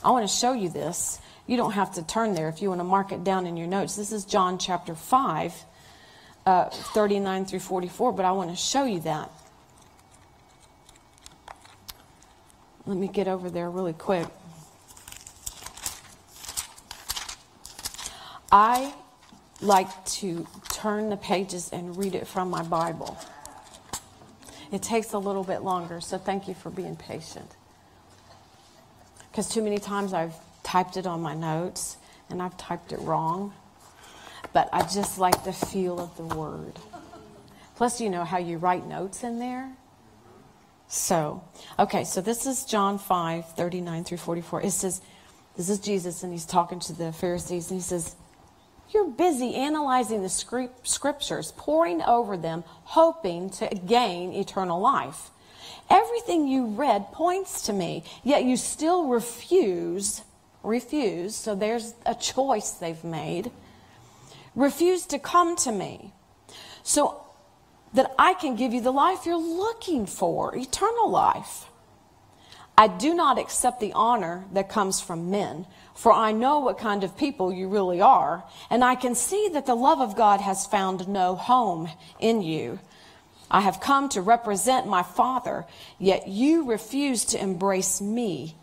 I 0.04 0.12
want 0.12 0.28
to 0.28 0.34
show 0.34 0.54
you 0.54 0.70
this. 0.70 1.20
You 1.48 1.56
don't 1.56 1.72
have 1.72 1.94
to 1.96 2.04
turn 2.04 2.34
there 2.34 2.50
if 2.50 2.62
you 2.62 2.70
want 2.70 2.82
to 2.82 2.86
mark 2.86 3.12
it 3.12 3.24
down 3.24 3.48
in 3.48 3.56
your 3.56 3.68
notes. 3.68 3.96
This 3.96 4.12
is 4.12 4.26
John 4.26 4.58
chapter 4.58 4.96
5, 4.96 5.54
uh, 6.46 6.70
39 6.70 7.46
through 7.46 7.60
44, 7.60 8.12
but 8.12 8.26
I 8.26 8.32
want 8.34 8.50
to 8.50 8.56
show 8.56 8.84
you 8.84 9.00
that. 9.02 9.32
Let 12.86 12.98
me 12.98 13.08
get 13.08 13.28
over 13.28 13.50
there 13.50 13.70
really 13.70 13.94
quick. 13.94 14.28
I 18.52 18.94
like 19.62 20.06
to 20.06 20.48
turn 20.70 21.10
the 21.10 21.18
pages 21.18 21.70
and 21.70 21.98
read 21.98 22.16
it 22.16 22.28
from 22.28 22.50
my 22.50 22.64
Bible. 22.64 23.18
It 24.72 24.82
takes 24.82 25.14
a 25.14 25.18
little 25.18 25.44
bit 25.44 25.62
longer, 25.62 26.02
so 26.02 26.18
thank 26.18 26.48
you 26.48 26.54
for 26.54 26.70
being 26.70 26.96
patient. 26.96 27.56
Because 29.32 29.50
too 29.50 29.62
many 29.62 29.78
times 29.78 30.14
I've 30.14 30.34
typed 30.64 30.98
it 30.98 31.08
on 31.08 31.22
my 31.22 31.34
notes 31.34 31.98
and 32.30 32.42
I've 32.42 32.58
typed 32.58 32.92
it 32.92 33.00
wrong. 33.00 33.54
But 34.54 34.70
I 34.74 34.82
just 34.82 35.20
like 35.20 35.44
the 35.44 35.54
feel 35.54 36.00
of 36.00 36.16
the 36.18 36.36
word. 36.36 36.74
Plus, 37.76 38.02
you 38.02 38.10
know 38.10 38.24
how 38.24 38.40
you 38.40 38.58
write 38.58 38.88
notes 38.88 39.24
in 39.24 39.40
there? 39.40 39.72
So, 40.88 41.44
okay, 41.78 42.04
so 42.04 42.22
this 42.22 42.46
is 42.46 42.66
John 42.66 42.98
5 42.98 43.54
39 43.54 44.04
through 44.04 44.18
44. 44.18 44.64
It 44.64 44.72
says, 44.72 45.02
This 45.56 45.70
is 45.70 45.80
Jesus, 45.80 46.24
and 46.24 46.32
he's 46.32 46.46
talking 46.46 46.80
to 46.82 46.94
the 46.94 47.12
Pharisees, 47.12 47.70
and 47.70 47.80
he 47.80 47.84
says, 47.84 48.16
you're 48.94 49.08
busy 49.08 49.56
analyzing 49.56 50.24
the 50.24 50.30
scriptures, 50.30 51.54
poring 51.58 52.02
over 52.02 52.38
them, 52.38 52.64
hoping 52.84 53.50
to 53.52 53.68
gain 53.68 54.34
eternal 54.34 54.80
life. 54.80 55.30
Everything 55.90 56.48
you 56.48 56.68
read 56.68 57.12
points 57.12 57.64
to 57.64 57.74
me, 57.74 58.04
yet 58.24 58.44
you 58.44 58.58
still 58.58 59.08
refuse, 59.08 60.22
refuse, 60.64 61.36
so 61.36 61.56
there's 61.56 61.94
a 62.06 62.16
choice 62.16 62.72
they've 62.72 63.04
made, 63.04 63.52
refuse 64.56 65.06
to 65.08 65.20
come 65.20 65.56
to 65.58 65.72
me 65.72 66.14
so 66.84 67.22
that 67.94 68.14
I 68.18 68.34
can 68.34 68.56
give 68.56 68.74
you 68.74 68.82
the 68.82 68.92
life 68.92 69.26
you're 69.26 69.38
looking 69.38 70.06
for, 70.06 70.56
eternal 70.56 71.10
life. 71.10 71.66
I 72.78 72.88
do 72.88 73.14
not 73.14 73.40
accept 73.40 73.80
the 73.80 73.94
honor 73.94 74.46
that 74.54 74.70
comes 74.70 75.02
from 75.02 75.32
men, 75.32 75.66
for 75.98 76.14
I 76.14 76.32
know 76.32 76.60
what 76.60 76.78
kind 76.78 77.04
of 77.04 77.18
people 77.18 77.52
you 77.52 77.68
really 77.68 78.02
are, 78.02 78.44
and 78.70 78.84
I 78.84 78.94
can 78.94 79.16
see 79.16 79.50
that 79.54 79.66
the 79.66 79.74
love 79.74 80.00
of 80.00 80.16
God 80.16 80.42
has 80.42 80.68
found 80.68 81.08
no 81.08 81.36
home 81.36 81.90
in 82.20 82.44
you. 82.44 82.80
I 83.50 83.62
have 83.62 83.80
come 83.80 84.08
to 84.10 84.22
represent 84.22 84.86
my 84.86 85.02
Father, 85.02 85.66
yet 85.98 86.28
you 86.28 86.70
refuse 86.70 87.26
to 87.26 87.42
embrace 87.42 88.00
me 88.00 88.56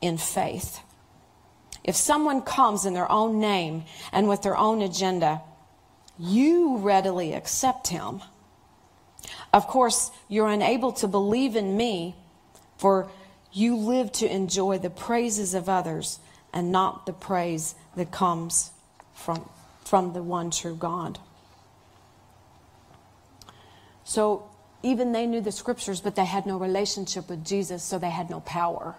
in 0.00 0.18
faith. 0.18 0.80
If 1.84 1.94
someone 1.94 2.42
comes 2.42 2.84
in 2.84 2.94
their 2.94 3.10
own 3.10 3.38
name 3.38 3.84
and 4.10 4.28
with 4.28 4.42
their 4.42 4.56
own 4.56 4.82
agenda, 4.82 5.40
you 6.18 6.78
readily 6.78 7.32
accept 7.32 7.88
him. 7.88 8.22
Of 9.52 9.68
course, 9.68 10.10
you're 10.28 10.48
unable 10.48 10.90
to 10.94 11.06
believe 11.06 11.54
in 11.54 11.76
me, 11.76 12.16
for 12.76 13.08
you 13.52 13.76
live 13.76 14.10
to 14.12 14.28
enjoy 14.28 14.78
the 14.78 14.90
praises 14.90 15.54
of 15.54 15.68
others 15.68 16.18
and 16.52 16.70
not 16.70 17.06
the 17.06 17.12
praise 17.12 17.74
that 17.96 18.10
comes 18.10 18.70
from, 19.14 19.48
from 19.84 20.12
the 20.12 20.22
one 20.22 20.50
true 20.50 20.76
God. 20.76 21.18
So 24.04 24.50
even 24.82 25.12
they 25.12 25.26
knew 25.26 25.40
the 25.40 25.52
scriptures, 25.52 26.00
but 26.00 26.16
they 26.16 26.24
had 26.24 26.46
no 26.46 26.58
relationship 26.58 27.28
with 27.28 27.44
Jesus, 27.44 27.82
so 27.82 27.98
they 27.98 28.10
had 28.10 28.30
no 28.30 28.40
power. 28.40 28.96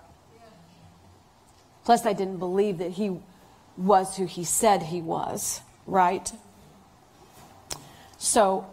Plus, 1.83 2.01
they 2.01 2.13
didn't 2.13 2.37
believe 2.37 2.77
that 2.77 2.91
he 2.91 3.17
was 3.75 4.15
who 4.15 4.25
he 4.25 4.43
said 4.43 4.83
he 4.83 5.01
was, 5.01 5.59
right? 5.85 6.31
So, 8.17 8.65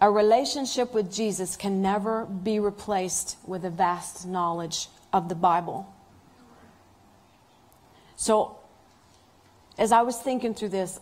a 0.00 0.10
relationship 0.10 0.94
with 0.94 1.12
Jesus 1.12 1.56
can 1.56 1.82
never 1.82 2.24
be 2.24 2.58
replaced 2.58 3.36
with 3.46 3.64
a 3.66 3.70
vast 3.70 4.26
knowledge 4.26 4.88
of 5.12 5.28
the 5.28 5.34
Bible. 5.34 5.92
So, 8.20 8.58
as 9.78 9.92
I 9.92 10.02
was 10.02 10.18
thinking 10.18 10.52
through 10.52 10.68
this, 10.68 11.00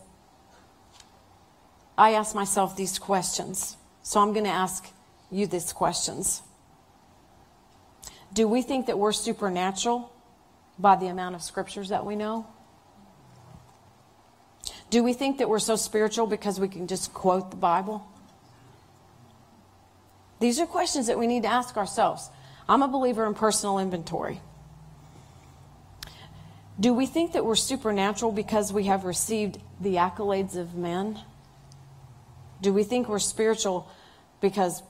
I 1.99 2.13
asked 2.13 2.37
myself 2.37 2.77
these 2.77 2.97
questions. 2.97 3.77
So, 4.05 4.21
I'm 4.21 4.33
going 4.33 4.45
to 4.45 4.53
ask 4.53 4.87
you 5.29 5.49
these 5.49 5.73
questions. 5.73 6.43
Do 8.33 8.47
we 8.47 8.63
think 8.63 8.87
that 8.87 9.01
we're 9.01 9.11
supernatural 9.11 10.13
by 10.79 10.95
the 10.95 11.09
amount 11.09 11.35
of 11.35 11.43
scriptures 11.43 11.89
that 11.89 12.07
we 12.07 12.15
know? 12.15 12.47
Do 14.89 15.03
we 15.03 15.13
think 15.13 15.39
that 15.39 15.49
we're 15.49 15.59
so 15.59 15.75
spiritual 15.75 16.29
because 16.29 16.61
we 16.61 16.69
can 16.69 16.87
just 16.87 17.13
quote 17.13 17.51
the 17.51 17.57
Bible? 17.57 18.07
These 20.39 20.61
are 20.61 20.67
questions 20.67 21.09
that 21.09 21.19
we 21.19 21.27
need 21.27 21.43
to 21.43 21.49
ask 21.49 21.77
ourselves. 21.77 22.31
I'm 22.69 22.83
a 22.83 22.89
believer 22.89 23.27
in 23.27 23.35
personal 23.35 23.81
inventory. 23.81 24.41
Do 26.81 26.95
we 26.95 27.07
think 27.07 27.33
that 27.33 27.45
we're 27.45 27.57
supernatural 27.57 28.31
because 28.31 28.73
we 28.73 28.85
have 28.85 29.05
received 29.05 29.59
the 29.81 29.97
accolades 29.97 30.57
of 30.57 30.77
men? 30.77 31.19
Do 32.61 32.73
we 32.73 32.85
think 32.85 33.09
we're 33.09 33.19
spiritual 33.19 33.89
because 34.41 34.83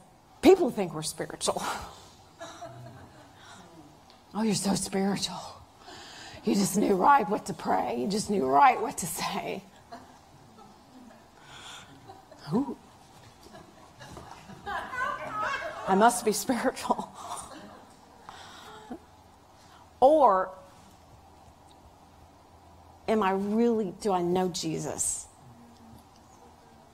people 0.43 0.71
think 0.71 0.93
we're 0.93 1.03
spiritual? 1.03 1.63
oh, 4.35 4.43
you're 4.43 4.55
so 4.55 4.75
spiritual. 4.75 5.41
You 6.45 6.55
just 6.55 6.77
knew 6.77 6.95
right 6.95 7.29
what 7.29 7.47
to 7.47 7.55
pray. 7.55 7.97
You 7.99 8.07
just 8.07 8.29
knew 8.29 8.47
right 8.47 8.81
what 8.81 8.99
to 8.99 9.07
say. 9.07 9.63
Ooh. 12.53 12.77
I 15.87 15.95
must 15.95 16.25
be 16.25 16.33
spiritual. 16.33 17.11
or 20.01 20.51
am 23.09 23.23
I 23.23 23.33
really, 23.33 23.95
do 24.01 24.13
I 24.13 24.23
know 24.23 24.49
Jesus? 24.49 25.27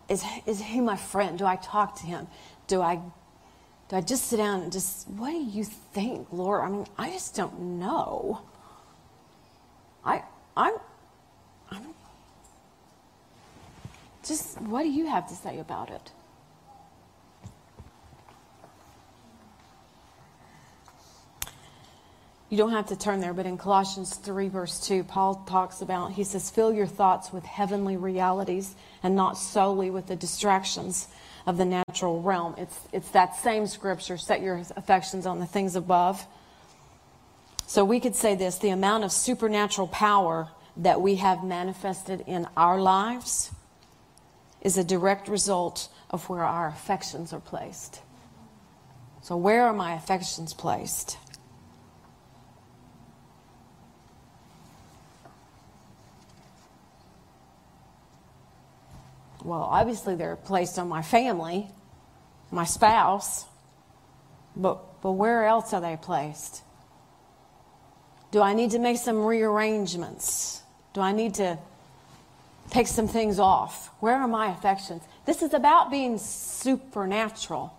Is, 0.09 0.25
is 0.47 0.61
he 0.61 0.81
my 0.81 0.97
friend? 0.97 1.39
Do 1.39 1.45
I 1.45 1.57
talk 1.57 1.97
to 2.01 2.07
him? 2.07 2.29
Do 2.69 2.81
I, 2.81 2.97
do 3.89 3.97
I 3.97 4.01
just 4.01 4.27
sit 4.27 4.37
down 4.37 4.63
and 4.63 4.73
just, 4.73 5.09
what 5.09 5.31
do 5.31 5.43
you 5.43 5.65
think, 5.65 6.29
Lord? 6.33 6.63
I 6.63 6.69
mean, 6.69 6.87
I 6.97 7.11
just 7.11 7.35
don't 7.35 7.79
know. 7.79 8.43
I, 10.05 10.23
I'm, 10.57 10.75
I'm, 11.71 11.83
just, 14.25 14.61
what 14.63 14.83
do 14.83 14.91
you 14.91 15.07
have 15.07 15.29
to 15.29 15.35
say 15.35 15.59
about 15.59 15.91
it? 15.91 16.13
You 22.55 22.59
don't 22.59 22.71
have 22.71 22.87
to 22.87 22.97
turn 22.97 23.19
there, 23.19 23.35
but 23.35 23.47
in 23.47 23.59
Colossians 23.59 24.15
3, 24.15 24.47
verse 24.47 24.79
2, 24.87 25.03
Paul 25.03 25.43
talks 25.45 25.81
about, 25.81 26.13
he 26.13 26.23
says, 26.23 26.51
fill 26.51 26.73
your 26.73 26.87
thoughts 26.87 27.33
with 27.33 27.45
heavenly 27.45 27.97
realities 27.97 28.77
and 29.03 29.17
not 29.17 29.37
solely 29.37 29.91
with 29.91 30.07
the 30.07 30.15
distractions 30.15 31.09
of 31.47 31.57
the 31.57 31.65
natural 31.65 32.23
realm. 32.23 32.55
It's, 32.57 32.79
it's 32.93 33.11
that 33.11 33.35
same 33.35 33.67
scripture, 33.67 34.17
set 34.17 34.41
your 34.41 34.63
affections 34.77 35.27
on 35.27 35.41
the 35.41 35.47
things 35.47 35.75
above. 35.75 36.25
So 37.67 37.85
we 37.85 37.99
could 37.99 38.15
say 38.15 38.37
this 38.37 38.59
the 38.59 38.69
amount 38.69 39.03
of 39.03 39.11
supernatural 39.11 39.89
power 39.89 40.49
that 40.77 41.01
we 41.01 41.17
have 41.17 41.43
manifested 41.43 42.23
in 42.25 42.47
our 42.57 42.81
lives 42.81 43.51
is 44.61 44.79
a 44.79 44.85
direct 44.85 45.27
result 45.27 45.89
of 46.09 46.29
where 46.29 46.45
our 46.45 46.69
affections 46.69 47.33
are 47.33 47.41
placed. 47.41 48.01
So, 49.23 49.37
where 49.37 49.65
are 49.65 49.73
my 49.73 49.95
affections 49.95 50.55
placed? 50.55 51.19
Well, 59.45 59.63
obviously 59.63 60.17
they're 60.17 60.37
placed 60.37 60.79
on 60.79 60.89
my 60.89 61.03
family, 61.03 61.69
my 62.51 62.65
spouse, 62.65 63.45
but, 64.57 65.01
but 65.03 65.13
where 65.13 65.45
else 65.45 65.73
are 65.73 65.81
they 65.81 65.97
placed? 66.01 66.63
Do 68.33 68.41
I 68.41 68.55
need 68.55 68.73
to 68.73 68.81
make 68.81 68.97
some 68.97 69.25
rearrangements? 69.25 70.63
Do 70.93 71.01
I 71.01 71.13
need 71.13 71.35
to 71.35 71.59
take 72.71 72.87
some 72.87 73.09
things 73.09 73.39
off. 73.39 73.91
Where 74.01 74.17
are 74.17 74.29
my 74.29 74.53
affections? 74.53 75.03
This 75.27 75.43
is 75.43 75.55
about 75.55 75.91
being 75.91 76.19
supernatural. 76.19 77.73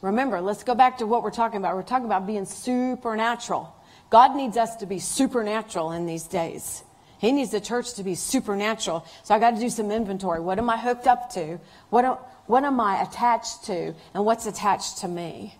Remember, 0.00 0.40
let's 0.40 0.64
go 0.64 0.74
back 0.74 0.98
to 0.98 1.06
what 1.06 1.22
we're 1.22 1.30
talking 1.30 1.58
about. 1.58 1.76
We're 1.76 1.82
talking 1.82 2.06
about 2.06 2.26
being 2.26 2.44
supernatural. 2.44 3.74
God 4.10 4.36
needs 4.36 4.56
us 4.56 4.76
to 4.76 4.86
be 4.86 4.98
supernatural 4.98 5.92
in 5.92 6.06
these 6.06 6.24
days. 6.24 6.82
He 7.22 7.30
needs 7.30 7.52
the 7.52 7.60
church 7.60 7.94
to 7.94 8.02
be 8.02 8.16
supernatural. 8.16 9.06
So 9.22 9.32
I 9.32 9.38
got 9.38 9.52
to 9.52 9.60
do 9.60 9.70
some 9.70 9.92
inventory. 9.92 10.40
What 10.40 10.58
am 10.58 10.68
I 10.68 10.76
hooked 10.76 11.06
up 11.06 11.30
to? 11.34 11.60
What, 11.88 12.04
am, 12.04 12.14
what 12.46 12.64
am 12.64 12.80
I 12.80 13.00
attached 13.00 13.62
to? 13.66 13.94
And 14.12 14.24
what's 14.24 14.44
attached 14.44 14.98
to 14.98 15.08
me? 15.08 15.54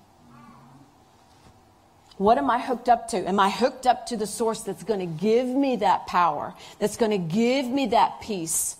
What 2.17 2.37
am 2.37 2.51
I 2.51 2.59
hooked 2.59 2.89
up 2.89 3.07
to? 3.11 3.29
Am 3.29 3.39
I 3.39 3.49
hooked 3.49 3.87
up 3.87 4.07
to 4.07 4.17
the 4.17 4.27
source 4.27 4.65
that's 4.65 4.83
going 4.83 4.99
to 4.99 5.07
give 5.07 5.47
me 5.47 5.77
that 5.77 6.09
power, 6.09 6.53
that's 6.81 6.97
going 6.97 7.13
to 7.13 7.35
give 7.35 7.67
me 7.67 7.87
that 7.87 8.21
peace 8.21 8.77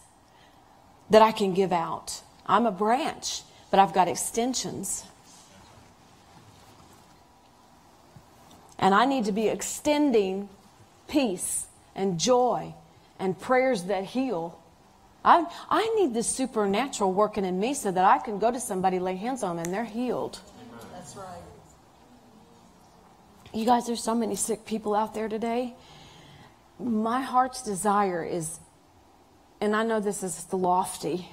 that 1.09 1.23
I 1.23 1.31
can 1.31 1.55
give 1.55 1.71
out? 1.71 2.21
I'm 2.47 2.67
a 2.67 2.73
branch, 2.73 3.43
but 3.71 3.79
I've 3.79 3.95
got 3.95 4.09
extensions. 4.09 5.05
And 8.77 8.93
I 8.93 9.05
need 9.05 9.27
to 9.27 9.33
be 9.33 9.47
extending 9.47 10.49
peace 11.07 11.69
and 11.95 12.19
joy 12.19 12.75
and 13.19 13.39
prayers 13.39 13.85
that 13.85 14.05
heal. 14.05 14.59
I, 15.25 15.47
I 15.71 15.95
need 15.97 16.15
the 16.15 16.23
supernatural 16.23 17.13
working 17.13 17.45
in 17.45 17.61
me 17.61 17.75
so 17.75 17.93
that 17.93 18.05
I 18.05 18.19
can 18.19 18.39
go 18.39 18.51
to 18.51 18.59
somebody, 18.59 18.99
lay 18.99 19.17
hands 19.17 19.43
on 19.43 19.57
them, 19.57 19.67
and 19.67 19.73
they're 19.73 19.85
healed. 19.85 20.41
That's 20.93 21.17
right. 21.17 21.27
You 23.55 23.65
guys, 23.65 23.87
there's 23.87 24.03
so 24.03 24.15
many 24.15 24.35
sick 24.35 24.65
people 24.65 24.95
out 24.95 25.15
there 25.15 25.29
today. 25.29 25.75
My 26.81 27.21
heart's 27.21 27.63
desire 27.63 28.25
is, 28.25 28.59
and 29.61 29.77
I 29.77 29.85
know 29.85 30.01
this 30.01 30.25
is 30.25 30.53
lofty, 30.53 31.29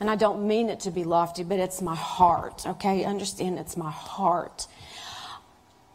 and 0.00 0.10
I 0.10 0.16
don't 0.16 0.46
mean 0.46 0.68
it 0.68 0.80
to 0.80 0.90
be 0.90 1.04
lofty, 1.04 1.44
but 1.44 1.58
it's 1.58 1.80
my 1.80 1.94
heart, 1.94 2.66
okay? 2.66 3.04
Understand 3.04 3.58
it's 3.58 3.76
my 3.76 3.90
heart. 3.90 4.66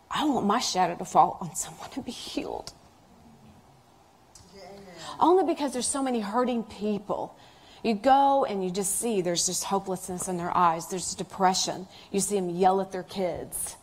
I 0.09 0.26
want 0.26 0.47
my 0.47 0.59
shadow 0.59 0.95
to 0.95 1.05
fall 1.05 1.38
on 1.41 1.55
someone 1.55 1.91
to 1.91 2.01
be 2.01 2.11
healed 2.11 2.74
only 5.20 5.43
because 5.43 5.74
there's 5.74 5.88
so 5.88 6.01
many 6.01 6.20
hurting 6.20 6.63
people. 6.63 7.36
You 7.84 7.93
go 7.93 8.45
and 8.45 8.63
you 8.63 8.72
just 8.72 8.99
see 8.99 9.22
there's 9.22 9.45
just 9.45 9.63
hopelessness 9.63 10.28
in 10.28 10.38
their 10.38 10.55
eyes. 10.55 10.88
There's 10.88 11.15
depression. 11.15 11.88
You 12.11 12.20
see 12.20 12.36
them 12.36 12.49
yell 12.49 12.82
at 12.82 12.91
their 12.91 13.03
kids. 13.03 13.76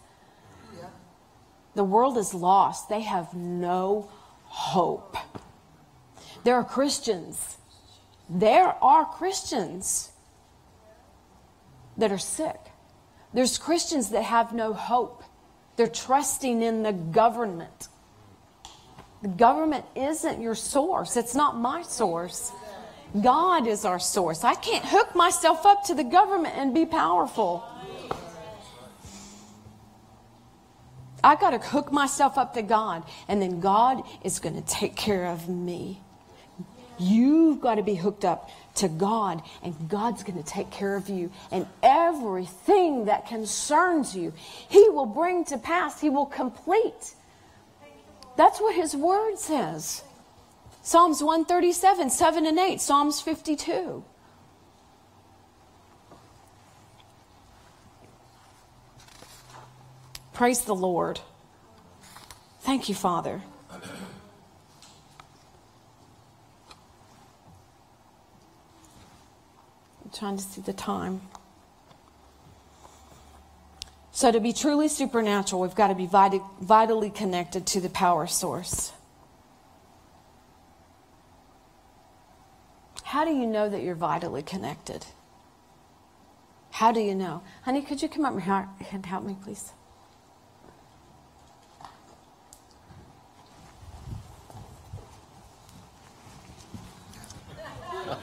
The 1.75 1.85
world 1.85 2.17
is 2.17 2.33
lost. 2.33 2.89
They 2.89 3.03
have 3.03 3.35
no 3.35 4.11
hope. 4.45 5.17
There 6.45 6.55
are 6.55 6.65
Christians. 6.65 7.59
There 8.31 8.75
are 8.83 9.05
Christians 9.05 10.11
that 11.99 12.11
are 12.11 12.19
sick. 12.19 12.59
There's 13.35 13.59
Christians 13.59 14.11
that 14.11 14.23
have 14.23 14.55
no 14.55 14.73
hope. 14.73 15.23
They're 15.77 15.87
trusting 15.87 16.63
in 16.63 16.83
the 16.83 16.93
government. 16.93 17.89
The 19.23 19.29
government 19.29 19.85
isn't 19.95 20.41
your 20.41 20.55
source, 20.55 21.17
it's 21.17 21.35
not 21.35 21.57
my 21.57 21.83
source. 21.83 22.53
God 23.21 23.67
is 23.67 23.85
our 23.85 23.99
source. 23.99 24.45
I 24.45 24.55
can't 24.55 24.85
hook 24.85 25.15
myself 25.15 25.65
up 25.65 25.85
to 25.85 25.95
the 25.95 26.05
government 26.05 26.55
and 26.57 26.75
be 26.75 26.85
powerful. 26.85 27.65
I 31.25 31.35
got 31.35 31.51
to 31.51 31.59
hook 31.59 31.91
myself 31.91 32.39
up 32.39 32.55
to 32.55 32.63
God, 32.63 33.05
and 33.27 33.41
then 33.41 33.61
God 33.61 34.03
is 34.23 34.39
going 34.39 34.55
to 34.55 34.69
take 34.69 34.97
care 34.97 35.27
of 35.27 35.49
me. 35.49 36.01
You've 36.99 37.61
got 37.61 37.77
to 37.77 37.83
be 37.83 37.95
hooked 37.95 38.25
up 38.25 38.51
to 38.77 38.89
God, 38.89 39.43
and 39.63 39.89
God's 39.89 40.23
going 40.23 40.43
to 40.43 40.49
take 40.49 40.71
care 40.71 40.95
of 40.95 41.09
you. 41.09 41.33
And 41.51 41.67
everything 41.83 43.07
that 43.07 43.27
concerns 43.27 44.15
you, 44.15 44.33
He 44.69 44.89
will 44.89 45.07
bring 45.07 45.45
to 45.47 45.59
pass, 45.59 46.01
He 46.01 46.11
will 46.11 46.27
complete. 46.27 47.15
That's 48.37 48.61
what 48.61 48.75
his 48.75 48.95
word 48.95 49.39
says. 49.39 50.03
Psalms 50.83 51.23
137, 51.23 52.11
7 52.11 52.47
and 52.47 52.59
8, 52.59 52.81
Psalms 52.81 53.21
52. 53.21 54.05
Praise 60.33 60.61
the 60.61 60.75
Lord. 60.75 61.19
Thank 62.61 62.89
you, 62.89 62.95
Father. 62.95 63.41
I'm 63.71 63.81
trying 70.13 70.37
to 70.37 70.43
see 70.43 70.61
the 70.61 70.75
time. 70.75 71.23
So, 74.17 74.33
to 74.33 74.41
be 74.41 74.55
truly 74.55 74.89
supernatural, 74.89 75.61
we've 75.61 75.75
got 75.75 75.89
to 75.89 75.95
be 75.95 76.07
vitally 76.07 77.11
connected 77.11 77.67
to 77.67 77.83
the 77.83 77.91
power 77.91 78.27
source. 78.27 78.93
How 83.03 83.27
do 83.27 83.31
you 83.31 83.47
know 83.47 83.69
that 83.69 83.83
you're 83.83 83.95
vitally 83.95 84.43
connected? 84.43 85.05
How 86.71 86.93
do 86.93 87.01
you 87.01 87.15
know? 87.15 87.43
Honey, 87.65 87.83
could 87.83 88.01
you 88.01 88.09
come 88.09 88.25
up 88.25 88.33
and 88.33 89.05
help 89.05 89.23
me, 89.23 89.37
please? 89.45 89.71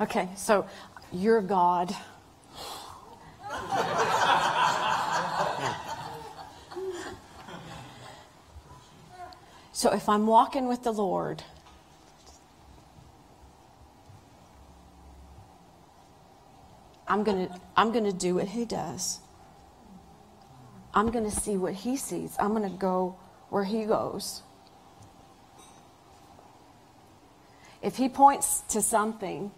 Okay, 0.00 0.30
so 0.34 0.66
you're 1.12 1.42
God. 1.42 1.94
So 9.72 9.92
if 9.92 10.08
I'm 10.08 10.26
walking 10.26 10.68
with 10.68 10.82
the 10.82 10.92
Lord, 10.92 11.42
I'm 17.06 17.22
going 17.22 17.48
to 17.48 17.60
I'm 17.76 17.92
going 17.92 18.04
to 18.04 18.12
do 18.12 18.36
what 18.36 18.48
he 18.48 18.64
does. 18.64 19.20
I'm 20.94 21.10
going 21.10 21.24
to 21.24 21.30
see 21.30 21.58
what 21.58 21.74
he 21.74 21.98
sees. 21.98 22.34
I'm 22.38 22.54
going 22.54 22.62
to 22.62 22.76
go 22.76 23.16
where 23.50 23.64
he 23.64 23.84
goes. 23.84 24.42
If 27.82 27.96
he 27.96 28.08
points 28.08 28.62
to 28.70 28.80
something, 28.80 29.52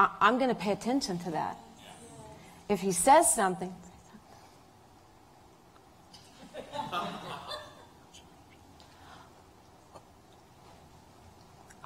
I, 0.00 0.28
am 0.28 0.38
going 0.38 0.48
to 0.48 0.54
pay 0.54 0.72
attention 0.72 1.18
to 1.18 1.30
that. 1.32 1.58
If 2.70 2.80
he 2.80 2.90
says 2.90 3.34
something, 3.34 3.74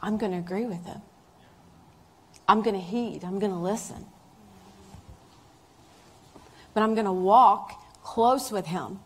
I'm 0.01 0.17
going 0.17 0.31
to 0.31 0.39
agree 0.39 0.67
with 0.67 0.85
him. 0.85 1.01
I'm 2.47 2.63
going 2.63 2.77
to 2.77 2.81
heed. 2.81 3.25
I'm 3.25 3.41
going 3.41 3.51
to 3.51 3.59
listen. 3.59 4.05
But 6.73 6.85
I'm 6.85 6.95
going 6.95 7.07
to 7.07 7.13
walk 7.13 7.73
close 8.05 8.53
with 8.53 8.67
him. 8.67 9.01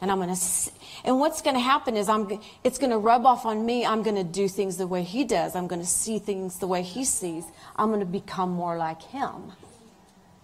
And 0.00 0.10
I'm 0.10 0.18
going 0.18 0.34
to, 0.34 0.70
and 1.04 1.20
what's 1.20 1.42
going 1.42 1.54
to 1.54 1.60
happen 1.60 1.96
is 1.96 2.08
I'm, 2.08 2.40
it's 2.64 2.78
going 2.78 2.90
to 2.90 2.96
rub 2.96 3.26
off 3.26 3.44
on 3.44 3.66
me. 3.66 3.84
I'm 3.84 4.02
going 4.02 4.16
to 4.16 4.24
do 4.24 4.48
things 4.48 4.78
the 4.78 4.86
way 4.86 5.02
he 5.02 5.24
does. 5.24 5.54
I'm 5.54 5.66
going 5.66 5.82
to 5.82 5.86
see 5.86 6.18
things 6.18 6.58
the 6.58 6.66
way 6.66 6.82
he 6.82 7.04
sees. 7.04 7.44
I'm 7.76 7.88
going 7.88 8.00
to 8.00 8.06
become 8.06 8.50
more 8.50 8.78
like 8.78 9.02
him. 9.02 9.52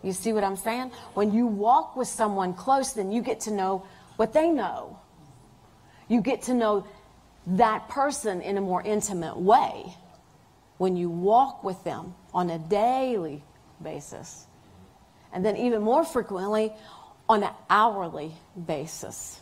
You 0.03 0.13
see 0.13 0.35
what 0.35 0.45
I'm 0.45 0.57
saying? 0.57 0.93
When 1.15 1.33
you 1.33 1.47
walk 1.47 1.97
with 1.97 2.07
someone 2.07 2.53
close, 2.53 2.93
then 2.93 3.13
you 3.13 3.23
get 3.23 3.41
to 3.41 3.51
know 3.51 3.87
what 4.17 4.35
they 4.35 4.51
know. 4.51 4.99
You 6.09 6.21
get 6.21 6.43
to 6.43 6.55
know 6.55 6.87
that 7.47 7.89
person 7.89 8.43
in 8.43 8.59
a 8.59 8.61
more 8.61 8.83
intimate 8.83 9.39
way 9.39 9.97
when 10.77 10.97
you 10.97 11.09
walk 11.09 11.65
with 11.65 11.83
them 11.83 12.15
on 12.35 12.51
a 12.51 12.59
daily 12.59 13.43
basis. 13.83 14.47
And 15.33 15.45
then, 15.45 15.57
even 15.57 15.83
more 15.83 16.05
frequently, 16.05 16.73
on 17.29 17.43
an 17.43 17.51
hourly 17.69 18.33
basis 18.67 19.41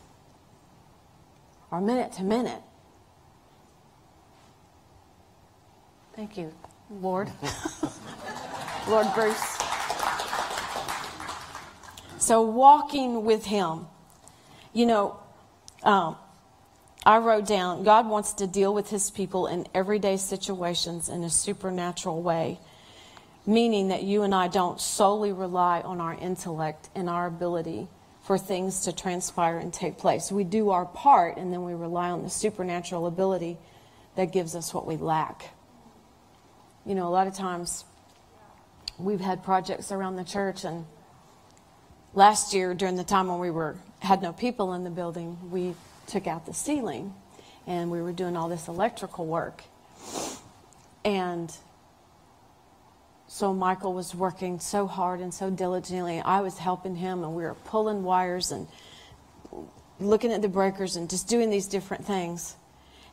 or 1.70 1.80
minute 1.80 2.12
to 2.12 2.22
minute. 2.22 2.62
Thank 6.14 6.36
you, 6.36 6.52
Lord. 6.90 7.30
Lord 8.88 9.06
Bruce. 9.14 9.58
So, 12.18 12.42
walking 12.42 13.24
with 13.24 13.46
Him. 13.46 13.86
You 14.72 14.86
know, 14.86 15.18
um, 15.82 16.16
I 17.04 17.18
wrote 17.18 17.46
down 17.46 17.82
God 17.82 18.08
wants 18.08 18.32
to 18.34 18.46
deal 18.46 18.72
with 18.72 18.90
His 18.90 19.10
people 19.10 19.46
in 19.46 19.66
everyday 19.74 20.16
situations 20.16 21.08
in 21.08 21.24
a 21.24 21.30
supernatural 21.30 22.22
way, 22.22 22.60
meaning 23.44 23.88
that 23.88 24.04
you 24.04 24.22
and 24.22 24.34
I 24.34 24.48
don't 24.48 24.80
solely 24.80 25.32
rely 25.32 25.80
on 25.80 26.00
our 26.00 26.14
intellect 26.14 26.88
and 26.94 27.10
our 27.10 27.26
ability 27.26 27.88
for 28.24 28.38
things 28.38 28.80
to 28.80 28.92
transpire 28.92 29.58
and 29.58 29.72
take 29.72 29.98
place. 29.98 30.32
We 30.32 30.44
do 30.44 30.70
our 30.70 30.86
part 30.86 31.36
and 31.36 31.52
then 31.52 31.62
we 31.62 31.74
rely 31.74 32.10
on 32.10 32.22
the 32.22 32.30
supernatural 32.30 33.06
ability 33.06 33.58
that 34.16 34.32
gives 34.32 34.54
us 34.54 34.72
what 34.72 34.86
we 34.86 34.96
lack. 34.96 35.50
You 36.86 36.94
know, 36.94 37.06
a 37.06 37.10
lot 37.10 37.26
of 37.26 37.34
times 37.34 37.84
we've 38.98 39.20
had 39.20 39.44
projects 39.44 39.92
around 39.92 40.16
the 40.16 40.24
church 40.24 40.64
and 40.64 40.86
last 42.14 42.54
year 42.54 42.74
during 42.74 42.96
the 42.96 43.04
time 43.04 43.28
when 43.28 43.40
we 43.40 43.50
were 43.50 43.76
had 44.00 44.22
no 44.22 44.32
people 44.32 44.74
in 44.74 44.84
the 44.84 44.90
building, 44.90 45.38
we 45.50 45.74
took 46.06 46.26
out 46.26 46.46
the 46.46 46.54
ceiling 46.54 47.14
and 47.66 47.90
we 47.90 48.00
were 48.00 48.12
doing 48.12 48.36
all 48.36 48.48
this 48.48 48.68
electrical 48.68 49.26
work. 49.26 49.64
And 51.04 51.54
so 53.35 53.53
Michael 53.53 53.93
was 53.95 54.14
working 54.14 54.61
so 54.61 54.87
hard 54.87 55.18
and 55.18 55.35
so 55.35 55.51
diligently. 55.51 56.20
I 56.20 56.41
was 56.41 56.57
helping 56.57 56.95
him, 56.95 57.24
and 57.24 57.35
we 57.35 57.43
were 57.43 57.57
pulling 57.64 58.05
wires 58.05 58.53
and 58.53 58.68
looking 59.99 60.32
at 60.32 60.41
the 60.41 60.47
breakers 60.47 60.95
and 60.95 61.11
just 61.11 61.26
doing 61.26 61.51
these 61.51 61.66
different 61.66 62.07
things. 62.07 62.55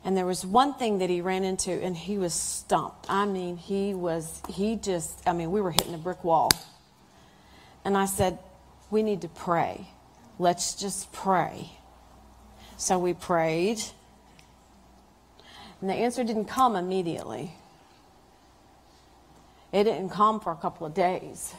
And 0.04 0.16
there 0.16 0.24
was 0.24 0.46
one 0.46 0.74
thing 0.74 0.98
that 0.98 1.10
he 1.10 1.20
ran 1.20 1.42
into, 1.42 1.72
and 1.72 1.96
he 1.96 2.18
was 2.18 2.34
stumped. 2.34 3.06
I 3.10 3.26
mean, 3.26 3.56
he 3.56 3.94
was, 3.94 4.40
he 4.48 4.76
just, 4.76 5.28
I 5.28 5.32
mean, 5.32 5.50
we 5.50 5.60
were 5.60 5.72
hitting 5.72 5.92
a 5.92 5.98
brick 5.98 6.22
wall. 6.22 6.50
And 7.84 7.98
I 7.98 8.04
said, 8.06 8.38
We 8.92 9.02
need 9.02 9.22
to 9.22 9.28
pray. 9.28 9.88
Let's 10.38 10.76
just 10.76 11.12
pray. 11.12 11.72
So 12.76 12.96
we 12.96 13.12
prayed. 13.12 13.82
And 15.80 15.90
the 15.90 15.94
answer 15.94 16.22
didn't 16.22 16.44
come 16.44 16.76
immediately. 16.76 17.56
It 19.72 19.84
didn't 19.84 20.10
come 20.10 20.38
for 20.38 20.52
a 20.52 20.56
couple 20.56 20.86
of 20.86 20.94
days. 20.94 21.54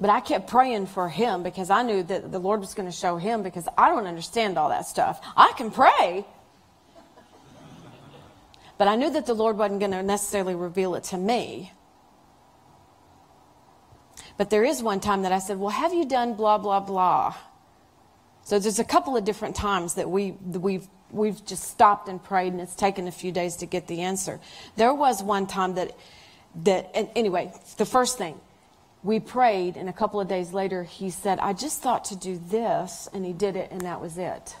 But 0.00 0.08
I 0.08 0.20
kept 0.20 0.48
praying 0.48 0.86
for 0.86 1.08
him 1.08 1.42
because 1.42 1.68
I 1.68 1.82
knew 1.82 2.02
that 2.04 2.32
the 2.32 2.38
Lord 2.38 2.60
was 2.60 2.72
going 2.72 2.88
to 2.88 2.96
show 2.96 3.18
him 3.18 3.42
because 3.42 3.68
I 3.76 3.90
don't 3.90 4.06
understand 4.06 4.56
all 4.56 4.70
that 4.70 4.86
stuff. 4.86 5.20
I 5.36 5.52
can 5.56 5.70
pray. 5.70 6.24
But 8.78 8.88
I 8.88 8.96
knew 8.96 9.10
that 9.10 9.26
the 9.26 9.34
Lord 9.34 9.58
wasn't 9.58 9.80
going 9.80 9.92
to 9.92 10.02
necessarily 10.02 10.54
reveal 10.54 10.94
it 10.94 11.04
to 11.04 11.18
me. 11.18 11.72
But 14.38 14.48
there 14.48 14.64
is 14.64 14.82
one 14.82 15.00
time 15.00 15.20
that 15.22 15.32
I 15.32 15.38
said, 15.38 15.58
Well, 15.58 15.68
have 15.68 15.92
you 15.92 16.06
done 16.06 16.32
blah, 16.32 16.56
blah, 16.56 16.80
blah? 16.80 17.34
So 18.42 18.58
there's 18.58 18.78
a 18.78 18.84
couple 18.84 19.18
of 19.18 19.24
different 19.24 19.54
times 19.54 19.94
that 19.94 20.08
we, 20.08 20.30
we've 20.30 20.88
we've 21.12 21.44
just 21.44 21.64
stopped 21.64 22.08
and 22.08 22.22
prayed 22.22 22.52
and 22.52 22.60
it's 22.60 22.74
taken 22.74 23.08
a 23.08 23.12
few 23.12 23.32
days 23.32 23.56
to 23.56 23.66
get 23.66 23.86
the 23.86 24.02
answer. 24.02 24.40
There 24.76 24.94
was 24.94 25.22
one 25.22 25.46
time 25.46 25.74
that, 25.74 25.96
that 26.62 26.90
anyway, 26.94 27.52
the 27.76 27.86
first 27.86 28.18
thing, 28.18 28.40
we 29.02 29.18
prayed 29.18 29.76
and 29.76 29.88
a 29.88 29.92
couple 29.92 30.20
of 30.20 30.28
days 30.28 30.52
later 30.52 30.82
he 30.82 31.10
said, 31.10 31.38
I 31.38 31.52
just 31.52 31.82
thought 31.82 32.04
to 32.06 32.16
do 32.16 32.40
this 32.48 33.08
and 33.12 33.24
he 33.24 33.32
did 33.32 33.56
it 33.56 33.70
and 33.70 33.80
that 33.82 34.00
was 34.00 34.18
it. 34.18 34.56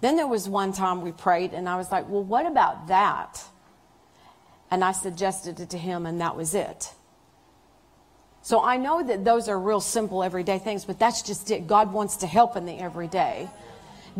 Then 0.00 0.16
there 0.16 0.26
was 0.26 0.48
one 0.48 0.72
time 0.72 1.00
we 1.00 1.12
prayed 1.12 1.52
and 1.52 1.68
I 1.68 1.76
was 1.76 1.90
like, 1.90 2.08
well, 2.08 2.22
what 2.22 2.46
about 2.46 2.88
that? 2.88 3.42
And 4.70 4.84
I 4.84 4.92
suggested 4.92 5.58
it 5.60 5.70
to 5.70 5.78
him 5.78 6.06
and 6.06 6.20
that 6.20 6.36
was 6.36 6.54
it. 6.54 6.92
So 8.42 8.62
I 8.62 8.76
know 8.76 9.02
that 9.02 9.24
those 9.24 9.48
are 9.48 9.58
real 9.58 9.80
simple 9.80 10.22
everyday 10.22 10.58
things, 10.60 10.84
but 10.84 10.98
that's 11.00 11.22
just 11.22 11.50
it. 11.50 11.66
God 11.66 11.92
wants 11.92 12.18
to 12.18 12.28
help 12.28 12.56
in 12.56 12.64
the 12.64 12.78
everyday. 12.78 13.48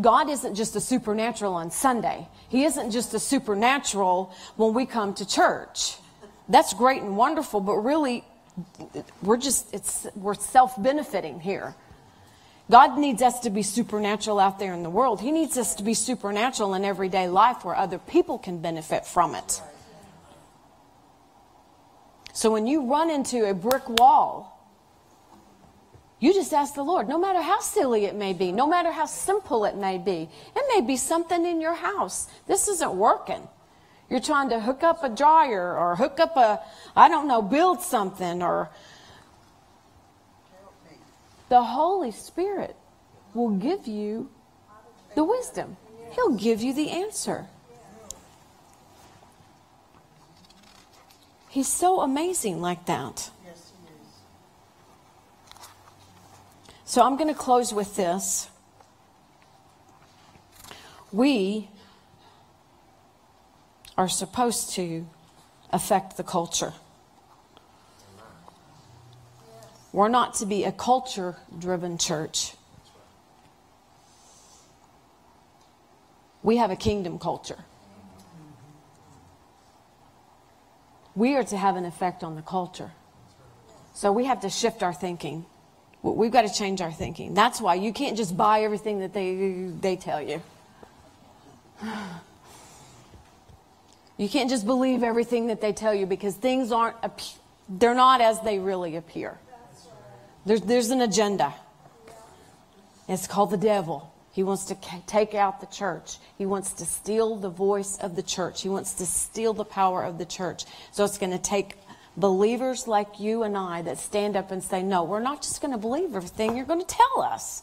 God 0.01 0.29
isn't 0.29 0.55
just 0.55 0.77
a 0.77 0.81
supernatural 0.81 1.55
on 1.55 1.71
Sunday. 1.71 2.29
He 2.49 2.65
isn't 2.65 2.91
just 2.91 3.15
a 3.15 3.19
supernatural 3.19 4.33
when 4.57 4.75
we 4.75 4.85
come 4.87 5.15
to 5.15 5.27
church. 5.27 5.97
That's 6.49 6.75
great 6.75 7.03
and 7.03 7.17
wonderful, 7.17 7.61
but 7.61 7.77
really, 7.77 8.25
we're 9.23 9.39
just, 9.39 9.73
it's, 9.75 10.07
we're 10.15 10.35
self 10.35 10.81
benefiting 10.81 11.41
here. 11.41 11.75
God 12.71 12.99
needs 12.99 13.23
us 13.23 13.41
to 13.41 13.51
be 13.51 13.63
supernatural 13.63 14.41
out 14.41 14.59
there 14.59 14.75
in 14.75 14.83
the 14.83 14.91
world. 14.91 15.21
He 15.21 15.31
needs 15.31 15.57
us 15.57 15.77
to 15.77 15.85
be 15.85 15.95
supernatural 15.95 16.75
in 16.75 16.85
everyday 16.85 17.29
life 17.29 17.65
where 17.65 17.77
other 17.77 17.99
people 17.99 18.39
can 18.39 18.59
benefit 18.59 19.07
from 19.07 19.35
it. 19.35 19.63
So 22.33 22.51
when 22.51 22.67
you 22.67 22.91
run 22.91 23.09
into 23.09 23.49
a 23.49 23.55
brick 23.55 23.89
wall, 23.89 24.56
you 26.27 26.35
just 26.35 26.53
ask 26.53 26.74
the 26.74 26.83
Lord, 26.83 27.09
no 27.09 27.18
matter 27.18 27.41
how 27.41 27.61
silly 27.61 28.05
it 28.05 28.16
may 28.16 28.33
be, 28.33 28.51
no 28.51 28.66
matter 28.66 28.91
how 28.91 29.07
simple 29.07 29.64
it 29.64 29.77
may 29.77 29.97
be. 29.97 30.29
It 30.57 30.64
may 30.74 30.85
be 30.85 30.97
something 30.97 31.47
in 31.47 31.61
your 31.61 31.74
house. 31.74 32.27
This 32.49 32.66
isn't 32.66 32.95
working. 32.95 33.47
You're 34.11 34.18
trying 34.18 34.49
to 34.49 34.59
hook 34.59 34.83
up 34.83 35.05
a 35.05 35.09
dryer 35.09 35.79
or 35.79 35.95
hook 35.95 36.18
up 36.18 36.37
a, 36.37 36.61
I 36.97 37.09
don't 37.09 37.29
know, 37.29 37.43
build 37.43 37.81
something 37.81 38.43
or. 38.43 38.70
The 41.49 41.62
Holy 41.62 42.11
Spirit 42.11 42.74
will 43.33 43.51
give 43.51 43.87
you 43.87 44.29
the 45.14 45.22
wisdom, 45.22 45.77
He'll 46.11 46.35
give 46.35 46.61
you 46.61 46.74
the 46.74 46.91
answer. 46.91 47.47
He's 51.49 51.68
so 51.68 52.01
amazing 52.01 52.61
like 52.61 52.87
that. 52.87 53.31
So 56.89 57.03
I'm 57.03 57.16
going 57.16 57.28
to 57.28 57.39
close 57.39 57.74
with 57.74 57.97
this. 57.97 58.49
We 61.11 61.68
are 63.99 64.09
supposed 64.09 64.70
to 64.74 65.05
affect 65.72 66.16
the 66.16 66.22
culture. 66.22 66.72
We're 69.93 70.09
not 70.09 70.34
to 70.34 70.47
be 70.47 70.62
a 70.62 70.70
culture 70.70 71.37
driven 71.59 71.99
church. 71.99 72.53
We 76.45 76.59
have 76.59 76.70
a 76.70 76.76
kingdom 76.76 77.18
culture. 77.18 77.64
We 81.16 81.34
are 81.34 81.43
to 81.45 81.57
have 81.57 81.74
an 81.74 81.84
effect 81.84 82.22
on 82.22 82.37
the 82.37 82.43
culture. 82.43 82.93
So 83.93 84.12
we 84.12 84.26
have 84.26 84.43
to 84.43 84.51
shift 84.51 84.84
our 84.84 84.95
thinking. 84.95 85.47
We've 86.15 86.31
got 86.31 86.43
to 86.43 86.53
change 86.53 86.81
our 86.81 86.93
thinking. 86.93 87.35
That's 87.35 87.61
why 87.61 87.75
you 87.75 87.93
can't 87.93 88.17
just 88.17 88.37
buy 88.37 88.63
everything 88.63 89.01
that 89.01 89.13
they, 89.13 89.71
they 89.81 89.97
tell 89.97 90.23
you. 90.23 90.43
You 94.19 94.31
can't 94.31 94.49
just 94.49 94.65
believe 94.65 95.03
everything 95.03 95.49
that 95.49 95.61
they 95.61 95.75
tell 95.75 95.95
you 95.95 96.07
because 96.07 96.35
things 96.35 96.73
aren't, 96.73 96.97
they're 97.69 97.95
not 97.95 98.23
as 98.23 98.41
they 98.41 98.59
really 98.59 98.97
appear. 98.97 99.37
There's, 100.47 100.63
there's 100.63 100.89
an 100.89 101.03
agenda. 101.03 101.53
It's 103.09 103.27
called 103.27 103.51
the 103.51 103.59
devil. 103.59 104.13
He 104.33 104.43
wants 104.43 104.67
to 104.67 104.77
take 105.07 105.35
out 105.35 105.61
the 105.61 105.67
church. 105.67 106.19
He 106.39 106.47
wants 106.47 106.73
to 106.75 106.85
steal 106.85 107.37
the 107.37 107.49
voice 107.49 107.97
of 107.99 108.17
the 108.17 108.23
church. 108.23 108.63
He 108.63 108.69
wants 108.69 108.95
to 108.95 109.07
steal 109.07 109.55
the 109.55 109.65
power 109.65 110.03
of 110.03 110.19
the 110.19 110.27
church. 110.27 110.65
So 110.93 111.05
it's 111.05 111.19
going 111.19 111.33
to 111.33 111.39
take 111.39 111.77
believers 112.17 112.89
like 112.89 113.21
you 113.21 113.43
and 113.43 113.57
I 113.57 113.83
that 113.83 113.99
stand 113.99 114.37
up 114.37 114.51
and 114.51 114.62
say, 114.62 114.83
No, 114.83 115.05
we're 115.05 115.21
not 115.21 115.43
just 115.43 115.61
going 115.61 115.73
to 115.73 115.79
believe 115.79 116.14
everything 116.14 116.57
you're 116.57 116.67
going 116.67 116.85
to 116.85 116.87
tell 116.87 117.23
us. 117.23 117.62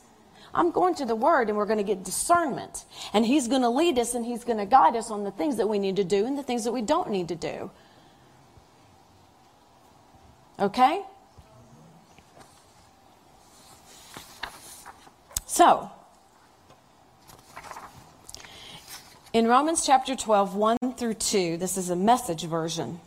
I'm 0.53 0.71
going 0.71 0.93
to 0.95 1.05
the 1.05 1.15
Word 1.15 1.49
and 1.49 1.57
we're 1.57 1.65
going 1.65 1.79
to 1.79 1.83
get 1.83 2.03
discernment. 2.03 2.85
And 3.11 3.25
He's 3.25 3.47
going 3.47 3.63
to 3.63 3.69
lead 3.69 3.97
us 3.97 4.13
and 4.13 4.25
He's 4.25 4.43
going 4.43 4.59
to 4.59 4.65
guide 4.65 4.95
us 4.95 5.09
on 5.09 5.23
the 5.23 5.31
things 5.31 5.57
that 5.57 5.67
we 5.67 5.79
need 5.79 5.95
to 5.95 6.03
do 6.03 6.25
and 6.25 6.37
the 6.37 6.43
things 6.43 6.63
that 6.65 6.71
we 6.71 6.81
don't 6.81 7.09
need 7.09 7.27
to 7.29 7.35
do. 7.35 7.71
Okay? 10.59 11.01
So, 15.47 15.89
in 19.33 19.47
Romans 19.47 19.85
chapter 19.85 20.15
12, 20.15 20.55
1 20.55 20.77
through 20.97 21.15
2, 21.15 21.57
this 21.57 21.77
is 21.77 21.89
a 21.89 21.95
message 21.95 22.43
version. 22.43 22.99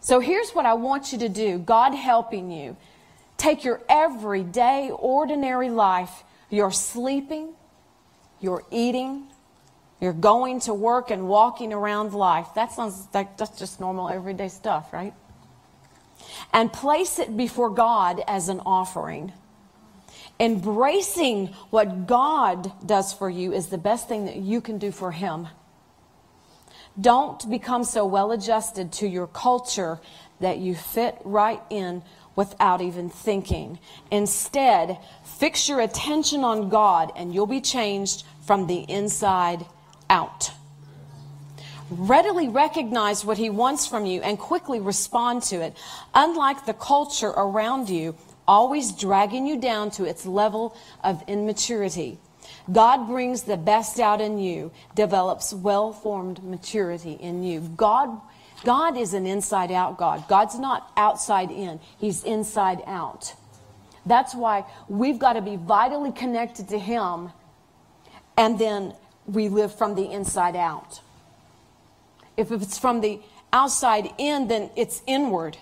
So 0.00 0.20
here's 0.20 0.50
what 0.50 0.66
I 0.66 0.74
want 0.74 1.12
you 1.12 1.18
to 1.18 1.28
do 1.28 1.58
God 1.58 1.94
helping 1.94 2.50
you. 2.50 2.76
Take 3.36 3.64
your 3.64 3.80
everyday, 3.88 4.90
ordinary 4.90 5.70
life. 5.70 6.24
You're 6.50 6.72
sleeping, 6.72 7.54
you're 8.40 8.64
eating, 8.70 9.28
you're 10.00 10.12
going 10.12 10.60
to 10.60 10.74
work 10.74 11.10
and 11.10 11.28
walking 11.28 11.72
around 11.72 12.12
life. 12.12 12.48
That 12.54 12.72
sounds 12.72 13.06
like 13.14 13.36
that's 13.36 13.58
just 13.58 13.80
normal, 13.80 14.08
everyday 14.08 14.48
stuff, 14.48 14.92
right? 14.92 15.14
And 16.52 16.72
place 16.72 17.18
it 17.18 17.36
before 17.36 17.70
God 17.70 18.22
as 18.26 18.48
an 18.48 18.60
offering. 18.60 19.32
Embracing 20.38 21.48
what 21.68 22.06
God 22.06 22.72
does 22.86 23.12
for 23.12 23.28
you 23.28 23.52
is 23.52 23.68
the 23.68 23.78
best 23.78 24.08
thing 24.08 24.24
that 24.24 24.36
you 24.36 24.60
can 24.60 24.78
do 24.78 24.90
for 24.90 25.12
Him. 25.12 25.48
Don't 26.98 27.48
become 27.50 27.84
so 27.84 28.06
well 28.06 28.32
adjusted 28.32 28.92
to 28.94 29.06
your 29.06 29.26
culture 29.26 30.00
that 30.40 30.58
you 30.58 30.74
fit 30.74 31.18
right 31.24 31.60
in 31.70 32.02
without 32.34 32.80
even 32.80 33.10
thinking. 33.10 33.78
Instead, 34.10 34.98
fix 35.24 35.68
your 35.68 35.80
attention 35.80 36.42
on 36.42 36.68
God 36.68 37.12
and 37.16 37.34
you'll 37.34 37.46
be 37.46 37.60
changed 37.60 38.24
from 38.46 38.66
the 38.66 38.80
inside 38.88 39.64
out. 40.08 40.50
readily 41.90 42.48
recognize 42.48 43.24
what 43.24 43.36
he 43.36 43.50
wants 43.50 43.86
from 43.86 44.06
you 44.06 44.20
and 44.22 44.38
quickly 44.38 44.80
respond 44.80 45.42
to 45.42 45.56
it, 45.56 45.76
unlike 46.14 46.64
the 46.64 46.74
culture 46.74 47.30
around 47.30 47.90
you, 47.90 48.14
always 48.46 48.92
dragging 48.92 49.46
you 49.46 49.60
down 49.60 49.90
to 49.90 50.04
its 50.04 50.24
level 50.24 50.76
of 51.02 51.22
immaturity. 51.26 52.18
God 52.72 53.06
brings 53.06 53.42
the 53.42 53.56
best 53.56 53.98
out 53.98 54.20
in 54.20 54.38
you, 54.38 54.70
develops 54.94 55.52
well 55.52 55.92
formed 55.92 56.42
maturity 56.44 57.12
in 57.12 57.42
you. 57.42 57.60
God, 57.76 58.20
God 58.64 58.96
is 58.96 59.14
an 59.14 59.26
inside 59.26 59.72
out 59.72 59.96
God. 59.96 60.28
God's 60.28 60.58
not 60.58 60.90
outside 60.96 61.50
in, 61.50 61.80
He's 61.98 62.22
inside 62.24 62.82
out. 62.86 63.34
That's 64.06 64.34
why 64.34 64.64
we've 64.88 65.18
got 65.18 65.34
to 65.34 65.42
be 65.42 65.56
vitally 65.56 66.12
connected 66.12 66.68
to 66.68 66.78
Him, 66.78 67.30
and 68.36 68.58
then 68.58 68.94
we 69.26 69.48
live 69.48 69.74
from 69.74 69.94
the 69.94 70.10
inside 70.10 70.56
out. 70.56 71.00
If 72.36 72.50
it's 72.52 72.78
from 72.78 73.00
the 73.00 73.20
outside 73.52 74.10
in, 74.18 74.48
then 74.48 74.70
it's 74.76 75.02
inward. 75.06 75.58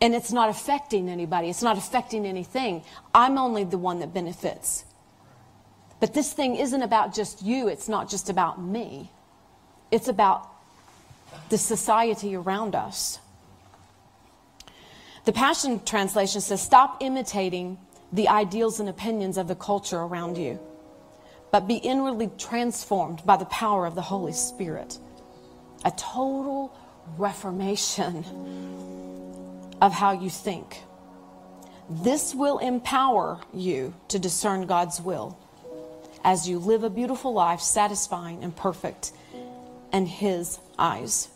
And 0.00 0.14
it's 0.14 0.32
not 0.32 0.48
affecting 0.48 1.08
anybody. 1.08 1.48
It's 1.48 1.62
not 1.62 1.78
affecting 1.78 2.26
anything. 2.26 2.82
I'm 3.14 3.38
only 3.38 3.64
the 3.64 3.78
one 3.78 4.00
that 4.00 4.12
benefits. 4.12 4.84
But 6.04 6.12
this 6.12 6.34
thing 6.34 6.56
isn't 6.56 6.82
about 6.82 7.14
just 7.14 7.40
you. 7.40 7.68
It's 7.68 7.88
not 7.88 8.10
just 8.10 8.28
about 8.28 8.60
me. 8.60 9.10
It's 9.90 10.06
about 10.06 10.50
the 11.48 11.56
society 11.56 12.36
around 12.36 12.74
us. 12.74 13.20
The 15.24 15.32
Passion 15.32 15.82
Translation 15.82 16.42
says, 16.42 16.60
Stop 16.60 16.98
imitating 17.00 17.78
the 18.12 18.28
ideals 18.28 18.80
and 18.80 18.88
opinions 18.90 19.38
of 19.38 19.48
the 19.48 19.54
culture 19.54 19.96
around 19.96 20.36
you, 20.36 20.60
but 21.50 21.66
be 21.66 21.76
inwardly 21.76 22.30
transformed 22.36 23.24
by 23.24 23.38
the 23.38 23.46
power 23.46 23.86
of 23.86 23.94
the 23.94 24.02
Holy 24.02 24.34
Spirit. 24.34 24.98
A 25.86 25.90
total 25.92 26.76
reformation 27.16 28.26
of 29.80 29.94
how 29.94 30.12
you 30.12 30.28
think. 30.28 30.82
This 31.88 32.34
will 32.34 32.58
empower 32.58 33.40
you 33.54 33.94
to 34.08 34.18
discern 34.18 34.66
God's 34.66 35.00
will 35.00 35.38
as 36.24 36.48
you 36.48 36.58
live 36.58 36.82
a 36.82 36.90
beautiful 36.90 37.32
life, 37.32 37.60
satisfying 37.60 38.42
and 38.42 38.56
perfect 38.56 39.12
in 39.92 40.06
His 40.06 40.58
eyes. 40.78 41.28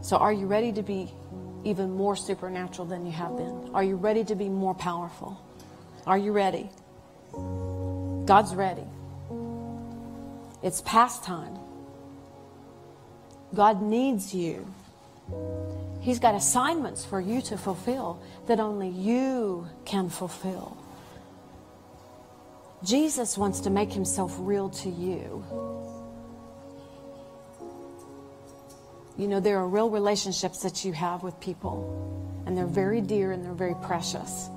So, 0.00 0.16
are 0.16 0.32
you 0.32 0.46
ready 0.46 0.72
to 0.72 0.82
be 0.82 1.12
even 1.64 1.92
more 1.92 2.16
supernatural 2.16 2.88
than 2.88 3.04
you 3.04 3.12
have 3.12 3.36
been? 3.36 3.70
Are 3.74 3.84
you 3.84 3.96
ready 3.96 4.24
to 4.24 4.34
be 4.34 4.48
more 4.48 4.74
powerful? 4.74 5.38
Are 6.06 6.16
you 6.16 6.32
ready? 6.32 6.70
God's 8.24 8.54
ready. 8.54 8.86
It's 10.62 10.80
past 10.80 11.24
time. 11.24 11.58
God 13.54 13.82
needs 13.82 14.34
you. 14.34 14.66
He's 16.00 16.18
got 16.18 16.34
assignments 16.34 17.04
for 17.04 17.20
you 17.20 17.40
to 17.42 17.58
fulfill 17.58 18.20
that 18.46 18.60
only 18.60 18.88
you 18.88 19.66
can 19.84 20.08
fulfill. 20.08 20.76
Jesus 22.84 23.36
wants 23.36 23.60
to 23.60 23.70
make 23.70 23.92
himself 23.92 24.34
real 24.38 24.70
to 24.70 24.88
you. 24.88 25.44
You 29.16 29.26
know, 29.26 29.40
there 29.40 29.58
are 29.58 29.66
real 29.66 29.90
relationships 29.90 30.62
that 30.62 30.84
you 30.84 30.92
have 30.92 31.24
with 31.24 31.38
people, 31.40 32.42
and 32.46 32.56
they're 32.56 32.66
very 32.66 33.00
dear 33.00 33.32
and 33.32 33.44
they're 33.44 33.52
very 33.52 33.74
precious. 33.82 34.48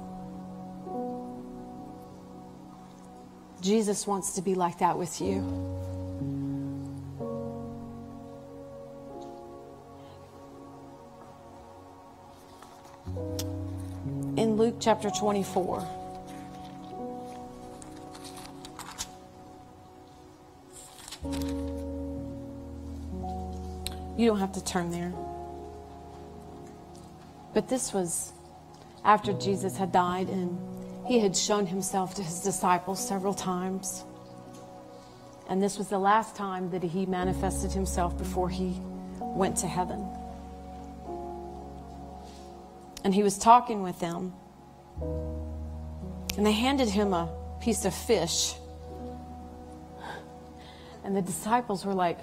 Jesus 3.59 4.05
wants 4.05 4.33
to 4.33 4.41
be 4.41 4.53
like 4.55 4.79
that 4.79 4.97
with 4.97 5.19
you. 5.19 5.41
In 14.37 14.55
Luke 14.57 14.77
chapter 14.79 15.09
24, 15.09 15.87
You 24.17 24.27
don't 24.27 24.39
have 24.39 24.51
to 24.53 24.63
turn 24.63 24.91
there. 24.91 25.11
But 27.55 27.67
this 27.67 27.91
was 27.91 28.33
after 29.03 29.33
Jesus 29.33 29.77
had 29.77 29.91
died 29.91 30.29
and 30.29 30.57
he 31.07 31.19
had 31.19 31.35
shown 31.35 31.65
himself 31.65 32.13
to 32.15 32.23
his 32.23 32.41
disciples 32.41 33.05
several 33.05 33.33
times. 33.33 34.03
And 35.49 35.61
this 35.61 35.77
was 35.77 35.87
the 35.87 35.97
last 35.97 36.35
time 36.35 36.69
that 36.69 36.83
he 36.83 37.05
manifested 37.05 37.71
himself 37.71 38.15
before 38.17 38.47
he 38.47 38.79
went 39.19 39.57
to 39.57 39.67
heaven. 39.67 40.07
And 43.03 43.13
he 43.13 43.23
was 43.23 43.37
talking 43.37 43.81
with 43.81 43.99
them. 43.99 44.33
And 46.37 46.45
they 46.45 46.51
handed 46.51 46.89
him 46.89 47.13
a 47.13 47.29
piece 47.61 47.85
of 47.85 47.93
fish. 47.93 48.53
And 51.03 51.15
the 51.15 51.21
disciples 51.21 51.85
were 51.85 51.93
like, 51.93 52.19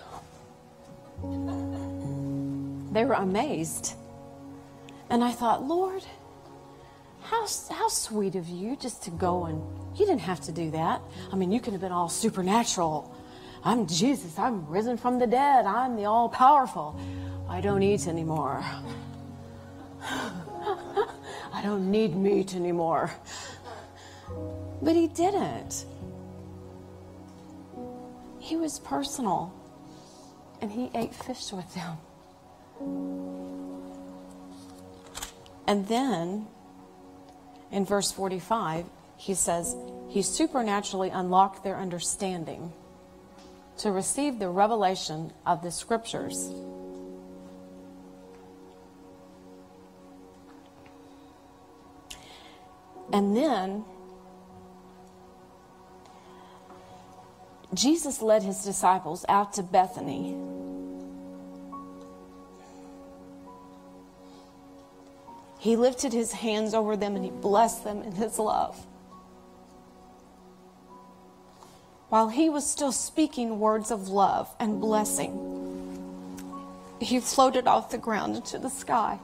they 2.92 3.04
were 3.04 3.14
amazed. 3.14 3.94
And 5.10 5.24
I 5.24 5.32
thought, 5.32 5.66
Lord, 5.66 6.04
how, 7.22 7.46
how 7.70 7.88
sweet 7.88 8.36
of 8.36 8.48
you 8.48 8.76
just 8.76 9.02
to 9.04 9.10
go 9.10 9.46
and 9.46 9.60
you 9.98 10.06
didn't 10.06 10.20
have 10.20 10.40
to 10.42 10.52
do 10.52 10.70
that. 10.70 11.02
I 11.32 11.36
mean, 11.36 11.50
you 11.50 11.60
could 11.60 11.72
have 11.72 11.82
been 11.82 11.92
all 11.92 12.08
supernatural. 12.08 13.14
I'm 13.64 13.86
Jesus. 13.86 14.38
I'm 14.38 14.66
risen 14.66 14.96
from 14.96 15.18
the 15.18 15.26
dead. 15.26 15.66
I'm 15.66 15.96
the 15.96 16.04
all 16.04 16.28
powerful. 16.28 16.98
I 17.48 17.60
don't 17.60 17.82
eat 17.82 18.06
anymore. 18.06 18.64
I 21.58 21.62
don't 21.62 21.90
need 21.90 22.14
meat 22.14 22.54
anymore. 22.54 23.10
But 24.80 24.94
he 24.94 25.08
didn't. 25.08 25.86
He 28.38 28.54
was 28.54 28.78
personal 28.78 29.52
and 30.60 30.70
he 30.70 30.88
ate 30.94 31.12
fish 31.12 31.50
with 31.50 31.66
them. 31.74 31.98
And 35.66 35.88
then 35.88 36.46
in 37.72 37.84
verse 37.84 38.12
45, 38.12 38.84
he 39.16 39.34
says, 39.34 39.74
He 40.06 40.22
supernaturally 40.22 41.10
unlocked 41.10 41.64
their 41.64 41.76
understanding 41.76 42.72
to 43.78 43.90
receive 43.90 44.38
the 44.38 44.48
revelation 44.48 45.32
of 45.44 45.64
the 45.64 45.72
scriptures. 45.72 46.52
And 53.12 53.36
then 53.36 53.84
Jesus 57.74 58.22
led 58.22 58.42
his 58.42 58.64
disciples 58.64 59.24
out 59.28 59.52
to 59.54 59.62
Bethany. 59.62 60.36
He 65.58 65.76
lifted 65.76 66.12
his 66.12 66.32
hands 66.32 66.72
over 66.72 66.96
them 66.96 67.16
and 67.16 67.24
he 67.24 67.30
blessed 67.30 67.84
them 67.84 68.02
in 68.02 68.12
his 68.12 68.38
love. 68.38 68.86
While 72.08 72.28
he 72.28 72.48
was 72.48 72.68
still 72.68 72.92
speaking 72.92 73.58
words 73.58 73.90
of 73.90 74.08
love 74.08 74.48
and 74.58 74.80
blessing, 74.80 75.56
he 77.00 77.20
floated 77.20 77.66
off 77.66 77.90
the 77.90 77.98
ground 77.98 78.36
into 78.36 78.58
the 78.58 78.70
sky. 78.70 79.18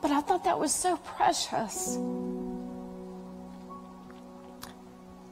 But 0.00 0.10
I 0.10 0.20
thought 0.20 0.44
that 0.44 0.60
was 0.60 0.72
so 0.72 0.96
precious. 0.98 1.98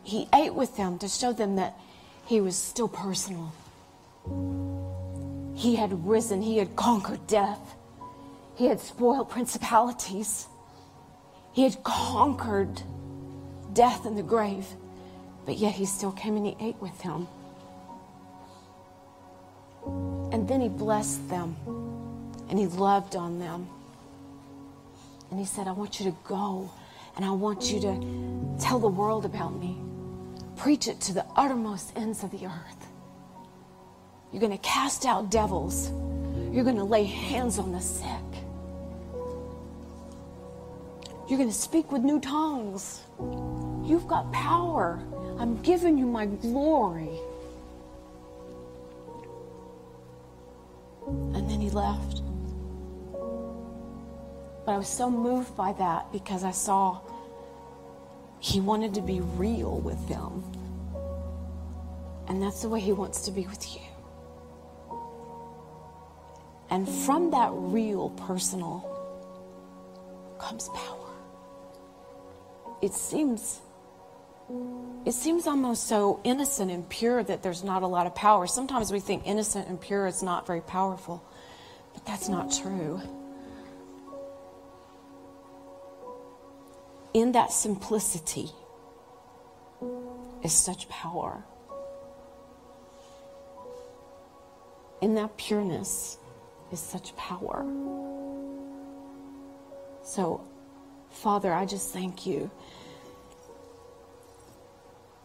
He 0.05 0.29
ate 0.35 0.55
with 0.55 0.77
them 0.77 0.99
to 0.99 1.09
show 1.09 1.33
them 1.33 1.57
that 1.57 1.79
he 2.27 2.41
was 2.41 2.57
still 2.57 2.89
personal. 2.89 3.53
He 5.55 5.77
had 5.77 6.07
risen, 6.07 6.43
he 6.43 6.59
had 6.59 6.77
conquered 6.77 7.27
death. 7.27 7.75
He 8.55 8.67
had 8.67 8.81
spoiled 8.81 9.31
principalities. 9.31 10.47
He 11.53 11.63
had 11.63 11.83
conquered 11.83 12.83
death 13.73 14.05
and 14.07 14.17
the 14.17 14.23
grave. 14.23 14.67
But 15.47 15.59
yet 15.59 15.73
he 15.73 15.87
still 15.87 16.13
came 16.13 16.37
and 16.37 16.47
he 16.47 16.57
ate 16.61 16.81
with 16.81 16.97
them. 17.03 17.29
And 20.33 20.49
then 20.49 20.61
he 20.61 20.69
blessed 20.69 21.29
them 21.29 21.57
and 22.49 22.59
he 22.59 22.67
loved 22.67 23.17
on 23.17 23.39
them. 23.39 23.69
And 25.31 25.39
he 25.39 25.47
said, 25.47 25.67
I 25.67 25.73
want 25.73 25.99
you 25.99 26.11
to 26.11 26.17
go 26.25 26.71
and 27.17 27.25
I 27.25 27.31
want 27.31 27.71
you 27.71 27.81
to 27.81 28.57
tell 28.61 28.79
the 28.79 28.89
world 28.89 29.25
about 29.25 29.55
me. 29.55 29.84
Preach 30.57 30.89
it 30.89 31.01
to 31.03 31.13
the 31.13 31.27
uttermost 31.37 31.93
ends 31.97 32.23
of 32.23 32.31
the 32.31 32.47
earth. 32.47 32.87
You're 34.33 34.41
going 34.41 34.53
to 34.53 34.59
cast 34.59 35.07
out 35.07 35.31
devils. 35.31 35.91
You're 36.53 36.65
going 36.65 36.77
to 36.77 36.85
lay 36.85 37.05
hands 37.05 37.59
on 37.59 37.73
the 37.73 37.81
sick. 37.81 38.09
You're 41.29 41.39
going 41.39 41.51
to 41.51 41.55
speak 41.55 41.91
with 41.91 42.03
new 42.03 42.21
tongues. 42.21 43.01
You've 43.85 44.07
got 44.07 44.33
power. 44.33 45.01
I'm 45.39 45.61
giving 45.63 45.97
you 45.99 46.07
my 46.07 46.27
glory. 46.27 47.19
And 51.07 51.49
then 51.49 51.61
he 51.61 51.71
left. 51.71 52.23
But 54.65 54.73
I 54.73 54.79
was 54.79 54.89
so 54.89 55.11
moved 55.11 55.57
by 55.57 55.73
that 55.75 56.11
because 56.13 56.45
I 56.45 56.51
saw 56.51 57.01
he 58.45 58.61
wanted 58.61 58.93
to 58.93 59.01
be 59.01 59.21
real 59.21 59.79
with 59.79 60.07
them. 60.07 60.45
And 62.29 62.43
that's 62.43 62.61
the 62.61 62.69
way 62.69 62.79
he 62.79 62.93
wants 62.93 63.23
to 63.23 63.31
be 63.31 63.47
with 63.47 63.75
you. 63.75 63.81
And 66.69 66.87
from 66.87 67.31
that 67.31 67.49
real 67.55 68.11
personal 68.11 68.85
comes 70.39 70.69
power. 70.69 71.11
It 72.83 72.93
seems 72.93 73.63
it 75.07 75.15
seems 75.15 75.47
almost 75.47 75.87
so 75.87 76.21
innocent 76.23 76.71
and 76.71 76.87
pure 76.87 77.25
that 77.25 77.43
there's 77.43 77.65
not 77.65 77.83
a 77.83 77.87
lot 77.87 78.07
of 78.07 78.15
power. 78.15 78.47
Sometimes 78.47 78.93
we 78.93 79.01
think 79.01 79.27
innocent 79.27 79.69
and 79.69 79.81
pure 79.81 80.07
is 80.07 80.23
not 80.23 80.47
very 80.47 80.61
powerful, 80.61 81.25
but 81.95 82.05
that's 82.05 82.29
not 82.29 82.53
true. 82.53 83.01
In 87.15 87.31
that 87.31 87.53
simplicity 87.53 88.51
is 90.43 90.53
such 90.53 90.89
power. 90.89 91.45
In 95.01 95.15
that 95.15 95.37
pureness 95.37 96.19
is 96.73 96.81
such 96.81 97.17
power. 97.17 97.65
So, 100.03 100.41
Father, 101.11 101.53
I 101.53 101.67
just 101.67 101.93
thank 101.93 102.27
you 102.27 102.51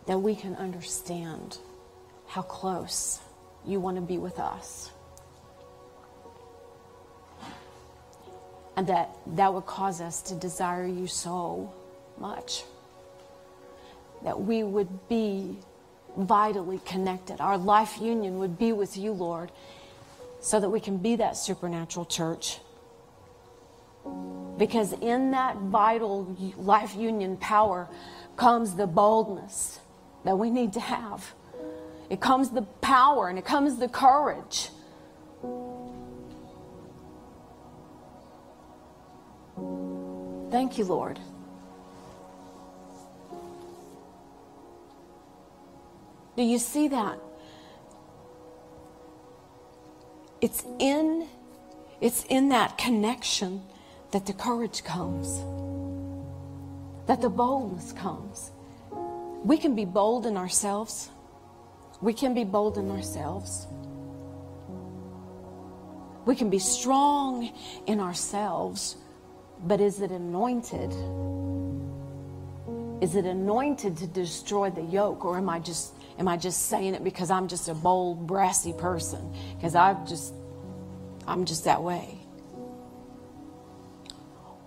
that 0.06 0.20
we 0.20 0.36
can 0.36 0.56
understand 0.58 1.58
how 2.28 2.44
close 2.44 3.20
you 3.66 3.80
want 3.80 3.98
to 3.98 4.02
be 4.02 4.20
with 4.20 4.40
us. 4.40 4.92
And 8.78 8.86
that 8.86 9.10
that 9.36 9.52
would 9.52 9.66
cause 9.66 10.02
us 10.02 10.22
to 10.24 10.36
desire 10.36 10.86
you 10.86 11.08
so 11.08 11.74
much. 12.20 12.63
That 14.24 14.41
we 14.41 14.63
would 14.63 15.07
be 15.07 15.57
vitally 16.17 16.80
connected. 16.86 17.39
Our 17.39 17.57
life 17.57 17.99
union 18.01 18.39
would 18.39 18.57
be 18.57 18.72
with 18.74 18.97
you, 18.97 19.11
Lord, 19.11 19.51
so 20.41 20.59
that 20.59 20.70
we 20.70 20.80
can 20.80 20.97
be 20.97 21.15
that 21.17 21.38
supernatural 21.38 22.05
church. 22.05 22.59
Because 24.57 24.93
in 24.93 25.32
that 25.32 25.57
vital 25.57 26.36
life 26.57 26.95
union 26.95 27.38
power 27.38 27.88
comes 28.36 28.76
the 28.76 28.88
boldness 28.88 29.80
that 30.26 30.38
we 30.38 30.49
need 30.49 30.74
to 30.74 30.80
have. 30.80 31.34
It 32.09 32.20
comes 32.20 32.49
the 32.49 32.63
power 32.82 33.30
and 33.30 33.38
it 33.38 33.45
comes 33.45 33.78
the 33.78 33.88
courage. 33.88 34.70
Thank 40.49 40.78
you, 40.78 40.86
Lord. 40.86 41.20
Do 46.40 46.46
you 46.46 46.58
see 46.58 46.88
that? 46.88 47.20
It's 50.40 50.64
in 50.80 51.28
it's 52.00 52.24
in 52.30 52.48
that 52.48 52.78
connection 52.78 53.62
that 54.12 54.26
the 54.26 54.32
courage 54.32 54.86
comes. 54.86 55.44
That 57.08 57.20
the 57.20 57.28
boldness 57.28 57.92
comes. 57.92 58.52
We 59.44 59.58
can 59.58 59.76
be 59.76 59.84
bold 59.84 60.26
in 60.26 60.38
ourselves. 60.38 61.10
We 62.00 62.14
can 62.14 62.34
be 62.34 62.46
bold 62.46 62.78
in 62.78 62.90
ourselves. 62.90 63.68
We 66.26 66.38
can 66.38 66.50
be 66.50 66.60
strong 66.60 67.52
in 67.86 68.00
ourselves, 68.00 68.96
but 69.66 69.82
is 69.82 70.00
it 70.00 70.12
anointed? 70.12 70.94
Is 73.02 73.18
it 73.18 73.26
anointed 73.26 73.98
to 73.98 74.08
destroy 74.08 74.70
the 74.70 74.84
yoke, 74.84 75.26
or 75.26 75.36
am 75.36 75.50
I 75.50 75.60
just 75.60 75.99
am 76.20 76.28
I 76.28 76.38
just 76.38 76.67
saying 76.67 76.93
it 76.93 77.03
because 77.03 77.32
I'm 77.32 77.47
just 77.47 77.70
a 77.70 77.74
bold, 77.74 78.28
brassy 78.28 78.74
person? 78.74 79.34
Because 79.55 79.74
I 79.74 79.93
just 80.05 80.34
I'm 81.26 81.45
just 81.45 81.63
that 81.63 81.82
way. 81.82 82.17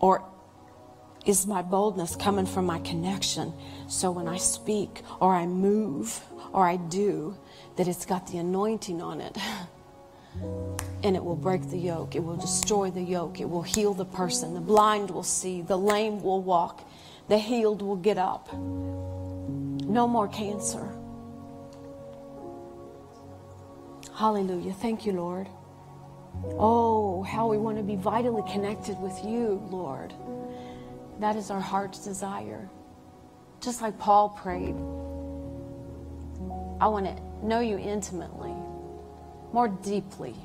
Or 0.00 0.24
is 1.26 1.46
my 1.46 1.62
boldness 1.62 2.16
coming 2.16 2.46
from 2.46 2.66
my 2.66 2.80
connection? 2.80 3.52
So 3.88 4.10
when 4.10 4.26
I 4.26 4.38
speak 4.38 5.02
or 5.20 5.34
I 5.34 5.46
move 5.46 6.20
or 6.52 6.66
I 6.66 6.76
do, 6.76 7.36
that 7.76 7.86
it's 7.86 8.06
got 8.06 8.26
the 8.26 8.38
anointing 8.38 9.00
on 9.00 9.20
it. 9.20 9.36
And 11.04 11.14
it 11.16 11.22
will 11.22 11.36
break 11.36 11.68
the 11.68 11.76
yoke. 11.76 12.14
It 12.14 12.24
will 12.24 12.36
destroy 12.36 12.90
the 12.90 13.02
yoke. 13.02 13.40
It 13.40 13.50
will 13.50 13.60
heal 13.62 13.92
the 13.92 14.04
person. 14.04 14.54
The 14.54 14.60
blind 14.60 15.10
will 15.10 15.24
see. 15.24 15.60
The 15.60 15.76
lame 15.76 16.22
will 16.22 16.40
walk. 16.40 16.88
The 17.28 17.36
healed 17.36 17.82
will 17.82 17.96
get 17.96 18.16
up. 18.16 18.50
No 18.54 20.08
more 20.08 20.28
cancer. 20.28 20.88
Hallelujah. 24.22 24.72
Thank 24.72 25.04
you, 25.04 25.14
Lord. 25.14 25.48
Oh, 26.56 27.24
how 27.24 27.48
we 27.48 27.58
want 27.58 27.78
to 27.78 27.82
be 27.82 27.96
vitally 27.96 28.48
connected 28.48 28.96
with 29.00 29.18
you, 29.24 29.60
Lord. 29.68 30.14
That 31.18 31.34
is 31.34 31.50
our 31.50 31.58
heart's 31.58 32.04
desire. 32.04 32.70
Just 33.60 33.82
like 33.82 33.98
Paul 33.98 34.28
prayed. 34.28 34.76
I 36.80 36.86
want 36.86 37.06
to 37.06 37.44
know 37.44 37.58
you 37.58 37.78
intimately, 37.78 38.54
more 39.52 39.66
deeply. 39.66 40.36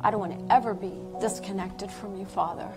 I 0.00 0.10
don't 0.10 0.20
want 0.20 0.38
to 0.38 0.54
ever 0.54 0.72
be 0.72 0.94
disconnected 1.20 1.90
from 1.90 2.16
you, 2.16 2.24
Father. 2.24 2.70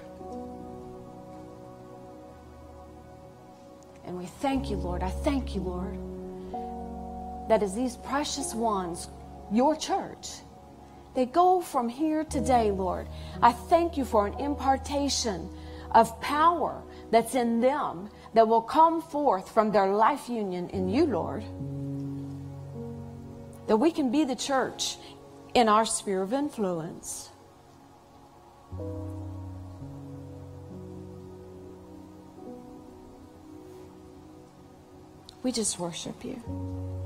And 4.04 4.18
we 4.18 4.26
thank 4.26 4.70
you, 4.70 4.76
Lord. 4.76 5.02
I 5.02 5.12
thank 5.12 5.56
you, 5.56 5.62
Lord, 5.62 5.98
that 7.48 7.64
as 7.64 7.76
these 7.76 7.96
precious 7.98 8.54
ones, 8.54 9.10
your 9.52 9.76
church, 9.76 10.30
they 11.16 11.26
go 11.26 11.62
from 11.62 11.90
here 11.90 12.24
today, 12.24 12.70
Lord. 12.70 13.08
I 13.42 13.52
thank 13.52 13.98
you 13.98 14.06
for 14.06 14.28
an 14.28 14.40
impartation 14.40 15.50
of 15.92 16.20
power 16.22 16.84
that's 17.10 17.34
in 17.36 17.60
them 17.60 18.10
that 18.34 18.48
will 18.48 18.62
come 18.62 19.02
forth 19.02 19.50
from 19.50 19.72
their 19.72 19.88
life 19.88 20.30
union 20.30 20.70
in 20.70 20.90
you, 20.90 21.06
Lord. 21.06 21.44
That 23.68 23.78
we 23.78 23.92
can 23.92 24.12
be 24.12 24.26
the 24.26 24.36
church 24.36 24.98
in 25.54 25.68
our 25.68 25.86
sphere 25.86 26.22
of 26.22 26.34
influence. 26.34 27.30
We 35.42 35.52
just 35.52 35.80
worship 35.80 36.24
you. 36.26 36.97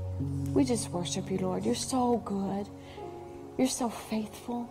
We 0.52 0.64
just 0.64 0.90
worship 0.90 1.30
you, 1.30 1.38
Lord. 1.38 1.64
You're 1.64 1.74
so 1.74 2.18
good. 2.24 2.68
You're 3.58 3.68
so 3.68 3.88
faithful. 3.88 4.68